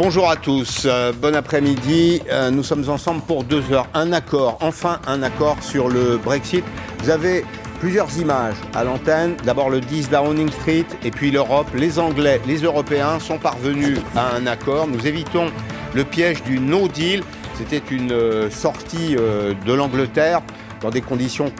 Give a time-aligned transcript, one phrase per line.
[0.00, 2.22] Bonjour à tous, euh, bon après-midi.
[2.30, 3.88] Euh, nous sommes ensemble pour deux heures.
[3.94, 6.64] Un accord, enfin un accord sur le Brexit.
[7.00, 7.44] Vous avez
[7.80, 9.34] plusieurs images à l'antenne.
[9.42, 11.66] D'abord le 10 Downing Street et puis l'Europe.
[11.74, 14.86] Les Anglais, les Européens sont parvenus à un accord.
[14.86, 15.50] Nous évitons
[15.92, 17.24] le piège du no deal.
[17.56, 20.42] C'était une euh, sortie de l'Angleterre
[20.80, 21.52] dans des conditions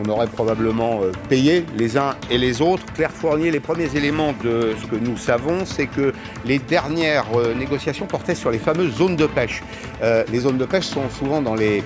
[0.00, 2.84] qu'on aurait probablement euh, payées les uns et les autres.
[2.94, 6.12] Claire Fournier, les premiers éléments de ce que nous savons, c'est que
[6.44, 9.62] les dernières euh, négociations portaient sur les fameuses zones de pêche.
[10.02, 11.82] Euh, les zones de pêche sont souvent dans les,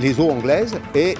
[0.00, 1.14] les, eaux anglaises et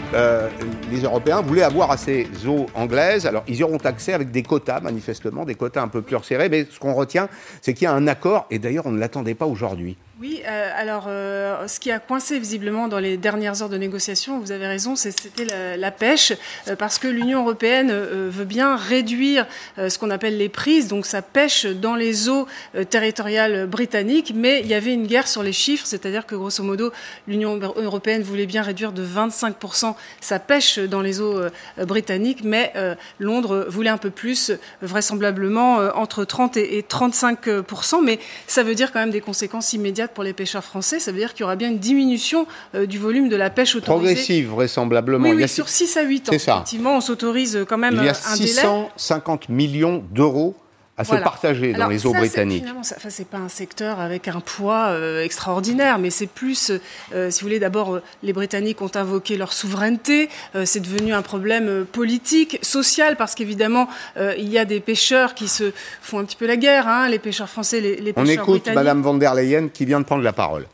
[0.91, 3.27] les Européens voulaient avoir à ces eaux anglaises.
[3.27, 6.49] Alors ils y auront accès avec des quotas, manifestement, des quotas un peu plus resserrés.
[6.49, 7.29] Mais ce qu'on retient,
[7.61, 9.97] c'est qu'il y a un accord et d'ailleurs on ne l'attendait pas aujourd'hui.
[10.19, 14.41] Oui, euh, alors euh, ce qui a coincé visiblement dans les dernières heures de négociation,
[14.41, 16.33] vous avez raison, c'était la, pêche,
[16.69, 21.21] euh, parce que l'Union européenne veut bien réduire ce qu'on appelle les prises, donc ça
[21.21, 22.47] pêche dans les eaux
[22.89, 26.93] territoriales britanniques, mais il y avait une guerre sur les chiffres, c'est-à-dire que grosso modo,
[27.29, 31.41] l'Union européenne voulait bien réduire de 25% sa pêche dans les eaux
[31.79, 32.73] britanniques, mais
[33.19, 38.93] Londres voulait un peu plus, vraisemblablement entre 30 et, et 35%, mais ça veut dire
[38.93, 40.99] quand même des conséquences immédiates pour les pêcheurs français.
[40.99, 43.75] Ça veut dire qu'il y aura bien une diminution euh, du volume de la pêche
[43.77, 44.07] autorisée.
[44.15, 45.25] Progressive, vraisemblablement.
[45.25, 46.39] Oui, Il y oui, a sur 6 à 8 ans.
[46.39, 46.55] Ça.
[46.55, 48.49] Effectivement, on s'autorise quand même Il y a euh, un délai.
[48.49, 50.55] 650 millions d'euros
[50.99, 51.25] à se Voilà.
[51.25, 52.61] partager dans Alors, les eaux ça, britanniques.
[52.63, 56.73] Finalement, ça, enfin, c'est pas un secteur avec un poids euh, extraordinaire, mais c'est plus,
[57.13, 60.31] euh, si vous voulez, d'abord, euh, les Britanniques ont invoqué leur souveraineté.
[60.55, 64.81] euh, c'est devenu un problème euh, politique, social, parce qu'évidemment, euh, il y a des
[64.81, 68.13] pêcheurs qui se font un petit peu la guerre, hein, les pêcheurs français, les, les
[68.17, 68.77] On pêcheurs écoute britanniques.
[68.77, 70.67] Madame van der Leyen qui vient de prendre la parole.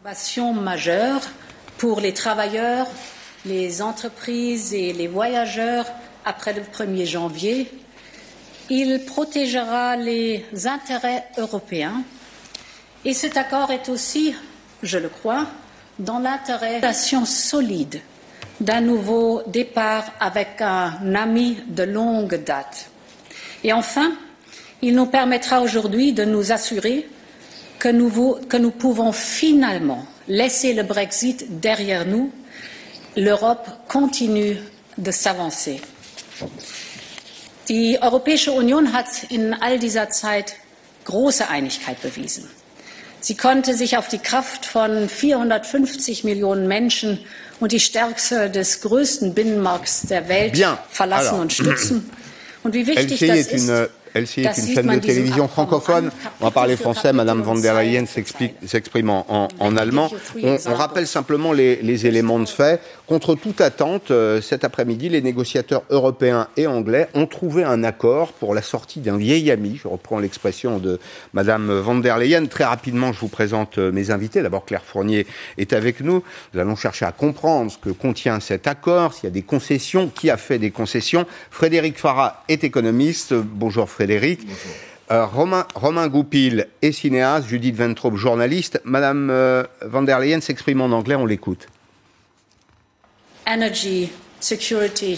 [0.00, 1.20] Innovation majeure
[1.78, 2.86] pour les travailleurs,
[3.44, 5.84] les entreprises et les voyageurs
[6.26, 7.70] après le 1er janvier.
[8.68, 12.02] Il protégera les intérêts européens
[13.04, 14.34] et cet accord est aussi,
[14.82, 15.46] je le crois,
[15.98, 18.00] dans l'intérêt nation solide
[18.60, 22.90] d'un nouveau départ avec un ami de longue date.
[23.62, 24.12] Et enfin,
[24.82, 27.08] il nous permettra aujourd'hui de nous assurer
[27.78, 32.32] que nous pouvons finalement laisser le Brexit derrière nous.
[33.16, 34.56] L'Europe continue
[34.98, 35.80] de s'avancer.
[37.68, 40.54] Die Europäische Union hat in all dieser Zeit
[41.04, 42.48] große Einigkeit bewiesen.
[43.20, 47.18] Sie konnte sich auf die Kraft von 450 Millionen Menschen
[47.58, 50.78] und die Stärke des größten Binnenmarkts der Welt Bien.
[50.90, 51.40] verlassen Alors.
[51.40, 52.10] und stützen.
[52.62, 53.70] Und wie wichtig das ist,
[54.20, 56.06] LCI est une chaîne de télévision Abkommen francophone.
[56.08, 57.12] an, On va parler français.
[57.12, 60.10] Madame van der Leyen s'exprime en, en- en And allemand.
[60.42, 62.80] On, rappelle simplement les, les éléments de fait.
[63.06, 68.32] Contre toute attente, euh, cet après-midi, les négociateurs européens et anglais ont trouvé un accord
[68.32, 69.78] pour la sortie d'un vieil ami.
[69.82, 70.98] Je reprends l'expression de
[71.34, 72.46] Madame van der Leyen.
[72.46, 74.42] Très rapidement, je vous présente euh, mes invités.
[74.42, 75.26] D'abord, Claire Fournier
[75.58, 76.22] est avec nous.
[76.54, 80.08] Nous allons chercher à comprendre ce que contient cet accord, s'il y a des concessions,
[80.08, 81.26] qui a fait des concessions.
[81.50, 83.34] Frédéric Farah est économiste.
[83.34, 84.05] Bonjour Frédéric.
[85.10, 88.80] Euh, Romain, Romain Goupil est cinéaste, Judith Ventrop, journaliste.
[88.84, 91.68] Madame euh, van der Leyen s'exprime en anglais, on l'écoute.
[93.46, 95.16] energy, security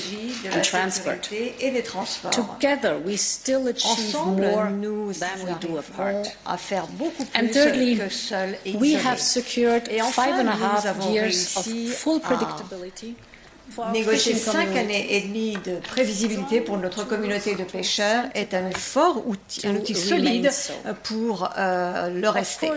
[0.55, 1.15] and transport.
[1.33, 2.31] et des transports.
[2.31, 6.27] Together, we still achieve Ensemble, more nous than we do apart.
[6.47, 10.35] à faire beaucoup And plus thirdly, que seul et we have secured Et enfin, five
[10.35, 13.38] and a nous half avons years of full à predictability our
[13.93, 19.27] Négocier cinq années et demie de prévisibilité pour notre communauté de pêcheurs est un fort
[19.27, 20.51] outil, un outil solide
[21.05, 22.71] pour euh, le rester.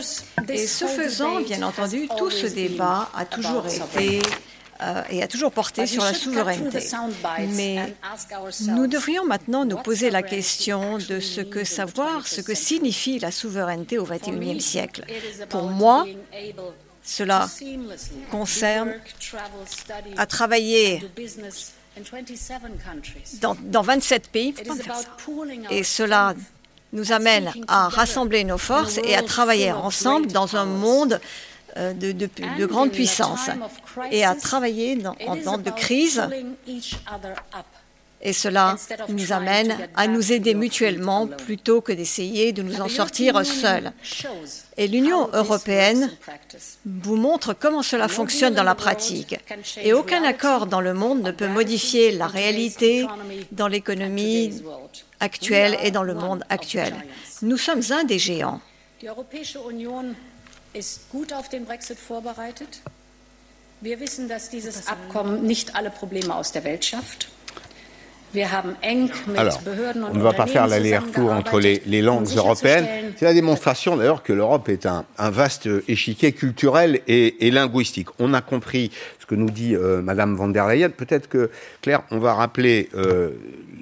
[0.49, 4.21] Et ce faisant, bien entendu, tout ce débat a toujours été
[4.81, 6.79] euh, et a toujours porté sur la souveraineté.
[7.53, 7.95] Mais
[8.67, 13.19] nous devrions maintenant nous poser la question de ce que savoir, ce que 21st signifie
[13.19, 15.05] la souveraineté au XXIe siècle.
[15.49, 16.05] Pour moi,
[17.03, 17.49] cela
[18.29, 18.93] concerne
[20.17, 23.39] à travailler do business in 27 countries.
[23.41, 24.53] dans, dans 27 pays.
[25.69, 26.33] Et cela
[26.93, 31.19] nous amène à rassembler nos forces et à travailler ensemble dans un monde
[31.77, 33.49] euh, de, de- de grande puissance
[34.11, 36.21] et à travailler dans- en temps de crise.
[38.23, 38.75] Et cela
[39.09, 43.91] nous amène à nous aider mutuellement plutôt que d'essayer de nous en sortir seuls.
[44.77, 46.11] Et l'Union européenne
[46.85, 49.39] vous montre comment cela fonctionne dans la pratique.
[49.81, 53.07] Et aucun accord dans le monde ne peut modifier la réalité
[53.51, 54.61] dans l'économie
[55.19, 56.93] actuelle et dans le monde actuel.
[57.41, 58.61] Nous sommes un des géants.
[59.01, 60.15] Die Europäische Union
[60.73, 62.81] ist gut auf den Brexit vorbereitet.
[63.81, 67.27] Wir wissen, dass dieses Abkommen nicht alle Probleme aus der Welt schafft.
[69.37, 69.59] Alors,
[70.11, 73.13] on ne va pas faire l'aller-retour entre les, langues européennes.
[73.17, 78.07] C'est la démonstration d'ailleurs que l'Europe est un, vaste échiquier culturel et, linguistique.
[78.19, 80.89] On a compris ce que nous dit euh, Madame van der Leyen.
[80.89, 81.49] Peut-être que,
[81.81, 83.31] Claire, on va rappeler euh,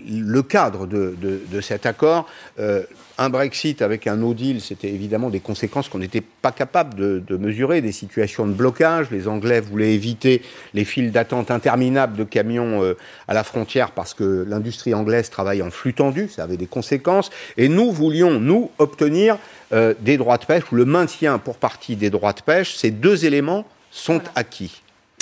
[0.10, 2.26] le cadre de, cet accord.
[2.60, 2.84] Euh,
[3.20, 7.38] un Brexit avec un no deal, c'était évidemment des conséquences qu'on n'était pas capable de,
[7.38, 9.12] mesurer, des situations de blocage.
[9.12, 10.42] Les Anglais voulaient éviter
[10.74, 15.62] les files d'attente interminables de camions euh, à la frontière parce que l'industrie anglaise travaille
[15.62, 17.30] en flux tendu, ça avait des conséquences.
[17.58, 19.38] Et nous voulions, nous, obtenir
[19.74, 22.76] euh, des droits de pêche ou le maintien pour partie des droits de pêche.
[22.76, 24.82] Ces deux éléments sont acquis.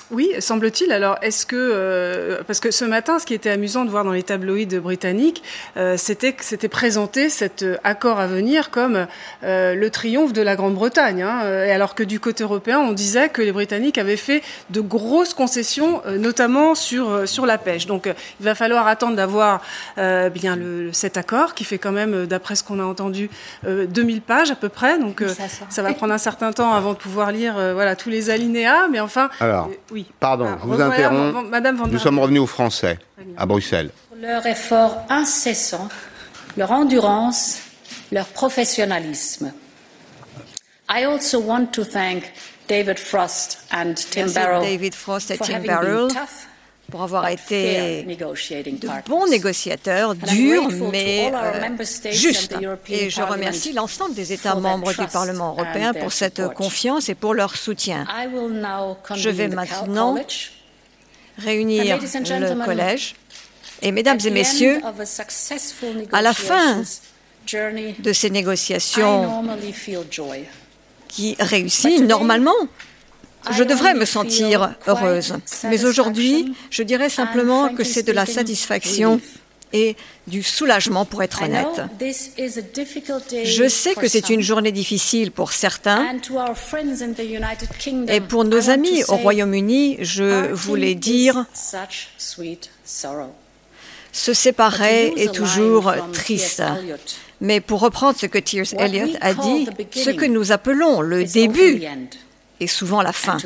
[0.09, 0.93] Oui, semble-t-il.
[0.93, 4.13] Alors, est-ce que euh, parce que ce matin, ce qui était amusant de voir dans
[4.13, 5.43] les tabloïds britanniques,
[5.75, 9.05] euh, c'était que c'était présenté cet euh, accord à venir comme
[9.43, 11.23] le triomphe de la Grande-Bretagne.
[11.23, 14.81] Hein, et alors que du côté européen, on disait que les Britanniques avaient fait de
[14.81, 17.85] grosses concessions, notamment sur sur la pêche.
[17.85, 19.61] Donc, il va falloir attendre d'avoir
[19.97, 23.29] bien le, cet accord qui fait quand même, d'après ce qu'on a entendu,
[23.65, 24.99] 2000 pages à peu près.
[24.99, 25.23] Donc,
[25.69, 28.87] ça, va prendre un certain temps avant de pouvoir lire voilà tous les alinéas.
[28.89, 29.69] Mais enfin, alors.
[30.19, 31.49] Pardon, ah, je vous interromps.
[31.49, 32.99] Madame Nous sommes revenus aux Français,
[33.37, 33.91] à Bruxelles.
[34.09, 35.87] Pour leur effort incessant,
[36.55, 37.59] leur endurance,
[38.11, 39.53] leur professionnalisme.
[40.89, 42.31] I also want to thank
[42.67, 46.07] David Frost and Tim Barrow David Frost et Tim Barrow
[46.91, 52.55] pour avoir été de bons négociateurs, durs mais euh, justes.
[52.87, 57.33] Et je remercie l'ensemble des États membres du Parlement européen pour cette confiance et pour
[57.33, 58.05] leur soutien.
[59.15, 60.15] Je vais maintenant
[61.37, 63.15] réunir le collège.
[63.81, 64.81] Et mesdames et messieurs,
[66.11, 66.83] à la fin
[67.99, 69.43] de ces négociations
[71.07, 72.55] qui réussissent normalement,
[73.51, 75.35] je devrais me sentir heureuse.
[75.63, 79.19] Mais aujourd'hui, je dirais simplement que c'est de la satisfaction
[79.73, 79.95] et
[80.27, 81.81] du soulagement pour être honnête.
[83.43, 86.05] Je sais que c'est une journée difficile pour certains
[88.07, 91.45] et pour nos amis au Royaume-Uni, je voulais dire
[94.11, 96.63] se séparer est toujours triste.
[97.39, 98.73] Mais pour reprendre ce que T.S.
[98.79, 101.83] Eliot a dit, ce que nous appelons le début
[102.59, 103.37] et souvent la fin.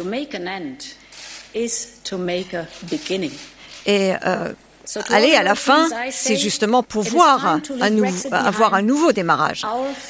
[3.86, 4.54] Et euh,
[5.10, 7.60] aller à la fin, c'est justement pouvoir
[8.32, 9.66] avoir un nouveau démarrage.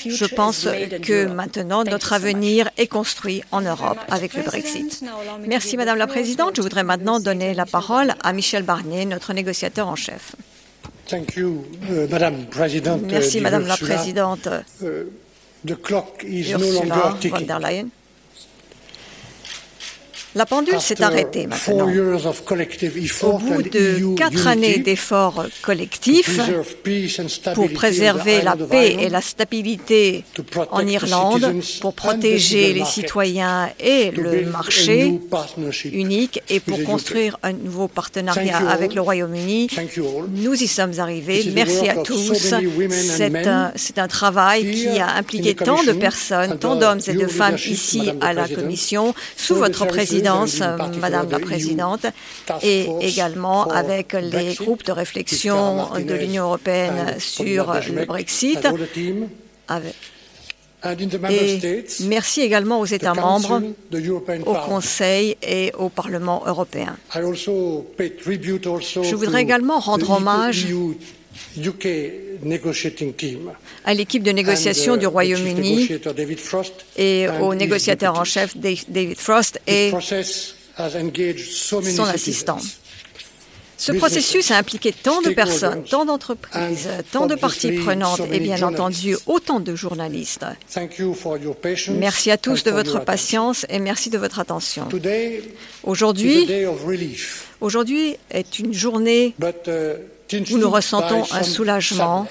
[0.06, 0.68] Je pense
[1.02, 5.04] que maintenant, notre avenir est construit en Europe avec le Brexit.
[5.48, 6.56] Merci, Madame la Présidente.
[6.56, 10.36] Je voudrais maintenant donner la parole à Michel Barnier, notre négociateur en chef.
[13.10, 14.48] Merci, Madame la Présidente.
[14.82, 15.06] Uh,
[15.64, 17.90] Ursula von der Leyen.
[20.34, 21.90] La pendule s'est arrêtée maintenant.
[23.24, 26.40] Au bout de quatre années d'efforts collectifs
[27.54, 30.24] pour préserver la paix et la stabilité
[30.72, 35.20] en Irlande, pour protéger les citoyens et le marché
[35.92, 39.70] unique et pour construire un nouveau partenariat avec le Royaume-Uni,
[40.36, 41.52] nous y sommes arrivés.
[41.54, 42.54] Merci à tous.
[43.76, 48.12] C'est un, travail qui a impliqué tant de personnes, tant d'hommes et de femmes ici
[48.22, 50.21] à la Commission, sous votre présidence
[51.00, 52.06] Madame la Présidente,
[52.62, 58.68] et également avec les groupes de réflexion de l'Union européenne sur le Brexit.
[61.30, 63.62] Et merci également aux États membres,
[64.46, 66.98] au Conseil et au Parlement européen.
[67.14, 70.66] Je voudrais également rendre hommage
[73.86, 75.90] à l'équipe de négociation du Royaume-Uni
[76.98, 79.92] et au négociateur en chef David Frost et
[80.78, 82.60] son assistant.
[83.82, 88.62] Ce processus a impliqué tant de personnes, tant d'entreprises, tant de parties prenantes et bien
[88.62, 90.46] entendu autant de journalistes.
[91.98, 94.88] Merci à tous de votre patience et merci de votre attention.
[95.84, 96.48] Aujourd'hui,
[97.60, 100.11] aujourd'hui est une journée uh,
[100.52, 102.28] où nous ressentons un soulagement,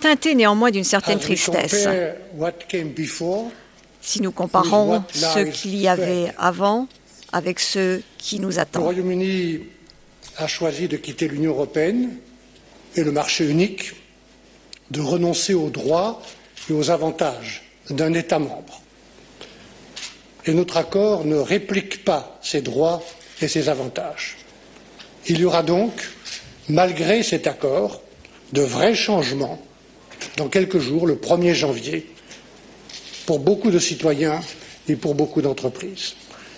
[0.00, 1.86] teinté néanmoins d'une certaine tristesse.
[4.00, 6.88] Si nous comparons ce qu'il y avait avant
[7.32, 8.90] avec ce qui nous attend
[10.36, 12.16] a choisi de quitter l'Union européenne
[12.96, 13.92] et le marché unique,
[14.90, 16.22] de renoncer aux droits
[16.68, 18.82] et aux avantages d'un État membre.
[20.46, 23.02] Et notre accord ne réplique pas ces droits
[23.40, 24.36] et ces avantages.
[25.26, 25.92] Il y aura donc,
[26.68, 28.00] malgré cet accord,
[28.52, 29.60] de vrais changements
[30.36, 32.06] dans quelques jours, le 1er janvier,
[33.26, 34.40] pour beaucoup de citoyens
[34.88, 36.14] et pour beaucoup d'entreprises.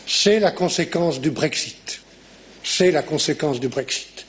[0.07, 2.01] C'est la conséquence du Brexit
[2.67, 4.27] c'est la conséquence du Brexit.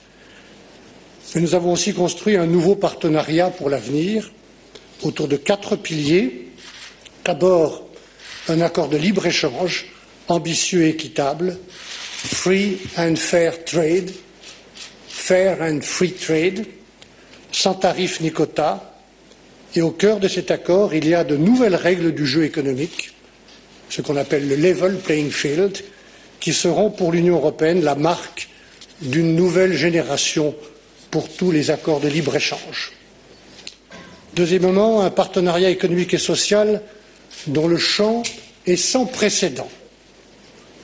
[1.36, 4.32] Nous avons aussi construit un nouveau partenariat pour l'avenir
[5.02, 6.48] autour de quatre piliers.
[7.26, 7.88] D'abord,
[8.48, 9.88] un accord de libre-échange
[10.28, 11.58] ambitieux et équitable,
[12.12, 14.12] free and fair trade,
[15.18, 16.66] fair and free trade,
[17.52, 18.82] sans tarifs ni quotas.
[19.76, 23.14] Et au cœur de cet accord, il y a de nouvelles règles du jeu économique,
[23.90, 25.84] ce qu'on appelle le level playing field,
[26.40, 28.48] qui seront pour l'Union européenne la marque
[29.02, 30.56] d'une nouvelle génération
[31.12, 32.94] pour tous les accords de libre-échange.
[34.36, 36.82] Deuxièmement, un partenariat économique et social
[37.48, 38.24] dont le champ
[38.66, 39.70] est sans précédent.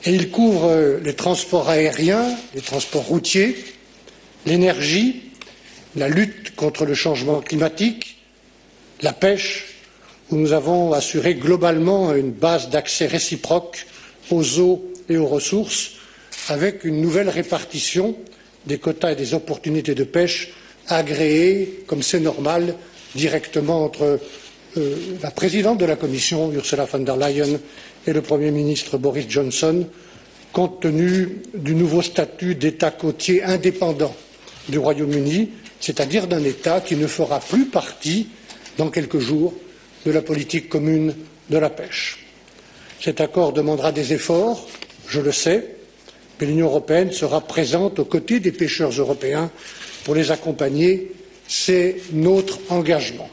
[0.04, 3.56] Et il couvre les transports aériens, les transports routiers,
[4.46, 5.22] l'énergie,
[5.96, 8.18] la lutte contre le changement climatique,
[9.02, 9.66] la pêche,
[10.30, 13.86] où nous avons assuré globalement une base d'accès réciproque
[14.30, 15.92] aux eaux et aux ressources,
[16.48, 18.16] avec une nouvelle répartition
[18.66, 20.52] des quotas et des opportunités de pêche
[20.88, 22.74] agréées, comme c'est normal,
[23.14, 24.18] directement entre
[24.76, 27.60] euh, la présidente de la Commission, Ursula von der Leyen,
[28.06, 29.86] et le Premier ministre Boris Johnson,
[30.52, 34.14] compte tenu du nouveau statut d'État côtier indépendant
[34.68, 38.28] du Royaume-Uni, c'est-à-dire d'un État qui ne fera plus partie,
[38.78, 39.54] dans quelques jours,
[40.06, 41.14] de la politique commune
[41.50, 42.26] de la pêche.
[43.00, 44.66] Cet accord demandera des efforts,
[45.08, 45.76] je le sais,
[46.40, 49.50] mais l'Union européenne sera présente aux côtés des pêcheurs européens
[50.04, 51.12] pour les accompagner.
[51.46, 53.28] C'est notre engagement.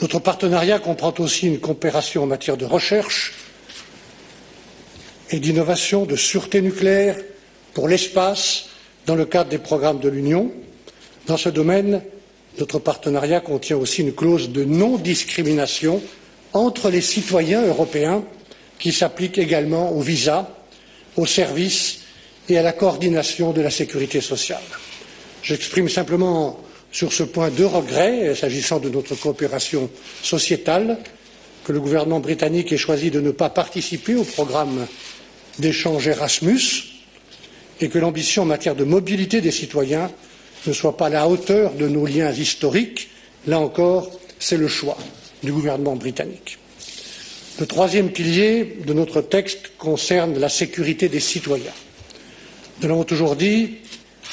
[0.00, 3.34] Notre partenariat comprend aussi une coopération en matière de recherche
[5.30, 7.16] et d'innovation, de sûreté nucléaire,
[7.74, 8.66] pour l'espace,
[9.06, 10.50] dans le cadre des programmes de l'Union.
[11.26, 12.02] Dans ce domaine,
[12.58, 16.02] notre partenariat contient aussi une clause de non-discrimination
[16.52, 18.22] entre les citoyens européens
[18.78, 20.48] qui s'applique également aux visas
[21.16, 22.00] aux services
[22.48, 24.62] et à la coordination de la sécurité sociale.
[25.42, 26.58] J'exprime simplement
[26.90, 29.90] sur ce point deux regrets s'agissant de notre coopération
[30.22, 30.98] sociétale,
[31.64, 34.86] que le gouvernement britannique ait choisi de ne pas participer au programme
[35.58, 36.93] d'échange Erasmus
[37.80, 40.10] et que l'ambition en matière de mobilité des citoyens
[40.66, 43.08] ne soit pas à la hauteur de nos liens historiques.
[43.46, 44.96] Là encore, c'est le choix
[45.42, 46.58] du gouvernement britannique.
[47.60, 51.72] Le troisième pilier de notre texte concerne la sécurité des citoyens.
[52.80, 53.76] Nous l'avons toujours dit,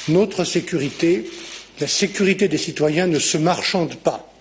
[0.08, 1.30] notre sécurité,
[1.80, 4.32] la sécurité des citoyens ne se marchande pas.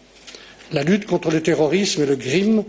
[0.72, 2.64] La lutte contre le terrorisme et le crime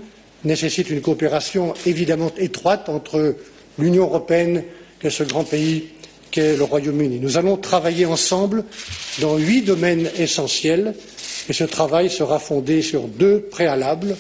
[0.44, 3.36] nécessite une coopération évidemment étroite entre
[3.78, 4.64] l'Union européenne
[5.02, 5.88] et ce grand pays
[6.32, 7.20] qu'est le Royaume-Uni.
[7.20, 8.64] Nous allons travailler ensemble
[9.20, 10.94] dans huit domaines essentiels
[11.48, 14.16] et ce travail sera fondé sur deux préalables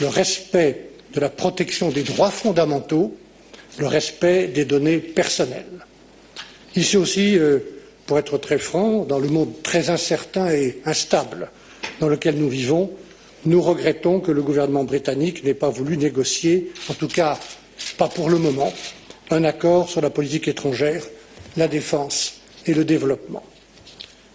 [0.00, 3.14] le respect de la protection des droits fondamentaux,
[3.78, 5.86] le respect des données personnelles.
[6.76, 7.58] Ici aussi, euh,
[8.06, 11.50] pour être très franc, dans le monde très incertain et instable
[12.00, 12.90] dans lequel nous vivons,
[13.44, 17.38] nous regrettons que le gouvernement britannique n'ait pas voulu négocier, en tout cas
[17.96, 18.72] pas pour le moment,
[19.30, 21.02] un accord sur la politique étrangère,
[21.56, 22.34] la défense
[22.66, 23.44] et le développement.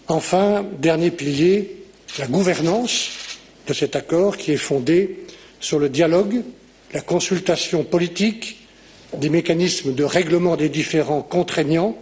[0.08, 1.84] Enfin, dernier pilier,
[2.20, 3.10] la gouvernance
[3.68, 5.26] de cet accord qui est fondé
[5.60, 6.44] sur le dialogue
[6.96, 8.58] la consultation politique,
[9.18, 11.98] des mécanismes de règlement des différends contraignants,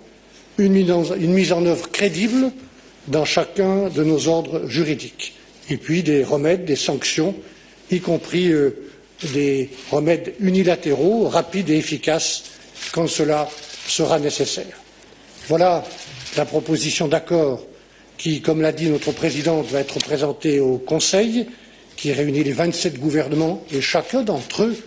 [0.60, 2.52] une mise en œuvre crédible
[3.08, 5.34] dans chacun de nos ordres juridiques,
[5.72, 7.36] et puis des remèdes, des sanctions,
[7.90, 8.70] y compris euh,
[9.34, 12.44] des remèdes unilatéraux, rapides et efficaces
[12.92, 13.50] quand cela
[13.88, 14.83] sera nécessaire.
[15.48, 15.84] Voilà
[16.38, 17.62] la proposition d'accord
[18.18, 21.48] qui, comme l'a dit notre présidente, va être présentée au Conseil
[21.98, 24.78] qui réunit les vingt sept gouvernements et chacun d'entre eux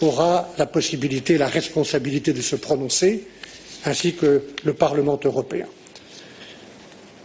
[0.00, 3.26] aura la possibilité et la responsabilité de se prononcer,
[3.84, 5.66] ainsi que le Parlement européen.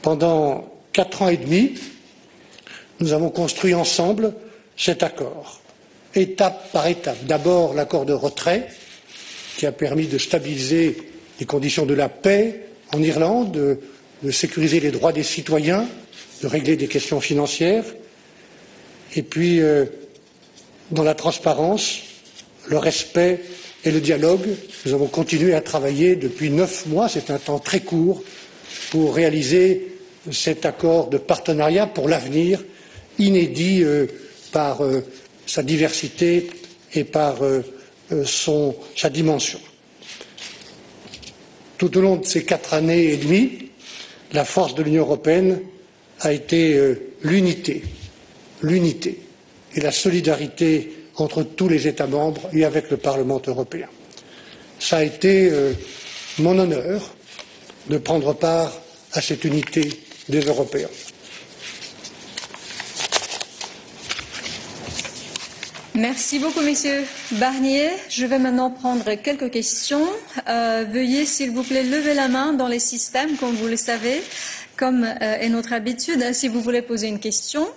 [0.02, 1.76] Pendant quatre ans et demi,
[3.00, 4.34] nous avons construit ensemble
[4.76, 5.62] cet accord,
[6.16, 7.26] étape par étape.
[7.26, 8.68] D'abord l'accord de retrait,
[9.58, 10.98] qui a permis de stabiliser
[11.40, 13.52] les conditions de la paix en Irlande,
[14.24, 15.86] de, sécuriser les droits des citoyens,
[16.42, 17.84] de régler des questions financières
[19.16, 19.86] et puis euh,
[20.92, 22.00] dans la transparence,
[22.68, 23.42] le respect
[23.84, 24.48] et le dialogue.
[24.86, 28.24] Nous avons continué à travailler depuis neuf mois, c'est un temps très court,
[28.92, 29.98] pour réaliser
[30.32, 32.64] cet accord de partenariat pour l'avenir,
[33.20, 34.08] inédit euh,
[34.54, 35.02] par euh,
[35.46, 36.50] sa diversité
[36.94, 37.40] et par
[38.96, 39.60] sa dimension.
[41.78, 43.70] Tout au long de ces quatre années et demie,
[44.32, 45.60] la force de l'Union européenne
[46.20, 46.80] a été
[47.24, 47.84] l'unité
[48.64, 49.20] l'unité
[49.76, 53.88] et la solidarité entre tous les États membres et avec le Parlement européen.
[54.80, 55.74] Ça a été euh,
[56.40, 57.14] mon honneur
[57.90, 58.74] de prendre part
[59.12, 59.88] à cette unité
[60.30, 60.90] des Européens.
[65.96, 67.92] Merci beaucoup, Monsieur Barnier.
[68.10, 70.08] Je vais maintenant prendre quelques questions.
[70.50, 74.24] Euh, veuillez, s'il vous plaît, lever la main dans les systèmes, comme vous le savez,
[74.76, 77.70] comme euh, est notre habitude, hein, si vous voulez poser une question.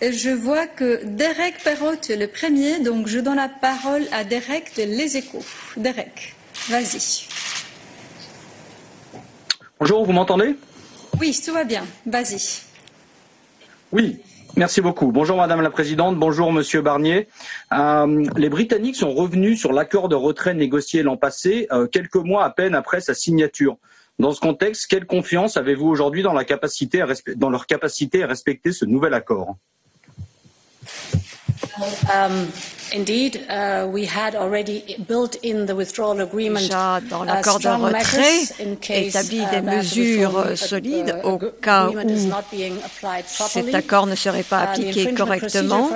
[0.00, 4.70] Je vois que Derek Perrotte est le premier, donc je donne la parole à Derek
[4.76, 5.44] de Les Échos.
[5.76, 6.36] Derek,
[6.68, 7.26] vas-y.
[9.80, 10.54] Bonjour, vous m'entendez?
[11.20, 11.84] Oui, tout va bien.
[12.06, 12.60] Vas-y.
[13.90, 14.20] Oui,
[14.56, 15.10] Merci beaucoup.
[15.10, 17.28] Bonjour Madame la Présidente, bonjour Monsieur Barnier.
[17.72, 22.44] Euh, les Britanniques sont revenus sur l'accord de retrait négocié l'an passé, euh, quelques mois
[22.44, 23.78] à peine après sa signature.
[24.20, 29.56] Dans ce contexte, quelle confiance avez-vous aujourd'hui dans, leur capacité à respecter ce nouvel accord?
[31.80, 32.46] Um,
[32.94, 33.40] indeed,
[33.92, 38.42] we had already built in the withdrawal agreement Déjà dans uh, l'accord de retrait
[38.88, 41.96] établi uh, des mesures uh, solides au cas où
[43.26, 45.90] cet accord ne serait pas the appliqué correctement.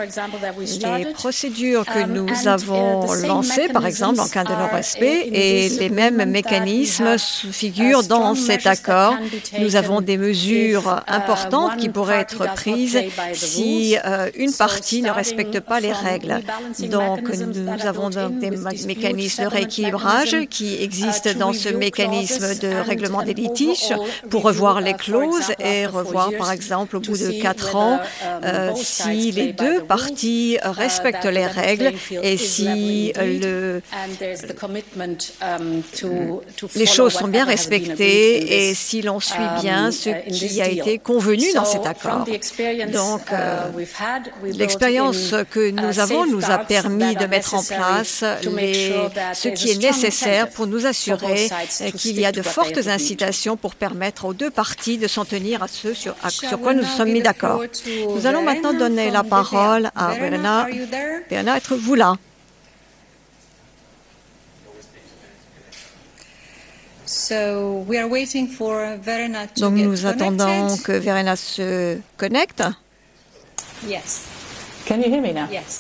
[0.96, 5.68] Les procédures que um, nous and, avons lancées, par exemple, en cas de non-respect, et
[5.68, 7.16] les mêmes agreement that we mécanismes
[7.52, 9.14] figurent dans cet accord.
[9.58, 12.98] Nous avons des mesures importantes qui pourraient être prises
[13.32, 14.02] si rules.
[14.06, 16.40] euh, une partie ne respecte pas les règles.
[16.88, 18.50] Donc, nous avons donc des
[18.86, 23.94] mécanismes de rééquilibrage qui uh, existent to dans ce mécanisme de règlement des litiges
[24.30, 28.00] pour revoir uh, les for clauses et revoir, par exemple, au bout de quatre ans,
[28.44, 31.92] euh, si les deux parties uh, respectent les règles
[32.22, 33.82] et si euh, le,
[35.42, 36.42] um, to
[36.74, 40.62] les choses sont bien respectées et si l'on suit um, bien uh, ce this qui
[40.62, 42.24] a été convenu dans cet accord.
[42.92, 43.70] Donc, uh, euh,
[44.44, 48.94] L'expérience que uh, nous avons nous a permis de mettre en place les-
[49.34, 51.48] ce qui est nécessaire pour nous assurer
[51.80, 55.62] euh, qu'il y a de fortes incitations pour permettre aux deux parties de s'en tenir
[55.62, 57.62] à ce sur, à- quoi nous sommes mis d'accord.
[58.14, 60.66] Nous allons maintenant donner la parole à Verena,
[61.30, 61.56] Verena.
[61.56, 62.16] êtes-vous là?
[67.06, 72.62] So we are waiting for Verena to Donc nous attendons que Verena se connecte.
[73.86, 74.24] Yes.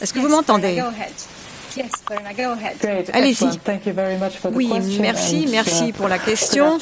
[0.00, 0.82] Est-ce que yes, vous m'entendez
[3.12, 3.30] Allez-y.
[3.30, 3.64] excellent.
[3.64, 6.78] Thank you very much for the Oui, merci, and, merci uh, pour la question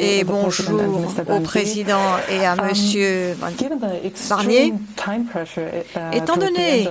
[0.00, 0.80] et bonjour
[1.28, 3.36] au président et à Um, Monsieur
[4.28, 4.72] Barnier.
[5.96, 6.88] uh, Étant donné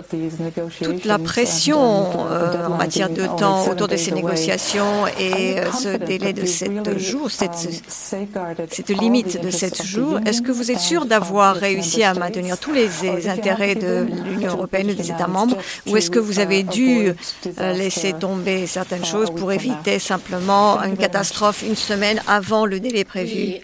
[0.81, 5.59] toute la negotiations pression uh, euh, en matière de temps autour de ces négociations et
[5.59, 9.59] euh, ce délai that de you've 7 really, jours, cette, um, cette limite de interests
[9.59, 12.89] 7 of the jours, est-ce que vous êtes sûr d'avoir réussi à maintenir tous les
[13.27, 15.57] intérêts de l'Union européenne et des États membres?
[15.87, 17.13] ou est-ce que vous avez uh, dû euh,
[17.57, 22.79] laisser disaster, tomber certaines uh, choses pour éviter simplement une catastrophe une semaine avant le
[22.79, 23.55] délai prévu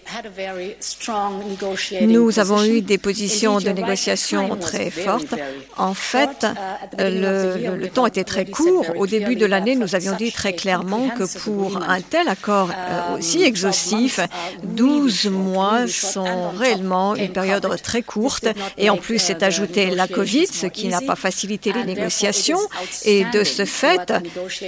[2.02, 5.34] Nous avons eu des positions de négociation très fortes.
[5.76, 6.46] En fait.
[6.98, 8.86] Uh, le, temps était très court.
[8.96, 13.14] Au début de l'année, nous avions dit très clairement que pour un tel accord euh,
[13.14, 18.02] um, aussi 12 exhaustif, months are really 12 short, mois sont réellement une période très
[18.02, 18.48] courte.
[18.78, 22.60] Et en plus, uh, the ajouté la Covid, ce qui n'a pas facilité les négociations.
[23.04, 24.12] Et de ce fait,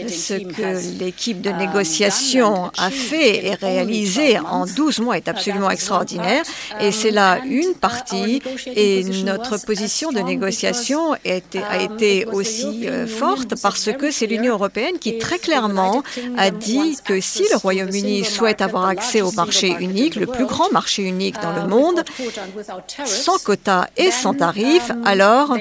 [0.09, 4.75] ce que l'équipe de négociation a fait et réalisé 12 en months.
[4.75, 6.43] 12 mois est absolument extraordinaire.
[6.81, 8.43] Et c'est là une partie.
[8.67, 14.27] Et notre position de négociation a été, a été aussi euh, forte parce que c'est
[14.27, 16.03] l'Union européenne qui très clairement
[16.37, 20.71] a dit que si le Royaume-Uni souhaite avoir accès au marché unique, le plus grand
[20.73, 22.03] marché unique dans le monde,
[23.05, 25.57] sans quota et sans tarifs, alors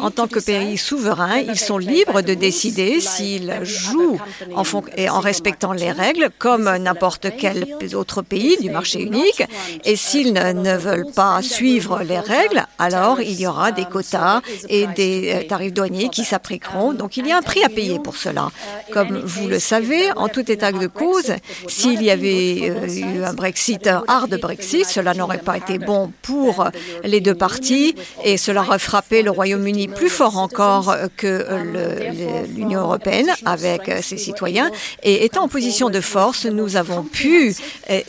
[0.00, 4.18] en tant que pays souverain, whether ils sont libres de décider s'ils jouent
[4.54, 9.42] en, respectant les règles, comme n'importe quel autre pays du marché unique.
[9.84, 14.86] Et s'ils ne, veulent pas suivre les règles, alors il y aura des quotas et
[14.88, 16.92] des euh, tarifs douaniers qui s'appliqueront.
[16.92, 18.50] Donc il y a un prix à payer pour cela.
[18.92, 21.34] Comme vous le savez, en tout état de cause,
[21.68, 26.12] s'il y avait euh, eu un Brexit have hard Brexit, cela n'aurait pas été bon
[26.22, 26.68] pour
[27.04, 30.94] les deux parties et cela aurait frappé le 450 Royaume-Uni plus fort encore.
[31.20, 34.70] Que euh, from l'Union européenne avec euh, ses citoyens.
[35.02, 37.54] Et étant en position de force, nous avons pu
[37.90, 38.00] euh,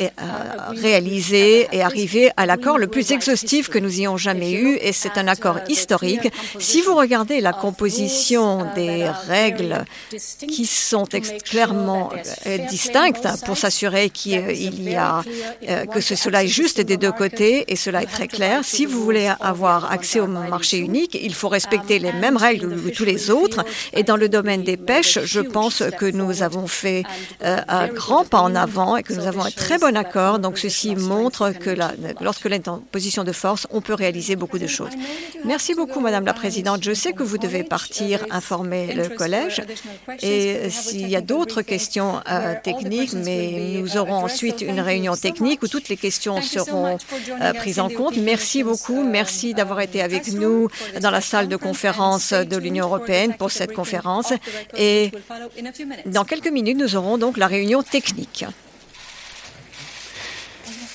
[0.88, 5.18] réaliser et arriver à l'accord le plus exhaustif que nous ayons jamais eu et c'est
[5.18, 6.28] un accord uh, the historique.
[6.60, 9.78] Si vous regardez la of composition uh, des are règles
[10.54, 11.08] qui sont
[11.52, 12.12] clairement
[12.48, 15.22] euh, distinctes pour s'assurer qu'il y a
[15.70, 18.62] euh, que cela est juste des deux côtés et cela est très clair.
[18.64, 22.74] Si vous voulez avoir accès au marché unique, il faut respecter Um, les mêmes règles
[23.06, 23.64] les autres.
[23.94, 27.04] Et dans le domaine des pêches, je pense que nous avons fait
[27.44, 30.40] euh, un grand pas en avant et que nous avons un très bon accord.
[30.40, 31.76] Donc ceci montre que
[32.22, 34.92] lorsque l'on est en position de force, on peut réaliser beaucoup de choses.
[35.46, 36.84] Merci beaucoup, Madame la Présidente.
[36.84, 39.62] Je sais que vous devez partir informer le collège
[40.22, 45.64] et s'il y a d'autres questions euh, techniques, mais nous aurons ensuite une réunion technique
[45.64, 46.98] où toutes les questions seront
[47.42, 48.18] euh, prises en compte.
[48.18, 49.04] Merci beaucoup.
[49.04, 50.68] Merci d'avoir été avec nous
[51.02, 52.90] dans la salle de conférence de l'Union
[53.38, 54.34] pour cette conférence.
[54.78, 55.12] Et
[56.06, 58.46] dans quelques minutes, nous aurons donc la réunion technique.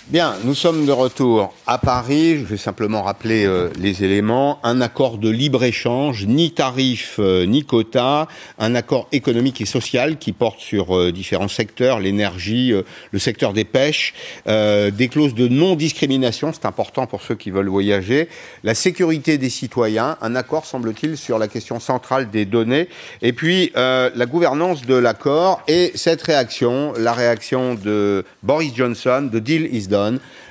[0.08, 2.38] Bien, nous sommes de retour à Paris.
[2.38, 4.60] Je vais simplement rappeler euh, les éléments.
[4.62, 8.28] Un accord de libre-échange, ni tarif euh, ni quota.
[8.60, 12.72] Un accord économique et social qui porte sur euh, différents secteurs, l'énergie,
[13.10, 14.14] le secteur des pêches.
[14.46, 18.28] des clauses de non-discrimination, c'est important pour ceux qui veulent voyager.
[18.62, 20.18] La sécurité des citoyens.
[20.20, 22.88] Un accord, semble-t-il, sur la question centrale des données.
[23.22, 29.40] Et puis, la gouvernance de l'accord et cette réaction, la réaction de Boris Johnson, de
[29.40, 29.95] Deal is done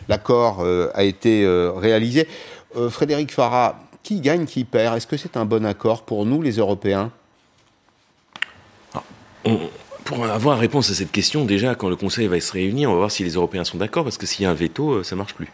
[0.07, 2.27] L'accord euh, a été euh, réalisé.
[2.75, 4.97] Euh, Frédéric Farah, qui gagne, qui perd?
[4.97, 7.11] Est-ce que c'est un bon accord pour nous, les Européens?
[8.93, 9.03] Ah,
[10.03, 12.99] Pour avoir réponse à cette question, déjà, quand le Conseil va se réunir, on va
[12.99, 15.19] voir si les Européens sont d'accord, parce que s'il y a un veto, ça ne
[15.19, 15.49] marche plus.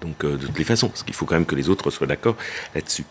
[0.00, 2.36] donc, de toutes les façons, parce qu'il faut quand même que les autres soient d'accord
[2.74, 3.04] là-dessus.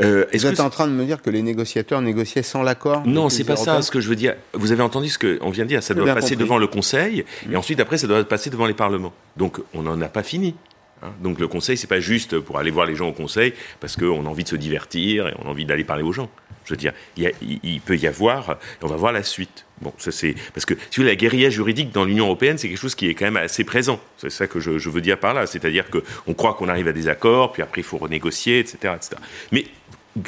[0.00, 3.28] Euh, vous êtes en train de me dire que les négociateurs négociaient sans l'accord Non,
[3.28, 4.34] c'est pas ça ce que je veux dire.
[4.54, 5.82] Vous avez entendu ce qu'on vient de dire.
[5.82, 9.12] Ça doit passer devant le Conseil, et ensuite, après, ça doit passer devant les parlements.
[9.36, 10.54] Donc, on n'en a pas fini.
[11.02, 11.08] Hein.
[11.22, 14.26] Donc, le Conseil, c'est pas juste pour aller voir les gens au Conseil, parce qu'on
[14.26, 16.30] a envie de se divertir et on a envie d'aller parler aux gens.
[16.64, 19.64] Je veux dire, il, peut y avoir, et on va voir la suite.
[19.80, 22.68] Bon, ça c'est parce que si vous voulez, la guérilla juridique dans l'Union européenne, c'est
[22.68, 23.98] quelque chose qui est quand même assez présent.
[24.18, 26.92] C'est ça que je, je, veux dire par là, c'est-à-dire qu'on croit qu'on arrive à
[26.92, 29.16] des accords, puis après il faut renégocier, etc., etc.
[29.50, 29.64] Mais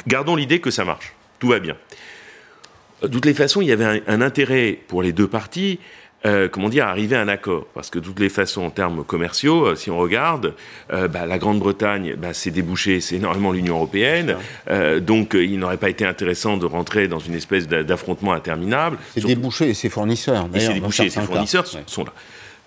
[0.07, 1.13] gardons l'idée que ça marche.
[1.39, 1.75] Tout va bien.
[3.01, 5.79] De toutes les façons, il y avait un, intérêt pour les deux parties,
[6.23, 7.65] euh, comment dire, à arriver à un accord.
[7.73, 10.53] Parce que de toutes les façons, en termes commerciaux, euh, si on regarde,
[10.93, 14.35] euh, bah, la Grande-Bretagne, bah, c'est débouché, c'est énormément l'Union européenne.
[14.99, 18.97] donc, il n'aurait pas été intéressant de rentrer dans une espèce d'affrontement interminable.
[19.13, 20.47] C'est débouché et ses fournisseurs.
[20.53, 22.13] Et c'est débouché et ses fournisseurs sont là.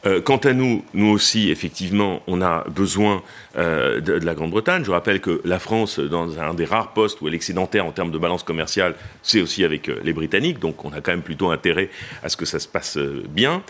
[0.06, 3.22] Euh, quant à nous, nous aussi, effectivement, on a besoin
[3.56, 4.84] euh, de, la Grande-Bretagne.
[4.84, 7.92] Je rappelle que la France, dans un des rares postes où elle est excédentaire en
[7.92, 10.58] termes de balance commerciale, c'est aussi avec euh, les Britanniques.
[10.58, 11.88] Donc, on a quand même plutôt intérêt
[12.22, 13.62] à ce que ça se passe bien.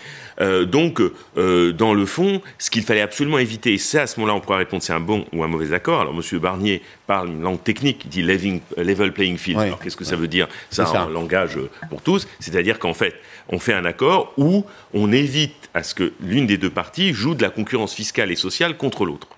[0.67, 1.01] donc,
[1.37, 4.83] dans le fond, ce qu'il fallait absolument éviter, c'est à ce moment-là on pourra répondre
[4.83, 6.01] c'est un bon ou un mauvais accord.
[6.01, 6.39] Alors, M.
[6.39, 9.61] Barnier parle une langue technique, il dit level playing field.
[9.61, 10.49] Alors, qu'est-ce que ça veut dire?
[10.71, 13.15] Ça, ça en langage pour tous C'est-à-dire qu'en fait,
[13.49, 17.35] on fait un accord où on évite à ce que l'une des deux parties joue
[17.35, 19.29] de la concurrence fiscale et sociale contre l'autre.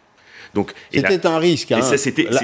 [0.54, 1.70] Donc, c'était un risque.
[1.72, 1.80] Hein.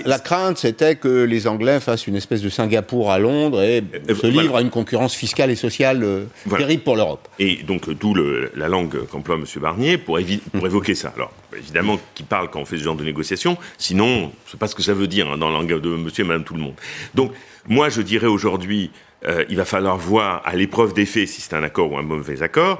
[0.04, 4.14] la, crainte, c'était que les Anglais fassent une espèce de Singapour à Londres et euh,
[4.14, 7.26] se livrent à une concurrence fiscale et sociale euh, terrible pour l'Europe.
[7.38, 8.14] Et donc, d'où
[8.54, 9.44] la langue qu'emploie M.
[9.62, 10.18] Barnier pour,
[10.52, 11.14] pour évoquer ça.
[11.16, 13.56] Alors, évidemment, qui parle quand on fait ce genre de négociation.
[13.78, 15.88] Sinon, je ne sais pas ce que ça veut dire hein, dans la langue de
[15.88, 16.74] Monsieur et Madame tout le monde.
[17.14, 17.32] Donc,
[17.66, 18.90] moi, je dirais aujourd'hui,
[19.26, 22.02] euh, il va falloir voir à l'épreuve des faits si c'est un accord ou un
[22.02, 22.78] mauvais accord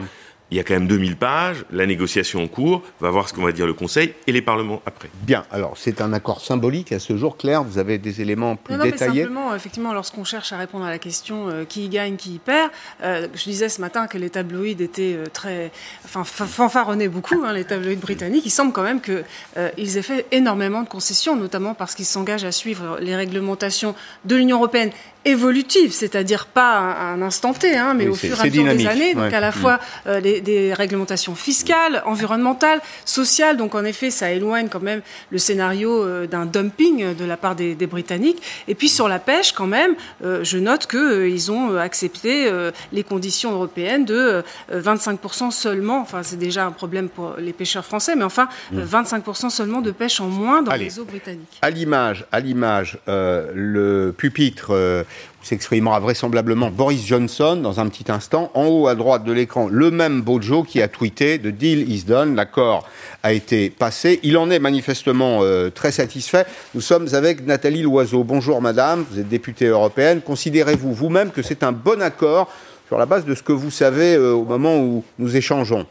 [0.53, 3.43] il y a quand même 2000 pages, la négociation en cours, va voir ce qu'on
[3.43, 5.09] va dire le Conseil et les parlements après.
[5.23, 8.77] Bien, alors c'est un accord symbolique à ce jour, Claire, vous avez des éléments plus
[8.77, 12.17] non, détaillés mais simplement, effectivement, lorsqu'on cherche à répondre à la question euh, qui gagne,
[12.17, 12.71] qui perd,
[13.03, 15.73] euh, je disais ce matin que les tabloïds étaient euh, très...
[16.05, 18.45] Enfin, fanfaronnaient beaucoup, hein, les tabloïds britanniques.
[18.45, 22.53] Il semble quand même qu'ils aient fait énormément de concessions, notamment parce qu'ils s'engagent à
[22.53, 23.95] suivre les réglementations
[24.27, 24.91] de l'Union européenne
[25.25, 28.87] évolutive, c'est-à-dire pas à un instant T, hein, mais au fur et à mesure des
[28.87, 29.15] années.
[29.15, 33.57] Donc à la fois euh, des réglementations fiscales, environnementales, sociales.
[33.57, 37.55] Donc en effet, ça éloigne quand même le scénario euh, d'un dumping de la part
[37.55, 38.43] des, Britanniques.
[38.69, 42.51] Et puis sur la pêche, quand même, euh, je note qu'ils ont accepté
[42.93, 46.01] les conditions européennes de 25% seulement.
[46.01, 50.21] Enfin, c'est déjà un problème pour les pêcheurs français, mais enfin 25% seulement de pêche
[50.21, 51.59] en moins dans les eaux britanniques.
[51.61, 55.05] À l'image, à l'image, le pupitre
[55.43, 58.51] s'exprimera vraisemblablement Boris Johnson dans un petit instant.
[58.55, 62.05] En haut à droite de l'écran, le même Bojo qui a tweeté The deal is
[62.05, 62.87] done, l'accord
[63.23, 64.21] a été passé.
[64.23, 66.47] Il en est manifestement euh, très satisfait.
[66.75, 68.25] Nous sommes avec Nathalie Loiseau.
[68.25, 70.21] Bonjour madame, vous êtes députée européenne.
[70.21, 72.49] Considérez-vous vous-même que c'est un bon accord
[72.89, 75.87] sur la base de ce que vous savez euh, au moment où nous échangeons?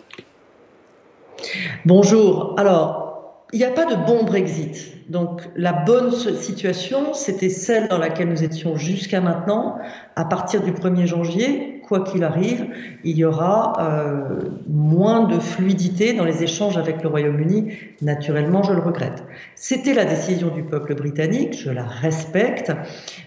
[1.85, 2.55] Bonjour.
[2.57, 3.10] Alors,
[3.53, 5.09] il n'y a pas de bon Brexit.
[5.09, 9.77] Donc la bonne situation, c'était celle dans laquelle nous étions jusqu'à maintenant,
[10.15, 12.67] à partir du 1er janvier, quoi qu'il arrive,
[13.03, 17.73] il y aura euh, moins de fluidité dans les échanges avec le Royaume-Uni.
[18.01, 19.25] Naturellement, je le regrette.
[19.55, 22.71] C'était la décision du peuple britannique, je la respecte.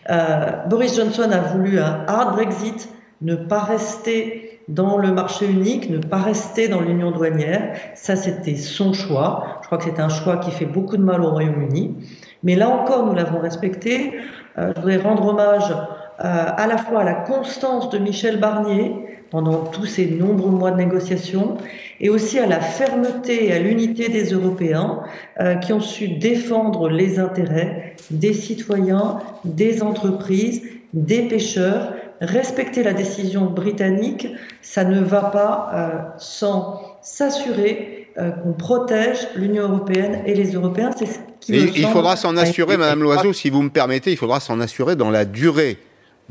[0.08, 2.88] Euh, Boris Johnson a voulu un hard Brexit,
[3.20, 7.76] ne pas rester dans le marché unique, ne pas rester dans l'union douanière.
[7.94, 9.60] Ça, c'était son choix.
[9.78, 11.96] Que c'est un choix qui fait beaucoup de mal au Royaume-Uni.
[12.44, 14.12] Mais là encore, nous l'avons respecté.
[14.58, 18.94] Euh, je voudrais rendre hommage euh, à la fois à la constance de Michel Barnier
[19.30, 21.56] pendant tous ces nombreux mois de négociations
[22.00, 25.00] et aussi à la fermeté et à l'unité des Européens
[25.40, 31.94] euh, qui ont su défendre les intérêts des citoyens, des entreprises, des pêcheurs.
[32.20, 34.28] Respecter la décision britannique,
[34.62, 40.90] ça ne va pas sans s'assurer qu'on protège l'Union européenne et les Européens.
[40.96, 41.08] C'est
[41.48, 45.10] il faudra s'en assurer, Madame Loiseau, si vous me permettez, il faudra s'en assurer dans
[45.10, 45.78] la durée.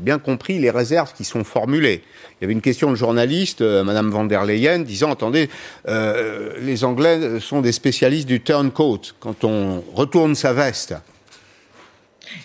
[0.00, 2.02] Bien compris les réserves qui sont formulées.
[2.32, 5.48] Il y avait une question de journaliste, euh, Madame van der Leyen, disant attendez,
[5.86, 10.96] euh, les Anglais sont des spécialistes du turncoat quand on retourne sa veste.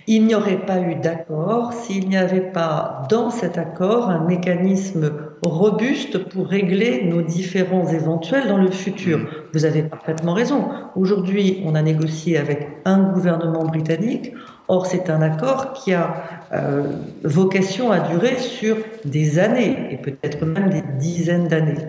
[0.08, 5.12] Il n'y aurait pas eu d'accord s'il n'y avait pas dans cet accord un mécanisme
[5.44, 9.20] robuste pour régler nos différends éventuels dans le futur.
[9.54, 10.66] Vous avez parfaitement raison.
[10.96, 14.34] Aujourd'hui, on a négocié avec un gouvernement britannique.
[14.68, 16.84] Or, c'est un accord qui a euh,
[17.24, 21.88] vocation à durer sur des années et peut-être même des dizaines d'années.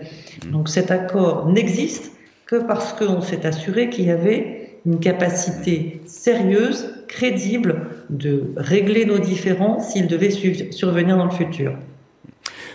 [0.50, 2.12] Donc cet accord n'existe
[2.46, 9.18] que parce qu'on s'est assuré qu'il y avait une capacité sérieuse, crédible de régler nos
[9.18, 10.30] différends s'ils devaient
[10.70, 11.72] survenir dans le futur.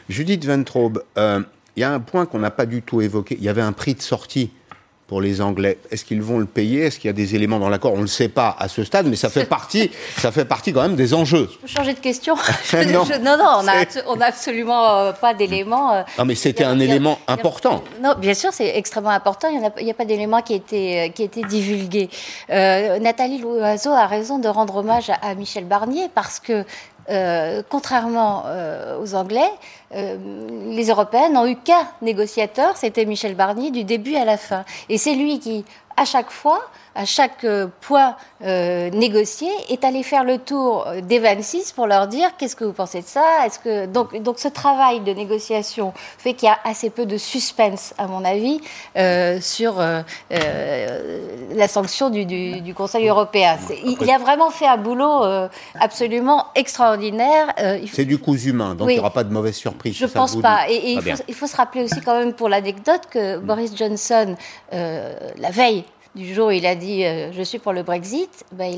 [0.10, 1.42] Judith Ventrobe, euh,
[1.76, 3.38] il y a un point qu'on n'a pas du tout évoqué.
[3.38, 4.50] Il y avait un prix de sortie
[5.08, 6.82] pour les Anglais Est-ce qu'ils vont le payer?
[6.82, 7.94] Est-ce qu'il y a des éléments dans l'accord?
[7.94, 10.74] On ne le sait pas à ce stade, mais ça fait partie, ça fait partie
[10.74, 11.50] quand même des enjeux.
[11.52, 12.36] Je peux changer de question?
[12.76, 13.06] Non.
[13.22, 13.38] non.
[13.38, 13.62] non,
[14.08, 15.94] on n'a absolument euh, pas d'éléments.
[15.94, 17.84] Euh, non, mais c'était un élément important.
[18.02, 19.48] non, bien sûr, c'est extrêmement important.
[19.50, 22.10] Il n'y a, a, pas d'élément qui a été, qui a été divulgué.
[22.50, 26.66] Nathalie Loiseau a raison de rendre hommage à, à Michel Barnier parce que
[27.10, 29.50] euh, contrairement euh, aux Anglais,
[29.96, 30.18] euh,
[30.70, 34.66] les Européennes n'ont eu qu'un négociateur, c'était Michel Barnier, du début à la fin.
[34.90, 35.64] Et c'est lui qui,
[35.96, 36.62] à chaque fois,
[36.96, 41.88] à chaque euh, point euh, négocié, est allé faire le tour euh, des 26 pour
[41.88, 43.46] leur dire qu'est-ce que vous pensez de ça?
[43.46, 47.18] Est-ce que donc donc ce travail de négociation fait qu'il y a assez peu de
[47.18, 48.62] suspense, à mon avis,
[49.42, 53.58] sur la sanction du, du, Conseil européen.
[53.84, 55.24] Il, a vraiment fait un boulot
[55.80, 57.54] absolument extraordinaire.
[57.92, 59.96] C'est du coup humain, donc il n'y aura pas de mauvaise surprise.
[59.96, 60.70] Je ne pense pas.
[60.70, 64.36] Et, il, faut, il, faut, se rappeler aussi quand même pour l'anecdote que Boris Johnson,
[64.72, 65.84] la veille
[66.16, 68.74] du jour où il a dit euh, je suis pour le Brexit, ben,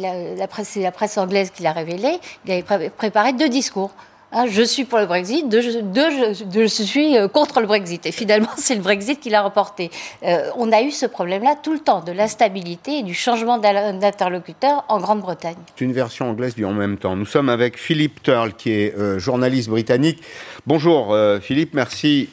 [0.48, 3.92] presse, c'est la presse anglaise qui l'a révélé, il avait préparé deux discours.
[4.34, 8.06] Hein, je suis pour le Brexit, deux, je, suis euh, contre le Brexit.
[8.06, 9.90] Et finalement, c'est le Brexit qui l'a remporté.
[10.24, 14.84] Euh, on a eu ce problème-là tout le temps, de l'instabilité et du changement d'interlocuteur
[14.90, 15.56] en Grande-Bretagne.
[15.78, 17.16] C'est une version anglaise du en même temps.
[17.16, 20.22] Nous sommes avec Philippe Turle, qui est journaliste britannique.
[20.66, 22.30] Bonjour Philippe, merci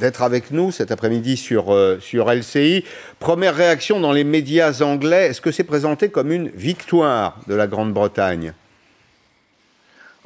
[0.00, 2.84] d'être avec nous cet après-midi sur, sur LCI.
[3.18, 7.66] Première réaction dans les médias anglais, est-ce que c'est présenté comme une victoire de la
[7.66, 8.52] Grande-Bretagne?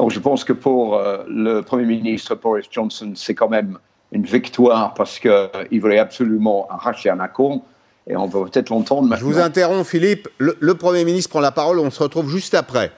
[0.08, 3.78] Je pense que pour euh, le Premier ministre Boris Johnson, c'est quand même
[4.12, 7.60] une victoire parce qu'il euh, voulait absolument arracher un accord.
[8.06, 9.28] Et on va peut-être l'entendre maintenant.
[9.28, 10.28] Je vous interromps, Philippe.
[10.38, 11.78] Le, le, Premier ministre prend la parole.
[11.78, 12.90] On se retrouve juste après.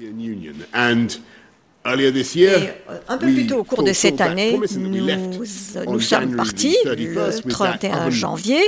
[0.00, 0.10] Et
[2.90, 5.06] euh, un peu plus tôt au cours de cette année, nous,
[5.86, 8.58] nous sommes partis le 31 janvier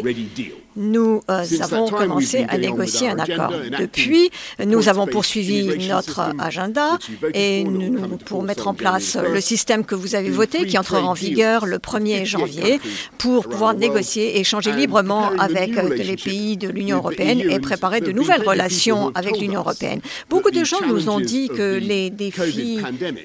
[0.79, 3.53] nous euh, avons commencé à négocier un accord.
[3.79, 4.31] Depuis,
[4.65, 6.99] nous avons poursuivi notre agenda
[7.35, 11.13] et nous, pour mettre en place le système que vous avez voté, qui entrera en
[11.13, 12.81] vigueur le 1er janvier,
[13.19, 18.01] pour pouvoir négocier et échanger librement avec euh, les pays de l'Union européenne et préparer
[18.01, 20.01] de nouvelles relations avec l'Union européenne.
[20.31, 22.81] Beaucoup de gens nous ont dit que les défis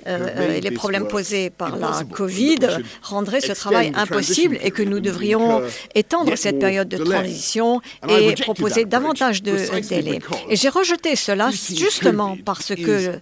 [0.08, 2.58] euh, et les problèmes posés par la Covid
[3.04, 5.62] rendraient ce travail impossible et que nous devrions
[5.94, 7.43] étendre cette période de transition
[8.10, 10.20] et proposer davantage de délais.
[10.50, 13.18] Et j'ai rejeté cela justement parce que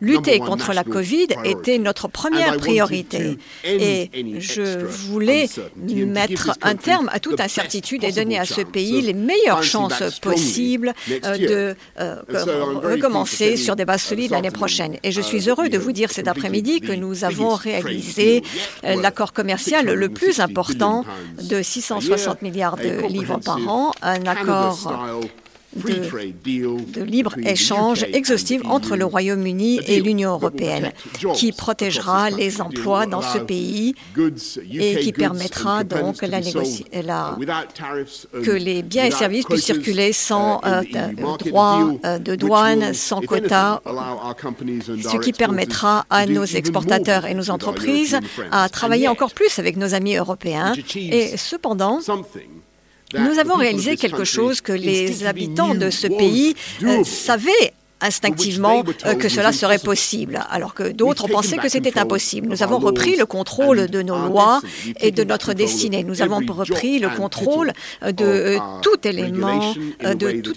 [0.00, 3.38] lutter contre la Covid était notre première priorité.
[3.64, 5.48] Et je voulais
[6.06, 10.94] mettre un terme à toute incertitude et donner à ce pays les meilleures chances possibles
[11.24, 12.16] euh, de euh,
[12.82, 14.96] recommencer sur des bases solides l'année prochaine.
[15.02, 18.42] Et je suis heureux de vous dire cet après-midi que nous avons réalisé
[18.84, 21.04] euh, l'accord commercial le plus important
[21.42, 23.59] de 660 milliards de livres par
[24.02, 25.20] un accord
[25.76, 30.92] de, libre-échange exhaustive entre le Royaume-Uni et l'Union européenne,
[31.34, 33.94] qui protégera les emplois dans ce pays
[34.72, 37.36] et qui permettra donc la la,
[38.42, 40.82] que les biens et services puissent circuler sans euh,
[41.38, 48.18] droit euh, de douane, sans quota, ce qui permettra à nos exportateurs et nos entreprises
[48.50, 50.72] à travailler encore plus avec nos amis européens.
[50.96, 52.00] Et cependant,
[53.14, 59.14] nous avons réalisé quelque chose que les habitants de ce pays euh, savaient instinctivement euh,
[59.14, 62.48] que cela serait possible, alors que d'autres pensaient que c'était impossible.
[62.48, 64.60] Nous avons repris le contrôle de nos lois
[65.00, 66.04] et de notre destinée.
[66.04, 70.54] Nous avons repris le contrôle de euh, tout élément, euh, de tout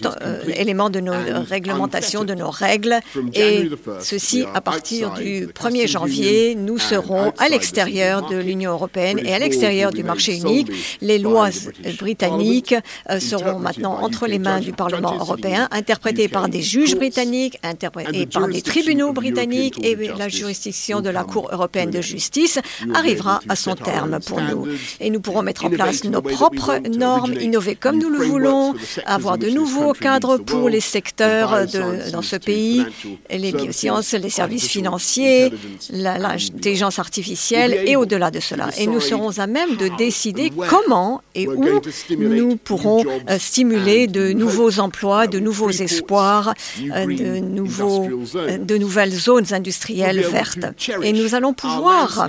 [0.56, 1.12] élément de nos
[1.48, 3.00] réglementations, de nos règles,
[3.34, 3.68] et
[4.00, 9.38] ceci à partir du 1er janvier, nous serons à l'extérieur de l'Union européenne et à
[9.38, 10.70] l'extérieur du marché unique.
[11.00, 11.50] Les lois
[11.98, 12.74] britanniques
[13.18, 17.33] seront maintenant entre les mains du Parlement européen, interprétées par des juges britanniques
[18.12, 22.58] et par les tribunaux britanniques et la juridiction de la Cour européenne de justice
[22.94, 24.66] arrivera à son terme pour nous.
[25.00, 28.74] Et nous pourrons mettre en place nos propres normes, innover comme nous le voulons,
[29.06, 32.84] avoir de nouveaux cadres pour les secteurs de, dans ce pays,
[33.30, 35.52] les biosciences, les services financiers,
[35.90, 38.68] l'intelligence artificielle et au-delà de cela.
[38.78, 41.64] Et nous serons à même de décider comment et où
[42.18, 46.54] nous pourrons euh, stimuler de nouveaux emplois, de nouveaux espoirs,
[47.24, 48.08] de, nouveaux,
[48.58, 50.66] de nouvelles zones industrielles vertes.
[51.02, 52.28] Et nous allons pouvoir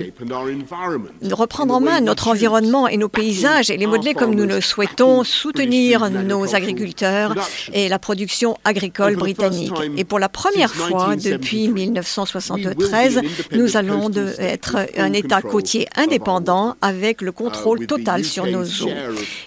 [1.30, 5.24] reprendre en main notre environnement et nos paysages et les modeler comme nous le souhaitons,
[5.24, 7.34] soutenir nos agriculteurs
[7.72, 9.74] et la production agricole britannique.
[9.96, 13.20] Et pour la première fois depuis 1973,
[13.52, 18.90] nous allons de être un État côtier indépendant avec le contrôle total sur nos eaux.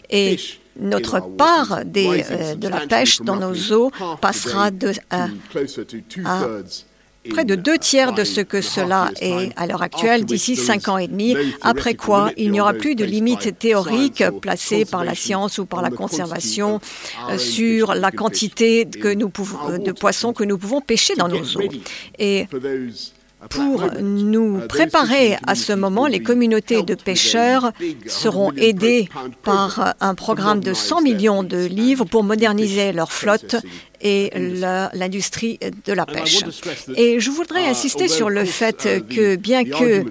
[0.10, 0.38] Et
[0.80, 5.28] notre part des, euh, de la pêche dans nos eaux passera de, à,
[7.30, 10.98] près de deux tiers de ce que cela est à l'heure actuelle d'ici cinq ans
[10.98, 15.58] et demi, après quoi il n'y aura plus de limites théoriques placées par la science
[15.58, 16.80] ou par la conservation
[17.30, 21.44] euh, sur la quantité que nous pouvons, de poissons que nous pouvons pêcher dans nos
[21.44, 21.72] eaux.
[22.18, 22.48] Et
[23.50, 27.72] pour nous préparer à ce moment, les communautés de pêcheurs
[28.06, 29.08] seront aidées
[29.44, 33.56] par un programme de 100 millions de livres pour moderniser leur flotte
[34.02, 34.32] et
[34.94, 36.44] l'industrie de la pêche.
[36.96, 40.06] Et je voudrais insister sur le fait que bien que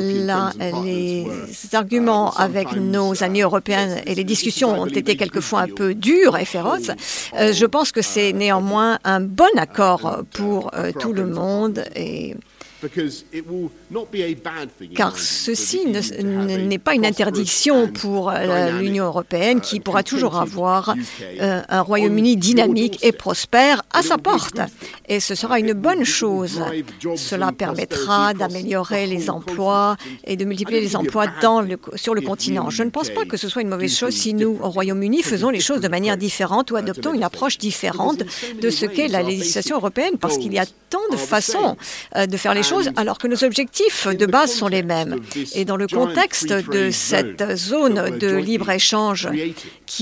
[0.00, 1.26] les
[1.72, 6.44] arguments avec nos amis européens et les discussions ont été quelquefois un peu dures et
[6.44, 6.90] féroces,
[7.38, 12.34] euh, je pense que c'est néanmoins un bon accord pour euh, tout le monde et
[14.94, 20.94] car ceci n'est pas une interdiction pour euh, l'Union européenne qui pourra toujours avoir
[21.40, 24.60] euh, un Royaume-Uni dynamique et prospère à sa porte.
[25.08, 26.62] Et ce sera une bonne chose.
[27.16, 32.70] Cela permettra d'améliorer les emplois et de multiplier les emplois dans le, sur le continent.
[32.70, 35.50] Je ne pense pas que ce soit une mauvaise chose si nous, au Royaume-Uni, faisons
[35.50, 38.22] les choses de manière différente ou adoptons une approche différente
[38.60, 41.76] de ce qu'est la législation européenne, parce qu'il y a tant de façons
[42.16, 45.20] euh, de faire les choses alors que nos objectifs de base sont les mêmes.
[45.54, 49.28] Et dans le contexte de cette zone de libre-échange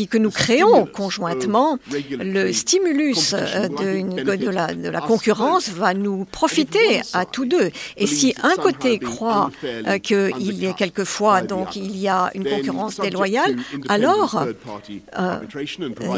[0.06, 1.78] que nous créons conjointement,
[2.18, 7.70] le stimulus euh, de, la, de, la, concurrence va nous profiter à tous deux.
[7.96, 12.44] Et si un côté croit euh, qu'il y a quelquefois donc il y a une
[12.44, 13.56] concurrence déloyale,
[13.88, 14.44] alors
[15.18, 15.38] euh,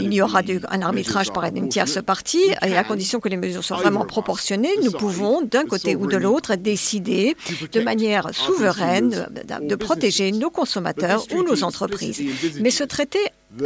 [0.01, 3.65] il y aura un arbitrage par une tierce partie et à condition que les mesures
[3.65, 7.37] soient vraiment proportionnées, nous pouvons d'un côté ou de l'autre décider
[7.73, 9.29] de manière souveraine
[9.61, 12.23] de protéger nos consommateurs ou nos entreprises.
[12.61, 13.19] Mais ce traité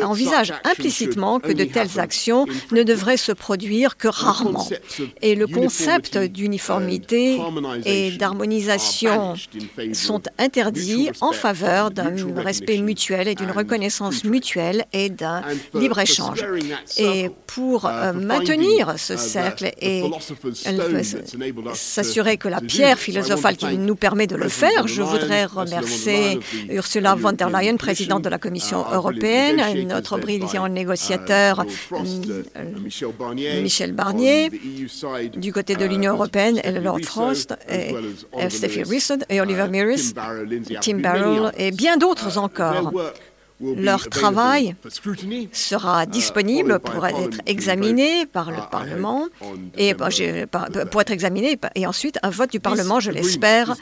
[0.03, 4.69] envisage implicitement que de telles actions ne devraient se produire que rarement.
[5.23, 7.39] Et le concept d'uniformité
[7.85, 9.35] et d'harmonisation
[9.93, 15.43] sont interdits en faveur d'un respect mutuel et d'une reconnaissance mutuelle et d'un
[15.75, 16.45] libre-échange.
[16.99, 20.03] Et pour euh, maintenir ce cercle et
[21.75, 26.39] s'assurer que la pierre philosophale qui nous permet de le faire, je voudrais remercier
[26.71, 31.65] Ursula von der Leyen, présidente de la Commission européenne, notre brillant négociateur
[33.63, 34.51] Michel Barnier,
[35.35, 37.95] du côté de l'Union européenne, et Lord Frost, et
[38.49, 40.15] Steffi Risson, et Oliver Meares,
[40.81, 42.93] Tim Barrell, et bien d'autres encore.
[43.61, 44.75] Leur travail
[45.53, 49.27] sera disponible pour être examiné par le Parlement.
[49.77, 53.77] Et pour être examiné et ensuite un vote du Parlement, je l'espère,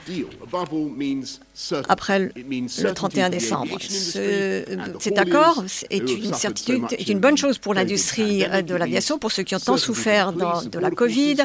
[1.89, 3.79] après le 31 décembre.
[3.81, 9.43] cet accord est une certitude, est une bonne chose pour l'industrie de l'aviation, pour ceux
[9.43, 11.37] qui ont tant souffert de la Covid,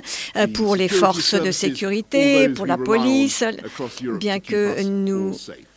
[0.53, 3.43] pour les forces de sécurité, pour la police,
[4.19, 5.35] bien que nous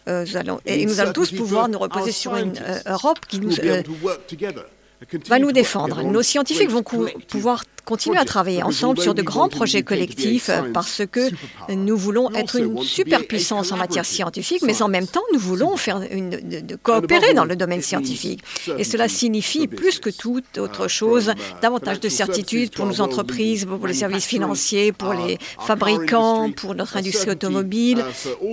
[0.09, 3.51] euh, allons, et nous allons tous pouvoir nous reposer sur une euh, Europe qui nous,
[5.29, 6.03] va nous défendre.
[6.03, 11.31] Nos scientifiques vont pouvoir continuer à travailler ensemble sur de grands projets collectifs parce que
[11.69, 16.01] nous voulons être une superpuissance en matière scientifique, mais en même temps, nous voulons faire
[16.11, 18.43] une, de, coopérer dans le domaine scientifique.
[18.79, 23.87] Et cela signifie plus que toute autre chose davantage de certitude pour nos entreprises, pour
[23.87, 28.05] les services financiers, pour les fabricants, pour notre industrie automobile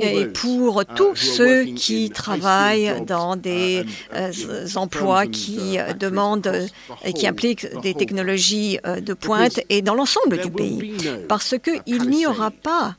[0.02, 3.84] et pour tous ceux qui travaillent dans des
[4.16, 4.32] euh,
[4.76, 6.68] emplois qui demandent
[7.06, 10.96] et qui impliquent des technologies euh, de pointe et dans l'ensemble du pays,
[11.28, 12.96] parce qu'il n'y aura pas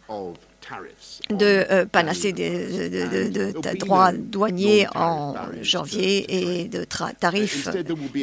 [1.30, 7.68] de euh, panacée de, de, droits douaniers en janvier et de tarifs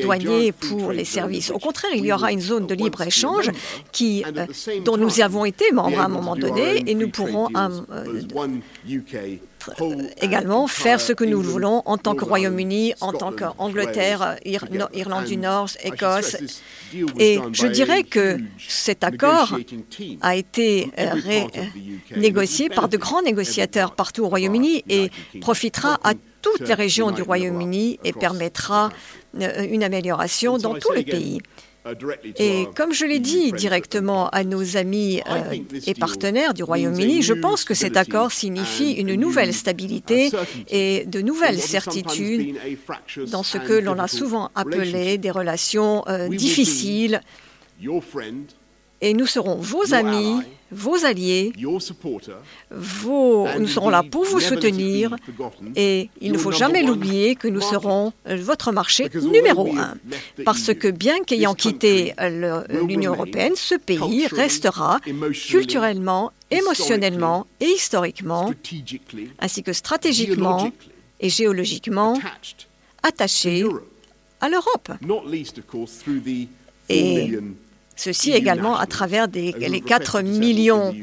[0.01, 1.51] douaniers pour les services.
[1.51, 3.51] Au contraire, il y aura une zone de libre-échange
[3.91, 4.45] qui, euh,
[4.83, 7.47] dont nous avons été membres à un moment donné et nous pourrons
[10.21, 15.37] également faire ce que nous voulons en tant que Royaume-Uni, en tant qu'Angleterre, Irlande du
[15.37, 16.37] Nord, Écosse.
[17.19, 18.37] Et je dirais que
[18.67, 19.57] cet accord
[20.21, 21.13] a été euh,
[22.15, 25.09] négocié par de grands négociateurs partout au Royaume-Uni et
[25.41, 28.91] profitera à toutes les régions du Royaume-Uni et permettra
[29.39, 31.39] euh, une amélioration dans tout le pays.
[32.37, 37.33] Et comme je l'ai dit directement à nos amis euh, et partenaires du Royaume-Uni, je
[37.33, 40.29] pense que cet accord signifie une nouvelle stabilité
[40.69, 42.55] et de nouvelles certitudes
[43.31, 47.21] dans ce que l'on a souvent appelé des relations euh, difficiles.
[48.99, 50.41] Et nous serons vos amis
[50.71, 51.53] vos alliés,
[52.71, 55.15] vos, nous serons là pour vous soutenir
[55.75, 59.95] et il ne faut jamais l'oublier que nous serons euh, votre marché numéro un.
[60.43, 64.99] Parce que bien qu'ayant quitté euh, l'Union européenne, ce pays restera
[65.49, 68.53] culturellement, émotionnellement et historiquement,
[69.39, 70.71] ainsi que stratégiquement
[71.19, 72.19] et géologiquement
[73.03, 73.63] attaché
[74.41, 74.91] à l'Europe.
[76.89, 77.39] Et
[77.97, 80.95] Ceci également à travers des, les 4 millions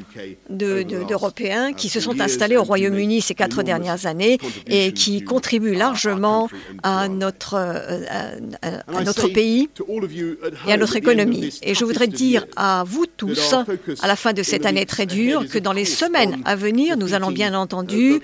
[0.49, 4.39] d'Européens qui se sont installés au Royaume-Uni ces quatre dernières années
[4.69, 6.49] et qui contribuent largement
[6.85, 8.05] à notre, euh,
[8.63, 9.69] à, notre pays
[10.69, 11.59] et à notre économie.
[11.63, 13.55] Et je voudrais dire à vous tous,
[14.01, 17.13] à la fin de cette année très dure, que dans les semaines à venir, nous
[17.13, 18.21] allons bien entendu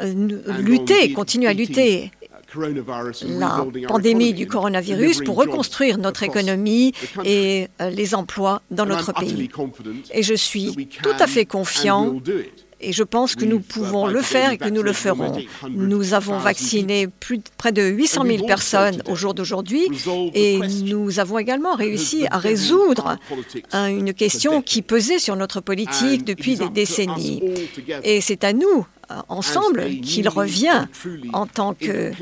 [0.00, 0.14] euh,
[0.60, 2.12] lutter, continuer à lutter
[3.38, 6.92] la pandémie du coronavirus pour reconstruire notre économie
[7.24, 9.50] et euh, les emplois dans notre pays.
[10.12, 12.14] Et je suis tout à fait confiant
[12.82, 15.32] et je pense que nous pouvons le faire et que nous le ferons.
[15.70, 19.86] Nous avons vacciné plus, près de 800 000 personnes au jour d'aujourd'hui
[20.34, 23.16] et nous avons également réussi à résoudre
[23.72, 27.42] une question qui pesait sur notre politique depuis des décennies.
[28.02, 28.86] Et c'est à nous,
[29.28, 30.86] ensemble qu'il revient
[31.32, 32.12] en tant que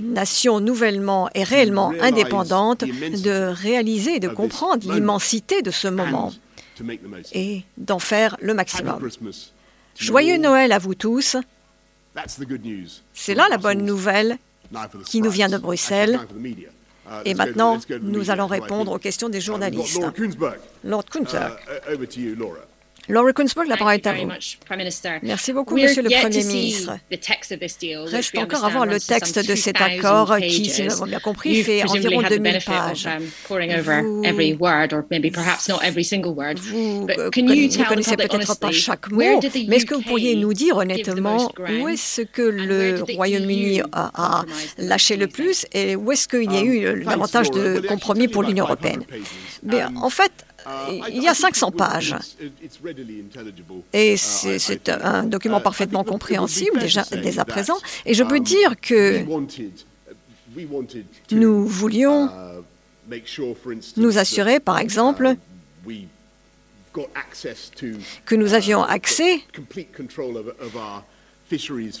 [0.00, 0.60] nation.
[0.60, 6.32] nouvellement et réellement indépendante de réaliser, de comprendre l'immensité de ce moment
[7.32, 9.10] et d'en faire le maximum.
[9.98, 11.36] Joyeux Noël à vous tous.
[13.12, 14.38] C'est là la bonne nouvelle
[15.06, 16.20] qui nous vient de Bruxelles.
[17.24, 20.00] Et maintenant, nous allons répondre aux questions des journalistes.
[20.84, 21.52] Lord Kunzberg.
[23.08, 24.28] Laura Kunzberg, la parole est à vous.
[25.22, 26.98] Merci beaucoup, Monsieur le Premier ministre.
[28.06, 31.62] Reste encore à voir le texte de cet accord qui, si nous avons bien compris,
[31.62, 33.08] fait environ 2000 pages.
[33.48, 33.56] Vous,
[37.06, 41.88] ne connaissez peut-être pas chaque mot, mais est-ce que vous pourriez nous dire honnêtement où
[41.88, 44.44] est-ce que le Royaume-Uni a,
[44.78, 48.64] lâché le plus et où est-ce qu'il y a eu davantage de compromis pour l'Union
[48.64, 49.04] européenne?
[49.96, 50.32] En fait,
[51.10, 52.16] il y a 500 pages.
[53.92, 57.78] Et c'est un document parfaitement compréhensible déjà dès à présent.
[58.06, 59.24] Et je peux dire que
[61.30, 62.30] nous voulions
[63.96, 65.36] nous assurer, par exemple,
[68.24, 69.40] que nous avions accès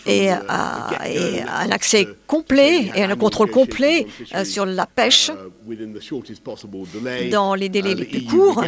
[0.06, 4.06] et, un accès complet et un contrôle complet
[4.44, 5.30] sur la pêche
[7.30, 8.64] dans les délais les plus courts.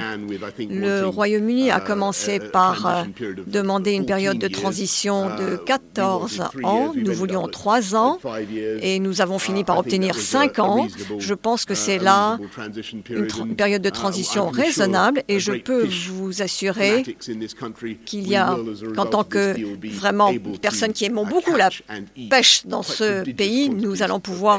[0.59, 3.07] Le Royaume-Uni a commencé par
[3.47, 6.93] demander une période de transition de 14 ans.
[6.95, 8.19] Nous voulions 3 ans
[8.81, 10.89] et nous avons fini par obtenir 5 ans.
[11.19, 12.39] Je pense que c'est là
[13.11, 17.05] une période de transition raisonnable et je peux vous assurer
[18.05, 18.57] qu'il y a,
[18.97, 19.55] en tant que
[19.89, 20.33] vraiment
[20.69, 21.71] personnes qui aiment beaucoup la
[22.35, 23.09] pêche dans ce
[23.43, 24.59] pays, nous allons pouvoir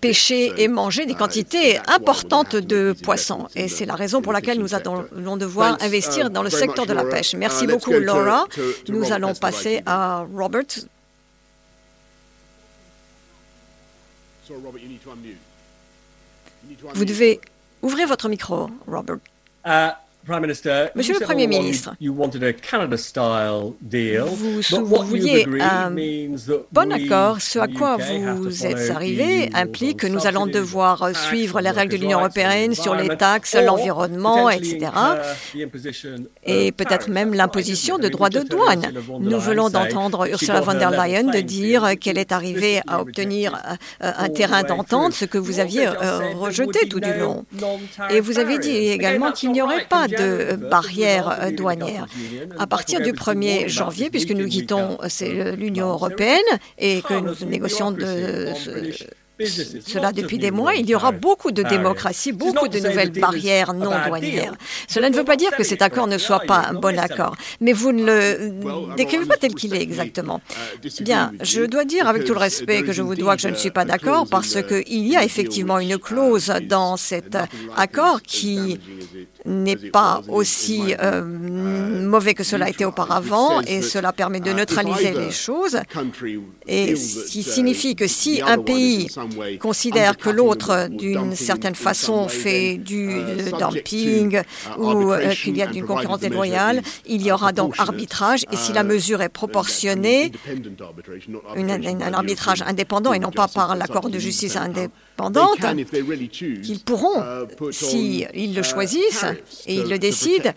[0.00, 1.68] pêcher et manger des quantités
[1.98, 3.42] importantes de poissons.
[3.60, 7.04] Et c'est la raison pour laquelle nous allons devoir investir dans le secteur de la
[7.04, 7.30] pêche.
[7.34, 8.40] Merci beaucoup, Laura.
[8.94, 10.72] Nous allons passer à Robert.
[16.98, 17.40] Vous devez
[17.82, 19.18] ouvrir votre micro, Robert.
[20.94, 21.94] Monsieur le Premier ministre,
[24.70, 25.90] vous, vouliez un
[26.72, 27.40] bon accord.
[27.40, 31.98] Ce à quoi vous êtes arrivé implique que nous allons devoir suivre les règles de
[31.98, 34.90] l'Union européenne sur les taxes, l'environnement, etc.
[36.44, 38.92] Et peut-être même l'imposition de droits de douane.
[39.20, 44.12] Nous venons d'entendre Ursula von der Leyen de dire qu'elle est arrivée à obtenir euh,
[44.16, 47.44] un terrain d'entente, ce que vous aviez euh, rejeté tout du long.
[48.10, 52.06] Et vous avez dit également qu'il n'y aurait pas de barrières euh, douanières.
[52.58, 54.98] À partir du 1er janvier, puisque nous quittons
[55.56, 56.40] l'Union européenne
[56.78, 57.94] et que nous négocions
[59.40, 63.90] cela depuis des mois, il y aura beaucoup de démocratie, beaucoup de nouvelles barrières non
[64.06, 64.54] douanières.
[64.88, 67.72] Cela ne veut pas dire que cet accord ne soit pas un bon accord, mais
[67.72, 70.40] vous ne le décrivez pas tel qu'il est exactement.
[71.00, 73.56] Bien, je dois dire avec tout le respect que je vous dois que je ne
[73.56, 77.36] suis pas d'accord parce qu'il y a effectivement une clause dans cet
[77.76, 78.78] accord qui
[79.44, 85.12] n'est pas aussi euh, mauvais que cela a été auparavant et cela permet de neutraliser
[85.12, 85.78] les choses.
[86.66, 89.08] et ce qui signifie que si un pays
[89.60, 93.20] considère que l'autre, d'une certaine façon, fait du
[93.58, 94.40] dumping
[94.78, 98.44] ou euh, qu'il y a une concurrence déloyale, il y aura donc arbitrage.
[98.50, 100.32] Et si la mesure est proportionnée,
[101.56, 104.92] un arbitrage indépendant et non pas par l'accord de justice indépendant,
[106.62, 107.22] qu'ils pourront,
[107.70, 109.24] s'ils si le choisissent
[109.66, 110.50] et ils le décident,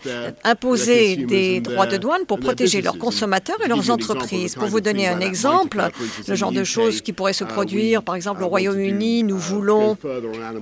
[0.44, 4.56] imposer des droits de douane pour protéger leurs consommateurs et leurs entreprises.
[4.56, 5.88] Pour vous donner un exemple,
[6.26, 9.96] le genre de choses qui pourraient se produire, par exemple au Royaume-Uni, nous voulons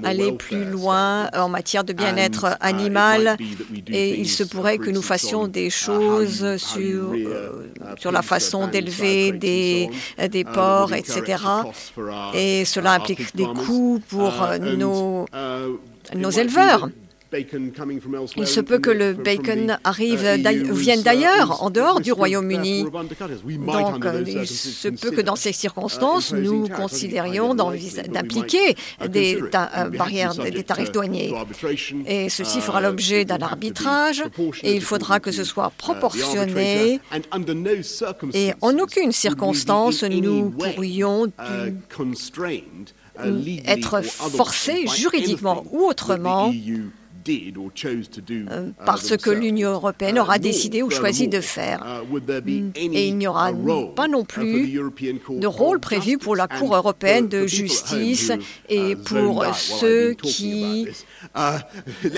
[0.04, 3.36] aller plus loin en matière de bien-être animal.
[3.88, 7.14] et il se pourrait que nous fassions des choses sur,
[7.98, 9.88] sur la façon d'élever des,
[10.30, 11.42] des porcs, etc.
[12.34, 15.26] Et cela implique des coûts pour euh, nos,
[16.14, 16.88] nos éleveurs.
[18.36, 20.24] Il se peut que le bacon arrive
[20.72, 22.84] vienne d'ailleurs, en dehors du Royaume-Uni.
[22.84, 28.76] Donc, il se peut que dans ces circonstances, nous considérions d'impliquer
[29.08, 29.40] des
[29.96, 31.34] barrières, des tarifs douaniers.
[32.06, 34.22] Et ceci fera l'objet d'un arbitrage
[34.62, 37.00] et il faudra que ce soit proportionné.
[38.34, 41.32] Et en aucune circonstance, nous pourrions
[43.66, 46.52] être forcé juridiquement ou autrement
[47.28, 52.02] euh, parce que l'Union européenne aura décidé ou choisi de faire.
[52.76, 53.50] Et il n'y aura
[53.94, 58.32] pas non plus de rôle prévu pour la Cour européenne de justice
[58.68, 60.86] et pour ceux qui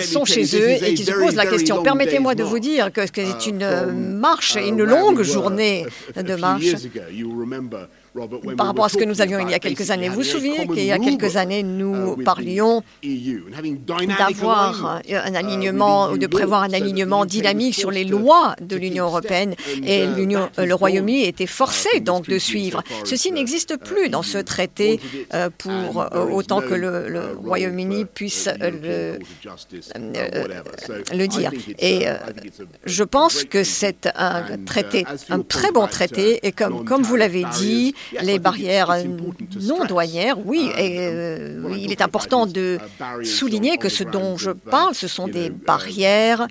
[0.01, 1.81] sont chez eux et qui se posent la question.
[1.83, 5.85] Permettez-moi de vous dire que c'est une marche, une longue journée
[6.15, 6.75] de marche
[8.57, 10.09] par rapport à ce que nous avions il y a quelques années.
[10.09, 12.83] Vous vous souvenez qu'il y a quelques années, nous parlions
[14.17, 19.55] d'avoir un alignement ou de prévoir un alignement dynamique sur les lois de l'Union européenne
[19.83, 22.83] et l'Union, le Royaume-Uni était forcé donc de suivre.
[23.05, 24.99] Ceci n'existe plus dans ce traité
[25.33, 29.19] euh, pour euh, autant que le, Royaume-Uni puisse le,
[29.95, 30.61] euh,
[31.13, 31.51] le dire.
[31.79, 32.05] Et
[32.85, 37.45] je pense que c'est un traité, un très bon traité et comme, comme vous l'avez
[37.57, 38.95] dit, les barrières
[39.61, 42.77] non douanières, oui, et, euh, il est important de
[43.23, 46.47] souligner que ce dont je parle, ce sont des barrières.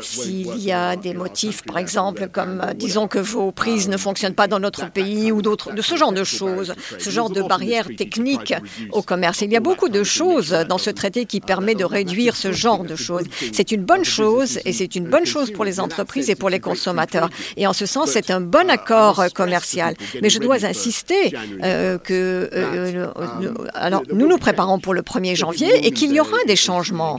[0.00, 4.34] S'il y a des motifs, par exemple, comme euh, disons que vos prises ne fonctionnent
[4.34, 7.88] pas dans notre pays ou d'autres, de ce genre de choses, ce genre de barrières
[7.96, 8.54] techniques
[8.92, 9.40] au commerce.
[9.42, 12.84] Il y a beaucoup de choses dans ce traité qui permet de réduire ce genre
[12.84, 13.24] de choses.
[13.52, 16.60] C'est une bonne chose et c'est une bonne chose pour les entreprises et pour les
[16.60, 17.28] consommateurs.
[17.56, 19.94] Et en ce sens, c'est un bon accord commercial.
[20.20, 25.36] Mais je dois insister euh, que euh, euh, alors nous nous préparons pour le 1er
[25.36, 27.18] janvier et qu'il y aura des changements.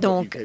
[0.00, 0.38] Donc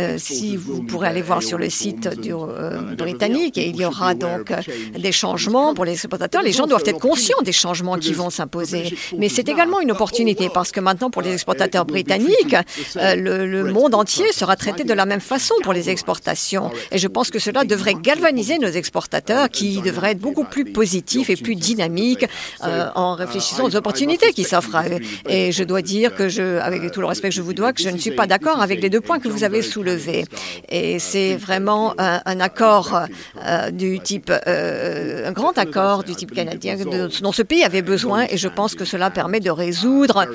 [0.00, 3.84] euh, si vous pourrez aller voir sur le site du, euh, britannique, et il y
[3.84, 4.56] aura donc euh,
[4.98, 6.42] des changements pour les exportateurs.
[6.42, 8.92] Les gens doivent être conscients des changements qui vont s'imposer.
[9.16, 12.56] Mais c'est également une opportunité parce que maintenant, pour les exportateurs britanniques,
[12.96, 16.72] le, le, monde entier sera traité de la même façon pour les exportations.
[16.90, 21.30] Et je pense que cela devrait galvaniser nos exportateurs qui devraient être beaucoup plus positifs
[21.30, 22.26] et plus dynamiques
[22.60, 24.98] en réfléchissant aux opportunités qui s'offrent à eux.
[25.28, 27.82] Et je dois dire que je, avec tout le respect que je vous dois, que
[27.82, 29.83] je ne suis pas d'accord avec les deux points que vous avez soulevés.
[30.68, 33.00] Et c'est vraiment un, accord
[33.44, 38.26] euh, du type, euh, un grand accord du type canadien dont ce pays avait besoin.
[38.30, 40.26] Et je pense que cela permet de résoudre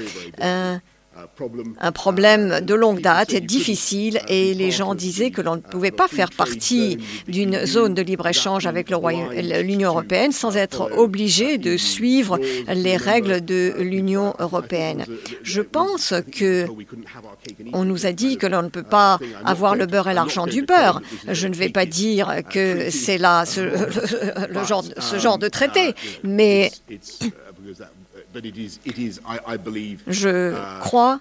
[1.79, 6.07] un problème de longue date, difficile, et les gens disaient que l'on ne pouvait pas
[6.07, 6.97] faire partie
[7.27, 12.39] d'une zone de libre-échange avec l'Union européenne sans être obligé de suivre
[12.73, 15.05] les règles de l'Union européenne.
[15.43, 16.67] Je pense que
[17.73, 20.63] on nous a dit que l'on ne peut pas avoir le beurre et l'argent du
[20.63, 21.01] beurre.
[21.27, 23.61] Je ne vais pas dire que c'est là ce,
[24.99, 25.93] ce genre de traité,
[26.23, 26.71] mais
[30.07, 31.19] je crois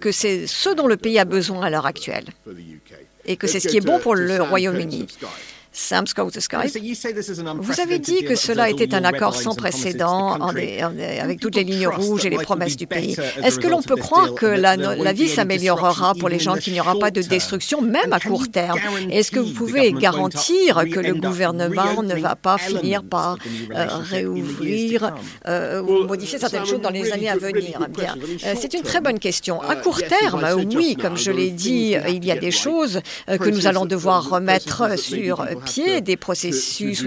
[0.00, 2.24] que c'est ce dont le pays a besoin à l'heure actuelle.
[3.24, 5.06] et que c'est ce qui est bon pour le Royaume-Uni.
[5.78, 6.36] Sam Scott
[7.60, 12.24] Vous avez dit que cela était un accord sans précédent avec toutes les lignes rouges
[12.24, 13.14] et les promesses du pays.
[13.42, 16.80] Est-ce que l'on peut croire que la, la vie s'améliorera pour les gens, qu'il n'y
[16.80, 18.78] aura pas de destruction, même à court terme?
[19.10, 23.36] Est-ce que vous pouvez garantir que le gouvernement ne va pas finir par
[23.74, 25.12] euh, réouvrir
[25.46, 27.86] euh, ou modifier certaines choses dans les années à venir.
[27.90, 28.14] Bien,
[28.44, 29.60] euh, c'est une très bonne question.
[29.60, 33.66] À court terme, oui, comme je l'ai dit, il y a des choses que nous
[33.66, 37.04] allons devoir remettre sur pied, des processus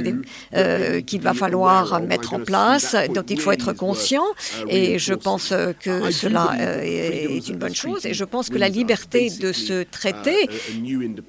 [0.53, 4.27] euh, qu'il va falloir mettre en place, dont il faut être conscient.
[4.67, 8.05] Et je pense que cela euh, est une bonne chose.
[8.05, 10.35] Et je pense que la liberté de ce traité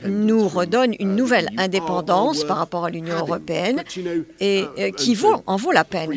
[0.05, 3.83] nous redonne une nouvelle indépendance par rapport à l'Union européenne
[4.41, 4.65] et
[4.97, 6.11] qui vaut, en vaut la peine.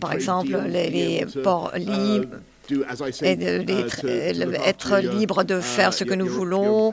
[0.00, 2.36] Par exemple, les, les ports libres
[3.22, 4.04] et d'être
[4.66, 6.92] être libre de faire ce que nous voulons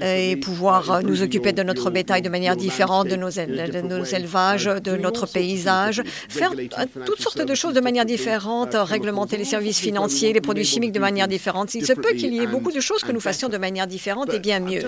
[0.00, 4.64] et pouvoir nous occuper de notre bétail de manière différente, de nos, de nos élevages,
[4.64, 6.52] de notre paysage, faire
[7.06, 11.00] toutes sortes de choses de manière différente, réglementer les services financiers, les produits chimiques de
[11.00, 11.74] manière différente.
[11.74, 14.32] Il se peut qu'il y ait beaucoup de choses que nous fassions de manière différente
[14.32, 14.82] et bien mieux.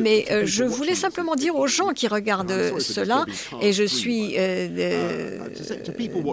[0.00, 3.24] Mais euh, je voulais simplement dire aux gens qui regardent cela,
[3.60, 5.38] et je suis euh,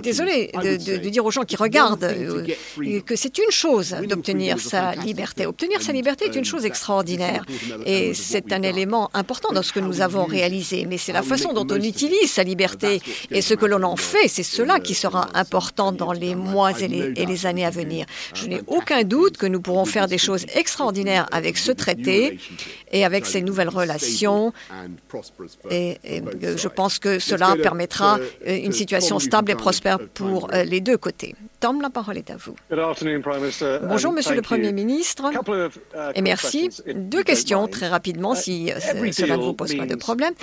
[0.03, 4.93] désolé de, de, dire aux gens qui regardent euh, que c'est une chose d'obtenir sa
[4.93, 5.45] liberté.
[5.45, 7.43] Obtenir sa liberté est une chose extraordinaire
[7.85, 10.85] et c'est un élément important dans ce que nous avons réalisé.
[10.85, 13.01] Mais c'est la façon dont on utilise sa liberté
[13.31, 16.89] et ce que l'on en fait, c'est cela qui sera important dans les mois et
[16.89, 18.05] les, et les années à venir.
[18.33, 22.37] Je n'ai aucun doute que nous pourrons faire des choses extraordinaires avec ce traité
[22.91, 24.51] et avec ces nouvelles relations.
[25.71, 26.21] Et, et
[26.63, 31.33] je pense que cela permettra une situation stable et prospère pour les deux côtés.
[31.61, 32.55] Tom, la parole est à vous.
[33.83, 36.69] Bonjour, Monsieur le Premier ministre, uh, et merci.
[36.93, 40.33] Deux questions très rapidement, si uh, cela ne vous pose pas de problème.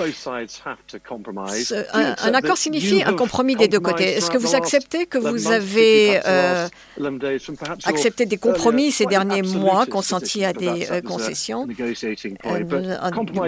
[1.92, 4.04] Un, accord signifie un compromis des deux côtés.
[4.16, 6.68] Est-ce que vous acceptez que vous avez euh,
[7.84, 12.58] accepté des compromis ces derniers mois, consenti à des euh, concessions, euh,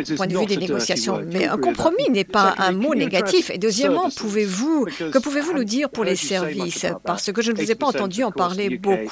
[0.04, 3.50] du point de vue des négociations Mais un compromis n'est pas un mot négatif.
[3.50, 6.86] Et deuxièmement, pouvez-vous, que pouvez-vous nous dire pour les services?
[7.04, 9.03] Parce que je ne vous ai pas entendu en parler beaucoup.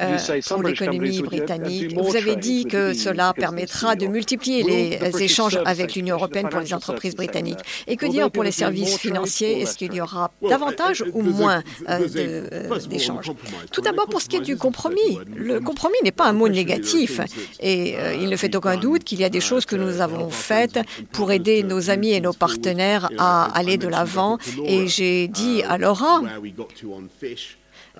[0.00, 0.18] Euh,
[0.48, 1.96] pour l'économie britannique.
[1.96, 6.74] Vous avez dit que cela permettra de multiplier les échanges avec l'Union européenne pour les
[6.74, 7.60] entreprises britanniques.
[7.86, 12.08] Et que dire pour les services financiers Est-ce qu'il y aura davantage ou moins euh,
[12.16, 13.30] euh, d'échanges
[13.70, 17.20] Tout d'abord, pour ce qui est du compromis, le compromis n'est pas un mot négatif.
[17.60, 20.80] Et il ne fait aucun doute qu'il y a des choses que nous avons faites
[21.12, 24.38] pour aider nos amis et nos partenaires à aller de l'avant.
[24.64, 27.34] Et j'ai dit à Laura euh,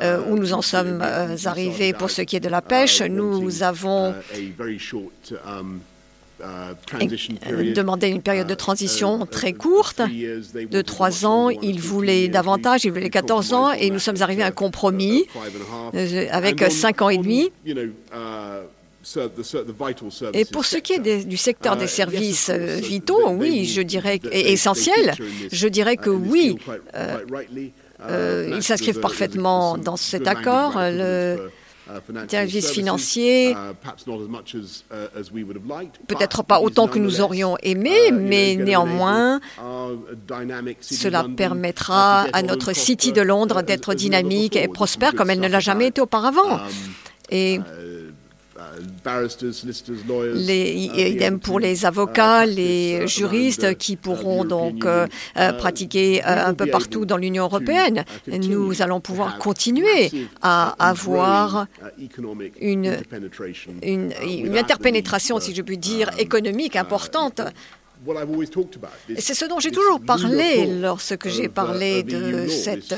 [0.00, 3.02] où nous en sommes euh, arrivés pour ce qui est de la pêche.
[3.02, 4.14] Nous avons
[7.74, 11.48] demandé une période de transition très courte, de trois ans.
[11.50, 15.24] Ils voulaient davantage, ils voulaient 14 ans, et nous sommes arrivés à un compromis
[15.94, 17.50] euh, avec cinq ans et demi.
[20.32, 25.14] Et pour ce qui est du secteur des services vitaux, oui, je dirais, et essentiels,
[25.52, 26.56] je dirais que oui,
[26.94, 27.18] euh,
[28.08, 30.74] ils s'inscrivent parfaitement dans cet accord.
[30.76, 31.50] Le
[32.28, 33.54] service financier,
[36.06, 39.40] peut-être pas autant que nous aurions aimé, mais néanmoins,
[40.80, 45.60] cela permettra à notre City de Londres d'être dynamique et prospère comme elle ne l'a
[45.60, 46.60] jamais été auparavant.
[47.30, 47.60] Et
[50.34, 50.72] les,
[51.10, 54.86] idem pour les avocats, les juristes qui pourront donc
[55.58, 58.04] pratiquer un peu partout dans l'Union européenne.
[58.26, 60.10] Nous allons pouvoir continuer
[60.42, 61.66] à avoir
[62.60, 62.96] une,
[63.82, 67.40] une, une interpénétration, si je puis dire, économique importante
[69.18, 72.92] c'est ce dont j'ai toujours parlé lorsque j'ai parlé de cette,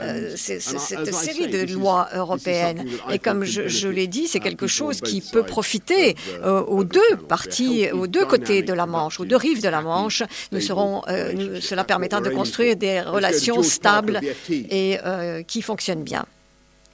[0.00, 2.84] euh, cette, série de lois européennes.
[3.10, 7.90] Et comme je, l'ai dit, c'est quelque chose qui peut profiter euh, aux deux parties,
[7.92, 10.22] aux deux côtés de la Manche, aux deux rives de la Manche.
[10.52, 14.98] Nous serons, euh, cela permettra de construire des relations stables et
[15.46, 16.24] qui fonctionnent bien.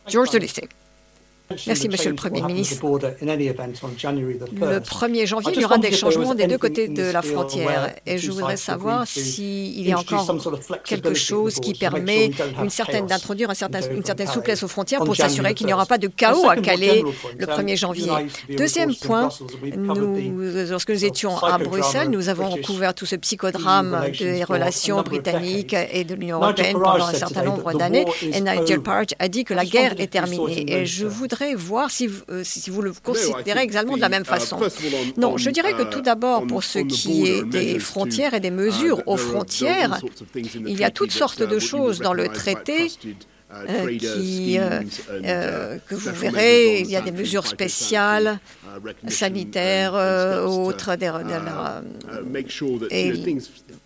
[0.06, 0.38] George de
[1.66, 2.84] Merci, Monsieur le Premier ministre.
[2.84, 7.94] Le 1er janvier, il y aura des changements des deux côtés de la frontière.
[8.04, 10.28] Et je voudrais savoir s'il y a encore
[10.84, 12.30] quelque chose qui permet
[12.62, 16.08] une certaine, d'introduire une certaine souplesse aux frontières pour s'assurer qu'il n'y aura pas de
[16.08, 17.02] chaos à Calais
[17.38, 18.10] le 1er janvier.
[18.56, 19.28] Deuxième point,
[19.76, 20.18] nous,
[20.68, 26.04] lorsque nous étions à Bruxelles, nous avons couvert tout ce psychodrame des relations britanniques et
[26.04, 28.04] de l'Union européenne pendant un certain nombre d'années.
[28.22, 30.72] Et Nigel Farage a dit que la guerre est terminée.
[30.72, 34.26] Et je voudrais voir si, euh, si vous le considérez également de la même uh,
[34.26, 34.58] façon.
[35.16, 38.52] Non, je dirais que tout d'abord, pour ce qui est des frontières et des uh,
[38.52, 40.00] mesures aux frontières,
[40.34, 42.88] il y a toutes sortes de choses dans le traité
[43.52, 48.40] euh, qui, euh, uh, que vous verrez, il y a des mesures spéciales,
[49.06, 49.94] sanitaires,
[50.46, 51.10] autres, des,
[52.90, 53.12] et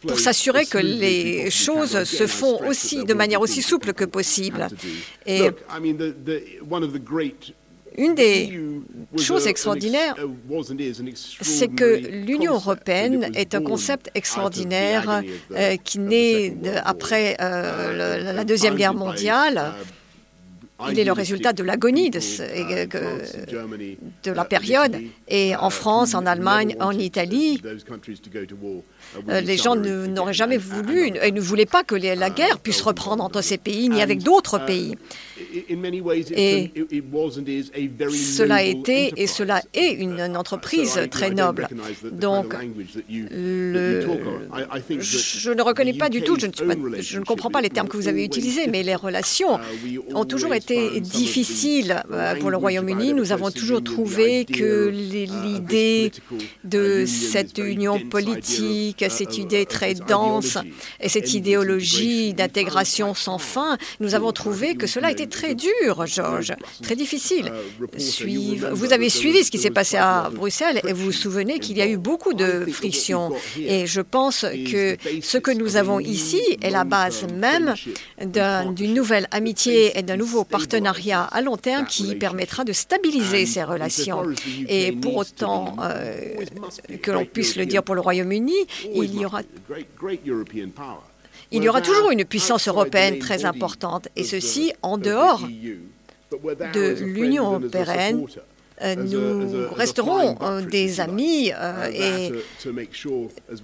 [0.07, 4.69] pour s'assurer que les choses se font aussi de manière aussi souple que possible.
[5.27, 5.51] Et
[7.97, 8.61] une des
[9.19, 10.17] choses extraordinaires,
[11.41, 15.23] c'est que l'Union européenne est un concept extraordinaire
[15.53, 19.73] euh, qui naît après euh, la Deuxième Guerre mondiale.
[20.91, 22.21] Il est le résultat de l'agonie de,
[24.23, 24.97] de, la période.
[25.29, 27.61] Et en France, en Allemagne, en Italie,
[29.29, 33.25] euh, les gens n'auraient jamais voulu et ne voulaient pas que la guerre puisse reprendre
[33.25, 34.97] entre ces pays ni avec d'autres pays.
[36.37, 36.59] Et
[38.11, 41.69] cela a été et cela est une, entreprise très noble.
[42.13, 42.55] Donc,
[43.09, 44.07] le,
[45.01, 47.97] je, ne reconnais pas du tout, je ne, je ne, comprends pas les termes que
[47.97, 49.59] vous avez utilisés, mais les relations
[50.15, 53.15] ont toujours été difficiles euh, pour le Royaume-Uni.
[53.15, 56.13] Nous avons toujours trouvé que l'idée
[56.65, 60.59] de cette union politique, cette idée très dense
[61.01, 66.55] et cette idéologie d'intégration sans fin, nous avons trouvé que cela était très dur, Georges,
[66.83, 67.53] très difficile.
[68.73, 71.83] vous avez suivi ce qui s'est passé à Bruxelles et vous vous souvenez qu'il y
[71.83, 73.33] a eu beaucoup de frictions.
[73.59, 77.75] Et je pense que ce que nous avons ici est la base même
[78.75, 83.63] d'une nouvelle amitié et d'un nouveau partenariat à long terme qui permettra de stabiliser ces
[83.63, 84.23] relations.
[84.69, 86.35] Et pour autant euh,
[87.03, 88.55] que l'on puisse le dire pour le Royaume-Uni,
[88.85, 89.43] il y aura
[91.53, 97.55] il y aura toujours une puissance européenne très importante, et ceci en dehors de l'Union
[97.55, 98.27] européenne
[98.97, 102.33] nous resterons euh, des amis euh, et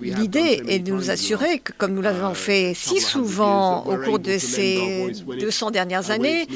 [0.01, 4.39] l'idée est de nous assurer que, comme nous l'avons fait si souvent au cours de
[4.39, 6.47] ces 200 dernières années,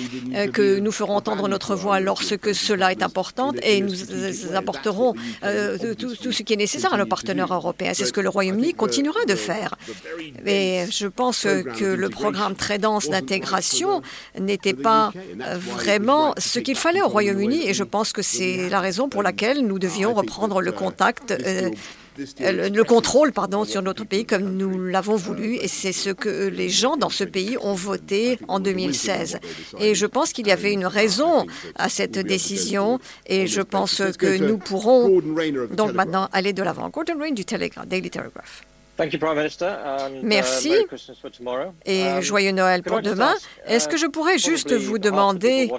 [0.52, 3.94] que nous ferons entendre notre voix lorsque cela est important et nous
[4.54, 5.14] apporterons
[5.98, 7.92] tout, ce qui est nécessaire à nos partenaires européens.
[7.94, 9.74] C'est ce que le Royaume-Uni continuera de faire.
[10.46, 11.46] Et je pense
[11.78, 14.02] que le programme très dense d'intégration
[14.38, 15.12] n'était pas
[15.56, 19.22] vraiment ce qu'il fallait au Royaume-Uni et je pense que c'est c'est la raison pour
[19.22, 21.30] laquelle nous devions reprendre le contact.
[21.30, 21.70] Euh,
[22.40, 26.68] le, contrôle pardon, sur notre pays comme nous l'avons voulu et c'est ce que les
[26.68, 29.38] gens dans ce pays ont voté en 2016.
[29.78, 31.46] Et je pense qu'il y avait une raison
[31.76, 35.20] à cette décision et je pense que nous pourrons
[35.72, 36.88] donc maintenant aller de l'avant.
[36.90, 38.64] Gordon Rain du Telegraph, Daily Telegraph.
[40.22, 40.74] Merci.
[41.84, 43.34] Et um, joyeux Noël pour demain.
[43.66, 45.70] Est-ce que je pourrais juste vous demander,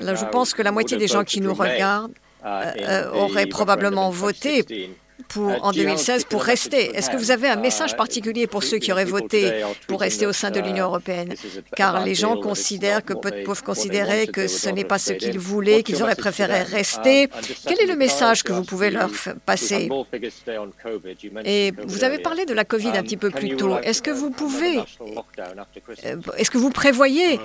[0.00, 3.46] là, je pense que la moitié des gens qui nous regardent uh, euh, euh, auraient
[3.46, 4.64] probablement voté
[5.28, 6.94] pour, en 2016 pour rester.
[6.96, 10.32] Est-ce que vous avez un message particulier pour ceux qui auraient voté pour rester au
[10.32, 11.34] sein de l'Union européenne
[11.76, 16.02] Car les gens considèrent que peuvent considérer que ce n'est pas ce qu'ils voulaient, qu'ils
[16.02, 17.28] auraient préféré rester.
[17.66, 19.10] Quel est le message que vous pouvez leur
[19.46, 19.88] passer
[21.44, 23.78] Et vous avez parlé de la Covid un petit peu plus tôt.
[23.78, 27.38] Est-ce que vous pouvez, euh, est-ce que vous prévoyez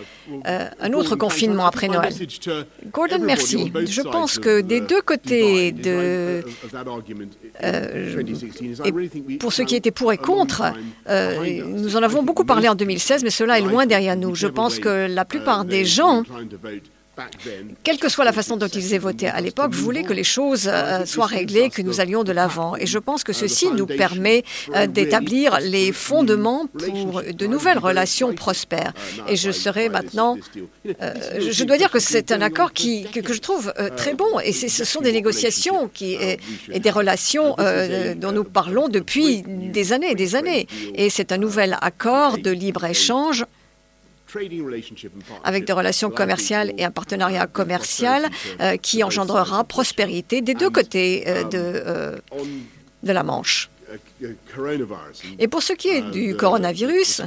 [0.48, 2.14] euh, un autre confinement après Noël
[2.92, 3.72] Gordon, merci.
[3.86, 6.44] Je pense que des deux côtés de
[7.64, 8.24] euh,
[8.86, 10.64] et pour ceux qui étaient pour et contre,
[11.10, 14.36] euh, nous en avons beaucoup parlé en 2016, mais cela est loin derrière nous.
[14.36, 16.24] Je pense que la plupart des gens
[17.84, 20.70] quelle que soit la façon dont ils aient voté à l'époque, voulaient que les choses
[21.06, 22.76] soient réglées, que nous allions de l'avant.
[22.76, 24.44] Et je pense que ceci nous permet
[24.88, 28.94] d'établir les fondements pour de nouvelles relations prospères.
[29.28, 30.38] Et je serai maintenant,
[30.86, 34.40] je dois dire que c'est un accord qui, que, je trouve très bon.
[34.44, 36.40] Et ce sont des négociations qui, et,
[36.72, 37.56] et des relations
[38.18, 40.68] dont nous parlons depuis des années et des années.
[40.96, 43.46] Et c'est un nouvel accord de libre-échange
[45.44, 48.30] avec des relations commerciales et un partenariat commercial
[48.62, 52.18] euh, qui engendrera prospérité des deux côtés euh, de, euh,
[53.04, 53.70] de la Manche.
[55.40, 57.22] Et pour ce qui est du coronavirus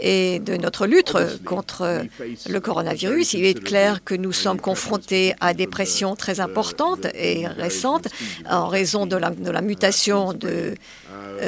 [0.00, 1.14] et de notre lutte
[1.44, 2.04] contre
[2.48, 7.46] le coronavirus, il est clair que nous sommes confrontés à des pressions très importantes et
[7.46, 8.08] récentes
[8.48, 10.74] en raison de la, de la mutation de,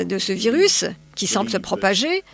[0.05, 2.25] de ce virus qui semble se propager.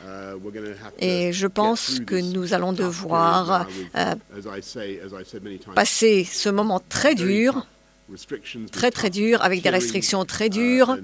[0.98, 3.66] Et je pense que nous allons devoir
[3.96, 4.14] euh,
[5.74, 7.66] passer ce moment très dur,
[8.70, 10.96] très très dur, avec des restrictions très dures.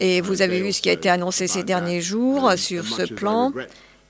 [0.00, 3.52] Et vous avez vu ce qui a été annoncé ces derniers jours sur ce plan.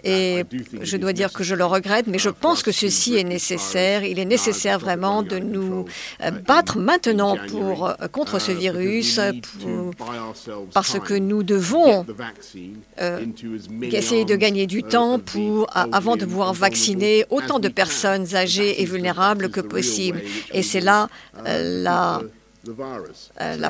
[0.04, 0.44] Et
[0.82, 4.04] je dois dire que je le regrette, mais je pense que ceci est nécessaire.
[4.04, 5.84] Il est nécessaire vraiment de nous
[6.22, 9.20] euh, battre maintenant pour, euh, contre ce virus,
[10.72, 12.06] parce que nous devons
[13.00, 13.24] euh,
[13.82, 18.84] essayer de gagner du temps pour, avant de pouvoir vacciner autant de personnes âgées et
[18.84, 20.20] vulnérables que possible.
[20.52, 21.08] Et c'est là
[21.46, 22.22] euh, la